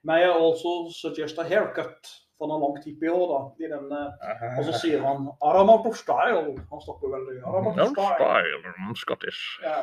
May 0.05 0.21
I 0.23 0.29
also 0.29 0.89
suggest 0.93 1.39
a 1.39 1.43
haircut? 1.43 2.07
For 2.38 2.45
han 2.45 2.51
har 2.51 2.67
langt 2.67 2.86
hippie 2.86 3.09
hår 3.09 3.27
da. 3.31 3.39
I 3.63 3.69
den, 3.71 3.86
eh, 3.95 4.57
og 4.59 4.65
så 4.67 4.73
sier 4.83 5.01
han 5.01 5.29
out 5.41 5.86
of 5.88 5.95
style. 5.97 6.51
Han 6.69 6.81
snakker 6.83 7.13
veldig. 7.13 7.38
No 7.41 7.86
of 7.88 7.93
style. 7.95 8.17
style, 8.19 8.95
Scottish. 9.01 9.43
Ja. 9.63 9.79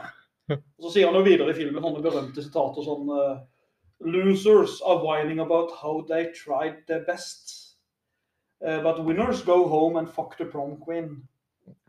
Og 0.53 0.86
så 0.86 0.92
sier 0.92 1.09
han 1.09 1.16
jo 1.16 1.24
videre 1.24 1.50
i 1.50 1.57
filmen 1.57 1.82
sånne 1.82 2.05
berømte 2.05 2.44
sitater 2.44 2.84
sånn 2.84 3.09
Losers 4.05 4.80
are 4.82 4.98
whining 4.98 5.40
about 5.40 5.70
how 5.80 6.05
they 6.09 6.32
tried 6.34 6.86
their 6.88 7.05
best. 7.07 7.76
Uh, 8.64 8.80
but 8.82 9.05
winners 9.05 9.42
go 9.42 9.68
home 9.68 9.96
and 9.96 10.11
fuck 10.11 10.36
the 10.38 10.44
prom 10.44 10.76
queen. 10.76 11.22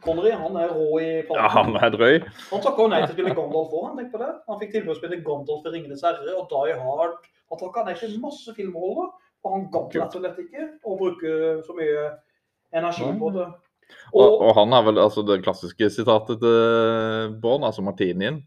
Connery 0.04 0.32
han 0.38 0.56
er 0.60 0.70
rå 0.76 1.00
i 1.02 1.10
Ja, 1.34 1.48
han 1.50 1.76
er 1.80 1.90
drøy. 1.94 2.20
Han 2.52 2.62
takka 2.62 2.86
nei 2.92 3.02
til 3.04 3.14
å 3.14 3.16
spille 3.16 3.36
Gondolf 3.38 3.74
òg, 3.74 3.86
han 3.88 4.00
tenk 4.02 4.12
på 4.14 4.22
det. 4.22 4.32
Han 4.50 4.60
fikk 4.62 4.74
tilbud 4.76 4.94
å 4.94 4.98
spille 5.00 5.22
Gondolf 5.26 5.66
i 5.66 5.74
Ringenes 5.74 6.04
herre 6.06 6.36
og 6.38 6.50
Die 6.52 6.76
Hard. 6.78 7.26
Han 7.50 7.62
takka 7.62 7.86
nei 7.88 7.96
til 7.98 8.16
masse 8.22 8.54
filmroller, 8.58 9.12
og 9.44 9.56
han 9.56 9.68
gadd 9.74 9.98
rett 9.98 10.18
og 10.18 10.24
slett 10.26 10.42
ikke 10.44 10.68
å 10.86 10.98
bruke 11.00 11.36
så 11.66 11.78
mye 11.78 12.08
energi 12.74 13.10
på 13.20 13.32
det. 13.38 13.48
Og, 14.14 14.22
Og, 14.22 14.42
og 14.48 14.52
han 14.58 14.74
har 14.74 14.86
vel 14.88 15.02
altså 15.02 15.24
det 15.26 15.42
klassiske 15.44 15.90
sitatet 15.94 16.42
til 16.42 17.34
Born, 17.42 17.66
altså 17.68 17.84
Martinien. 17.86 18.44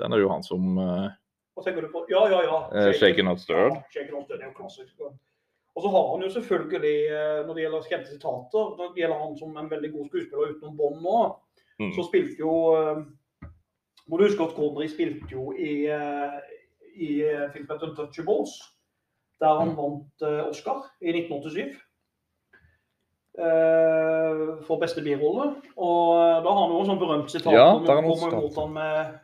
Den 0.00 0.12
er 0.14 0.22
jo 0.22 0.32
han 0.32 0.42
som 0.44 0.78
eh, 0.80 1.10
hva 1.54 1.64
tenker 1.64 1.82
du 1.82 1.88
på? 1.92 2.04
Ja, 2.08 2.22
ja, 2.30 2.42
ja. 2.46 2.58
Eh, 2.74 2.92
Shaken 2.96 3.24
Not 3.28 3.40
Stirred. 3.40 3.72
Ja, 3.76 3.82
Shaken 3.92 4.14
Not 4.14 4.24
Stirred 4.24 4.42
er 4.42 4.50
jo 4.52 4.56
klassisk. 4.62 5.00
Og 5.74 5.82
så 5.82 5.88
har 5.88 6.06
han 6.12 6.22
jo 6.22 6.28
selvfølgelig, 6.34 6.96
eh, 7.08 7.46
når 7.46 7.54
det 7.54 7.62
gjelder 7.64 7.88
kjente 7.88 8.10
sitater, 8.12 8.76
når 8.78 8.92
det 8.94 9.02
gjelder 9.02 9.18
han 9.22 9.36
som 9.38 9.56
en 9.56 9.70
veldig 9.70 9.92
god 9.92 10.06
skuespiller 10.10 10.54
utenom 10.54 10.76
Bond 10.76 11.02
nå, 11.02 11.18
Mm. 11.80 11.92
så 11.96 12.02
spilte 12.04 12.36
jo 12.38 12.52
eh, 12.76 13.04
Må 14.08 14.18
du 14.18 14.24
huske 14.26 14.42
at 14.44 14.54
Connery 14.54 14.88
spilte 14.88 15.30
jo 15.32 15.52
i, 15.56 15.86
i 16.96 17.08
filmen 17.54 17.78
film 17.78 17.88
Untouchables, 17.90 18.50
der 19.40 19.54
han 19.58 19.68
Mm. 19.72 19.76
vant 19.76 20.22
Oscar 20.50 20.82
i 21.00 21.12
1987. 21.12 21.72
eh, 23.38 24.62
For 24.66 24.78
beste 24.80 25.02
birolle. 25.02 25.54
Og 25.76 26.44
da 26.44 26.50
har 26.50 26.60
han 26.66 26.74
jo 26.74 26.80
en 26.82 26.90
sånn 26.90 27.00
berømt 27.00 27.30
sitat 27.32 27.52
Ja, 27.54 27.68
om 27.74 27.82
mot 28.04 28.56
han 28.56 28.72
med 28.74 29.20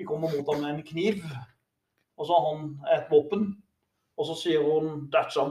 De 0.00 0.06
kommer 0.08 0.32
mot 0.32 0.54
ham 0.54 0.64
med 0.64 0.72
en 0.72 0.86
kniv, 0.86 1.20
og 2.16 2.26
så 2.26 2.38
har 2.38 2.48
han 2.48 2.70
et 2.96 3.12
våpen. 3.12 3.50
Og 4.16 4.26
så 4.28 4.36
sier 4.36 4.64
hun 4.64 5.06
That's 5.12 5.36
a 5.40 5.46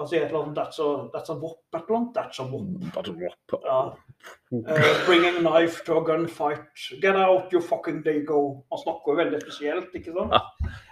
altså 0.00 0.16
et 0.16 0.24
eller 0.24 0.42
annet 0.42 0.58
That's 0.58 0.78
a, 0.82 0.88
that's 1.14 1.30
a 1.32 1.36
wop, 1.38 1.58
et 1.74 1.82
eller 1.88 1.98
annet. 1.98 2.16
That's 2.16 2.40
a 2.40 2.44
wop. 2.44 3.60
Ja. 3.64 3.80
Bring 5.06 5.24
a 5.24 5.32
knife 5.40 5.84
to 5.84 5.98
a 5.98 6.04
gunfight. 6.04 6.66
Get 7.00 7.16
out, 7.16 7.52
you 7.52 7.60
fucking 7.60 8.04
dago. 8.04 8.64
Han 8.70 8.78
snakker 8.84 9.12
jo 9.12 9.18
veldig 9.22 9.42
spesielt, 9.42 9.94
ikke 9.94 10.14
sant? 10.16 10.34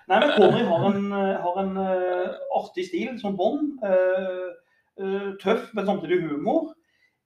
Nei, 0.08 0.18
men 0.18 0.34
Connery 0.36 0.66
har 0.68 0.86
en, 0.90 1.08
eh, 1.12 1.40
har 1.46 1.58
en 1.62 1.74
uh, 1.78 2.38
artig 2.58 2.86
stil 2.88 3.18
som 3.20 3.36
Bond. 3.36 3.78
Uh, 3.82 5.32
tøff, 5.42 5.70
men 5.74 5.86
samtidig 5.86 6.22
humor. 6.28 6.72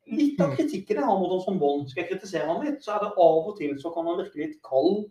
Litt 0.06 0.40
av 0.40 0.54
kritikken 0.54 1.00
jeg 1.00 1.04
har 1.04 1.18
mot 1.18 1.32
han 1.34 1.42
som 1.44 1.58
Bond, 1.58 1.88
skal 1.90 2.04
jeg 2.04 2.12
kritisere 2.14 2.46
han 2.46 2.62
litt, 2.64 2.82
så 2.84 2.94
er 2.94 3.04
det 3.04 3.14
av 3.18 3.48
og 3.50 3.56
til 3.58 3.74
så 3.80 3.90
kan 3.94 4.06
han 4.06 4.20
virke 4.20 4.44
litt 4.44 4.60
kald 4.64 5.08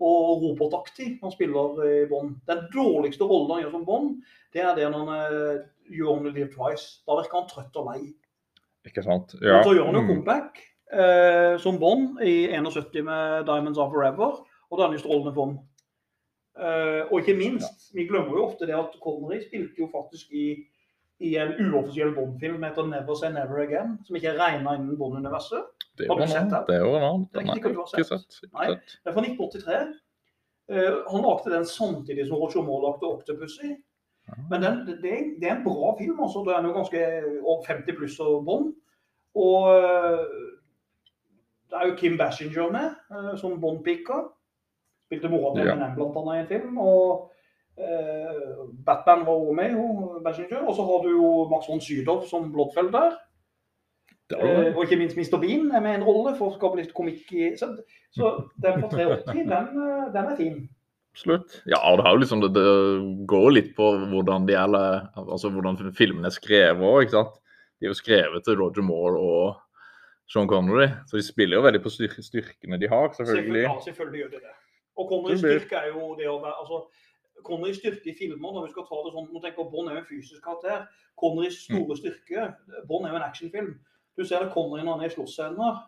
og 0.00 0.40
robotaktig 0.42 1.18
han 1.22 1.32
spiller 1.32 1.82
i 1.84 2.06
Bond. 2.08 2.36
Den 2.48 2.64
dårligste 2.74 3.24
rollen 3.28 3.50
han 3.54 3.62
gjør 3.64 3.74
som 3.76 3.86
Bond, 3.86 4.16
det 4.52 4.62
er 4.64 4.74
det 4.74 4.88
når 4.90 5.04
han 5.04 5.36
uh, 5.36 5.60
You 5.90 6.08
Only 6.08 6.32
Live 6.32 6.48
Twice. 6.54 7.02
Da 7.06 7.18
virker 7.18 7.40
han 7.40 7.48
trøtt 7.50 7.76
og 7.76 7.90
lei. 7.92 8.12
Ikke 8.88 9.04
sant? 9.04 9.34
Men 9.40 9.64
så 9.64 9.74
gjør 9.76 9.90
han 9.90 9.98
jo 9.98 10.00
Mm. 10.00 10.08
comeback 10.08 10.62
uh, 10.94 11.58
som 11.60 11.78
Bond 11.78 12.20
i 12.24 12.48
71 12.48 13.04
med 13.04 13.44
'Diamonds 13.44 13.78
Are 13.78 13.90
Forever', 13.92 14.40
og 14.70 14.78
da 14.78 14.82
er 14.82 14.88
han 14.88 14.96
i 14.96 15.02
strålende 15.02 15.34
form. 15.34 15.58
Uh, 16.60 17.02
og 17.12 17.20
ikke 17.20 17.36
minst, 17.38 17.90
vi 17.94 18.06
glemmer 18.08 18.34
jo 18.36 18.46
ofte 18.46 18.66
det 18.66 18.74
at 18.74 18.96
Connery 19.04 19.40
spilte 19.46 19.78
jo 19.78 19.88
faktisk 19.92 20.32
i, 20.32 20.64
i 21.20 21.36
en 21.36 21.52
uoffisiell 21.70 22.14
Bond-film 22.14 22.54
som 22.56 22.62
heter 22.62 22.86
'Never 22.88 23.14
Say 23.14 23.30
Never 23.32 23.60
Again', 23.66 24.00
som 24.06 24.16
ikke 24.16 24.28
er 24.28 24.40
regna 24.40 24.74
innen 24.74 24.98
Bond-universet. 24.98 25.62
Det 26.00 26.08
Har 26.10 26.16
du 26.16 26.22
en 26.22 26.28
sett 26.28 26.40
han. 26.40 26.50
den? 26.50 26.64
Det 26.68 26.78
gjorde 26.80 27.00
han. 27.06 27.26
Det 27.32 27.40
er 27.42 27.56
ikke 27.56 27.70
ikke 27.70 28.04
sett. 28.08 28.40
Nei. 28.54 28.68
Det 28.74 29.10
er 29.10 29.16
fra 29.16 29.24
1983. 29.26 30.00
Eh, 30.70 30.92
han 31.12 31.24
lagde 31.26 31.52
den 31.56 31.64
samtidig 31.66 32.26
som 32.28 32.36
Roger 32.38 32.62
Moore 32.62 32.82
lagde 32.86 33.06
'Octopussy'. 33.10 33.72
Men 34.50 34.62
den, 34.62 34.74
det, 34.86 35.14
det 35.40 35.48
er 35.48 35.56
en 35.56 35.64
bra 35.64 35.96
film. 35.98 36.20
altså. 36.22 36.44
Det 36.46 36.54
er 36.54 36.62
jo 36.68 36.72
ganske 36.76 37.00
over 37.42 37.64
50 37.66 37.96
pluss 37.98 38.20
og 38.20 38.44
Bond. 38.46 38.74
Og 39.34 39.58
eh, 39.76 40.26
det 41.70 41.76
er 41.80 41.86
jo 41.88 41.96
Kim 41.96 42.18
Basinger 42.18 42.70
med 42.70 42.88
eh, 43.10 43.32
som 43.38 43.60
Bond-pika. 43.60 44.20
Spilte 45.08 45.28
mora 45.28 45.54
til 45.56 45.66
Ja. 45.66 45.72
Eminem 45.74 45.96
blant 45.96 46.16
annet 46.20 46.36
i 46.36 46.40
en 46.40 46.48
film. 46.60 46.78
Og 46.78 47.30
Batman 48.86 49.26
var 49.26 49.32
også 49.32 49.52
med, 49.52 49.72
jo, 49.72 50.20
Basinger. 50.24 50.62
Og 50.68 50.74
så 50.76 50.82
har 50.84 51.02
du 51.02 51.08
jo 51.10 51.48
Max 51.50 51.68
von 51.68 51.80
Sydow 51.80 52.22
som 52.30 52.52
Blodfeld 52.52 52.92
der. 52.92 53.16
Eh, 54.36 54.68
og 54.74 54.84
ikke 54.84 54.98
minst 55.00 55.18
Mr. 55.18 55.38
Bean 55.42 55.70
er 55.74 55.82
med 55.84 55.98
en 55.98 56.04
rolle 56.06 56.34
for 56.38 56.50
å 56.50 56.56
skape 56.58 56.78
litt 56.78 56.92
komikk 56.94 57.32
i 57.34 57.48
Så, 57.58 57.72
så 58.14 58.34
den 58.62 58.84
på 58.84 58.90
83, 58.92 59.46
den, 59.48 59.48
eh, 59.50 60.04
den 60.14 60.30
er 60.34 60.38
fin. 60.38 60.60
Absolutt. 61.10 61.56
Ja, 61.66 61.80
og 61.90 61.98
det, 61.98 62.12
liksom, 62.22 62.44
det, 62.44 62.52
det 62.54 63.26
går 63.30 63.48
litt 63.56 63.72
på 63.74 63.88
hvordan 64.12 64.46
de 64.46 64.54
er, 64.54 64.76
altså 65.18 65.50
hvordan 65.50 65.80
filmene 65.96 66.30
er 66.30 66.36
skrevet 66.36 66.86
òg. 66.86 67.10
De 67.10 67.88
er 67.88 67.90
jo 67.90 67.98
skrevet 67.98 68.46
til 68.46 68.60
Roger 68.60 68.86
Moore 68.86 69.18
og 69.18 69.58
Sean 70.30 70.46
Connery, 70.46 70.86
så 71.10 71.18
de 71.18 71.26
spiller 71.26 71.58
jo 71.58 71.66
veldig 71.66 71.82
på 71.82 71.90
styr 71.90 72.14
styrkene 72.22 72.78
de 72.78 72.88
har, 72.90 73.10
selvfølgelig. 73.16 73.64
Ja, 73.64 73.74
selvfølgelig 73.82 74.20
gjør 74.22 74.34
de 74.36 74.42
det. 74.44 74.56
Og 75.00 75.08
Connerys 75.08 75.40
styrke 75.42 75.80
er 75.80 75.88
jo 75.90 76.12
det 76.18 76.28
å 76.30 76.38
være 76.42 76.58
altså, 76.62 76.80
Connerys 77.46 77.80
styrke 77.80 78.12
i 78.12 78.16
filmer, 78.18 78.52
når 78.54 78.68
vi 78.68 78.74
skal 78.74 78.86
ta 78.86 79.00
det 79.02 79.14
sånn, 79.14 79.30
nå 79.32 79.42
tenker 79.42 79.70
Bond 79.72 79.90
er 79.90 79.96
jo 79.96 80.02
en 80.04 80.10
fysisk 80.10 80.44
karakter. 80.44 80.84
Connerys 81.18 81.62
store 81.64 81.96
styrke, 81.98 82.50
Bond 82.86 83.08
er 83.08 83.14
jo 83.14 83.20
en 83.20 83.26
actionfilm. 83.26 83.72
Du 84.20 84.26
ser 84.28 84.44
det 84.44 84.52
Connery 84.52 84.84
når 84.84 84.98
han 84.98 85.06
er 85.06 85.14
i 85.14 85.62
her. 85.64 85.78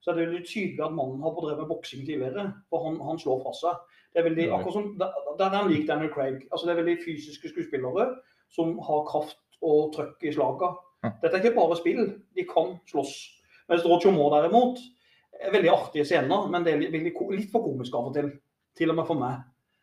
så 0.00 0.10
er 0.10 0.16
det 0.16 0.22
veldig 0.26 0.46
tydelig 0.48 0.80
at 0.82 0.94
mannen 0.96 1.20
har 1.22 1.34
drevet 1.36 1.58
med 1.60 1.68
boksing 1.68 2.06
tidligere. 2.06 2.46
For 2.72 2.86
han, 2.86 2.96
han 3.04 3.18
slår 3.20 3.42
fra 3.44 3.52
seg. 3.54 3.98
Det 4.12 4.20
er 4.20 4.26
veldig, 4.26 4.46
akkurat 4.56 4.76
som, 4.78 4.88
der, 4.98 5.44
er 5.44 5.58
han 5.58 5.70
lik 5.70 5.84
Daniel 5.88 6.10
Craig. 6.12 6.40
Altså 6.50 6.66
Det 6.66 6.72
er 6.72 6.80
veldig 6.80 6.96
fysiske 7.04 7.52
skuespillere 7.52 8.08
som 8.52 8.74
har 8.88 9.04
kraft 9.08 9.38
og 9.62 9.92
trøkk 9.94 10.24
i 10.26 10.32
slaga. 10.34 10.72
Dette 11.04 11.36
er 11.36 11.38
ikke 11.42 11.54
bare 11.60 11.78
spill, 11.78 12.02
de 12.34 12.46
kan 12.48 12.74
slåss. 12.90 13.14
Mens 13.70 13.86
Roger 13.86 14.16
Moore 14.16 14.40
derimot, 14.40 14.82
er 15.38 15.54
veldig 15.54 15.70
artige 15.72 16.04
scener, 16.08 16.48
men 16.50 16.66
det 16.66 16.74
er 16.74 16.82
litt, 16.82 17.14
litt 17.36 17.52
for 17.52 17.64
komisk 17.64 17.94
av 17.98 18.10
og 18.10 18.16
til. 18.16 18.32
Til 18.78 18.92
og 18.92 18.98
med 18.98 19.08
for 19.08 19.20
meg. 19.20 19.40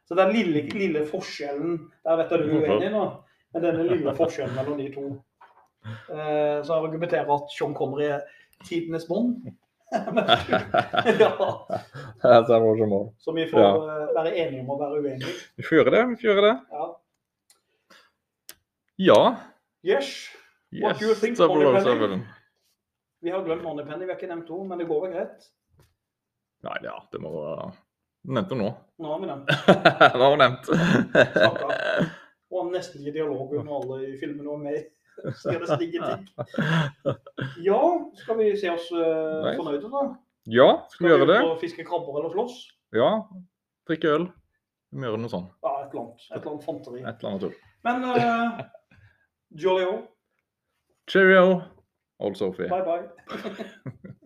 Så 0.09 0.17
den 0.17 0.31
lille, 0.33 0.63
lille 0.73 1.03
forskjellen 1.05 1.75
Der 2.01 2.15
vet 2.17 2.31
jeg 2.33 2.41
du 2.41 2.53
er 2.57 2.63
uenig 2.65 2.87
nå, 2.89 3.03
men 3.53 3.65
denne 3.65 3.83
lille 3.85 4.13
forskjellen 4.17 4.55
mellom 4.57 4.79
de 4.81 4.87
to. 4.95 5.03
Eh, 5.85 6.59
så 6.65 6.73
argumenterer 6.75 7.29
at 7.35 7.51
Sean 7.55 7.73
Connery 7.77 8.05
er 8.15 8.21
tidenes 8.67 9.05
Bond. 9.07 9.29
ja, 9.91 9.99
så 13.17 13.31
vi 13.33 13.47
får 13.49 13.59
Ja. 13.59 13.75
eh, 13.75 14.15
være 14.15 14.35
enige 14.37 14.61
om 14.61 14.69
å 14.75 14.79
være 14.79 14.99
uenige. 15.01 15.33
Vi 15.57 15.63
får 15.63 15.75
gjøre 15.79 15.91
det. 15.95 16.03
vi 16.09 16.15
får 16.15 16.21
gjøre 16.29 16.41
det. 16.47 16.55
Ja. 16.71 16.95
Ja. 18.99 19.35
Yes. 19.83 20.29
What 20.83 20.99
do 20.99 21.05
you 21.07 21.15
think, 21.15 21.37
007. 21.37 22.19
Vi 23.21 23.29
har 23.31 23.43
glemt 23.43 23.63
Moneypenny, 23.63 24.05
vi 24.05 24.11
har 24.11 24.17
ikke 24.19 24.27
nevnt 24.29 24.49
henne, 24.49 24.67
men 24.69 24.77
det 24.79 24.87
går 24.87 25.01
vel 25.07 25.13
greit. 25.15 25.49
Nei, 26.63 26.77
ja, 26.83 26.99
det 27.11 27.19
må 27.23 27.31
Du 28.23 28.31
nevnte 28.35 28.55
henne 28.55 28.63
nå. 28.67 28.73
Nå 28.99 29.07
har 29.13 29.19
vi 29.19 29.25
nevnt. 29.31 29.49
Nå 30.19 30.23
har 30.23 30.31
vi 30.35 30.39
nevnt. 30.43 30.65
Hun 32.49 32.59
Og 32.59 32.71
nesten 32.73 32.99
ikke 33.01 33.13
dialog 33.15 33.53
under 33.55 33.73
alle 33.79 33.95
i 34.09 34.11
hun 34.19 34.39
er 34.43 34.57
med. 34.63 34.75
Sier 34.75 34.83
det 35.23 35.69
stygge 35.69 35.99
ting. 36.03 36.27
Ja, 37.65 37.79
skal 38.21 38.37
vi 38.39 38.49
se 38.59 38.71
oss 38.73 38.89
uh, 38.95 39.49
fornøyde, 39.57 39.89
da? 39.91 40.03
Ja, 40.49 40.67
skal 40.89 41.05
vi 41.05 41.11
gjøre 41.13 41.27
det? 41.29 41.39
ut 41.43 41.53
og 41.53 41.63
fiske 41.63 41.85
krabber 41.87 42.21
eller 42.21 42.31
slåss? 42.33 42.59
Ja. 42.95 43.09
Drikke 43.89 44.13
øl. 44.15 44.29
Vi 44.89 45.01
må 45.01 45.09
gjøre 45.09 45.21
noe 45.21 45.31
sånt. 45.31 45.51
Ja, 45.65 45.73
et 45.83 45.91
eller 45.91 46.05
annet. 46.05 46.23
Et 46.29 46.37
eller 46.39 46.51
annet 46.53 46.65
fanteri. 46.65 47.01
Et 47.03 47.09
eller 47.09 47.29
annet 47.29 47.43
tull. 47.45 47.57
Men 47.85 47.95
uh, 48.07 48.63
Jolly 49.63 49.85
O, 49.89 49.99
Cheerio, 51.09 51.61
old 52.19 52.37
Sophie. 52.37 52.69
bye 52.69 52.83
bye. 52.85 54.15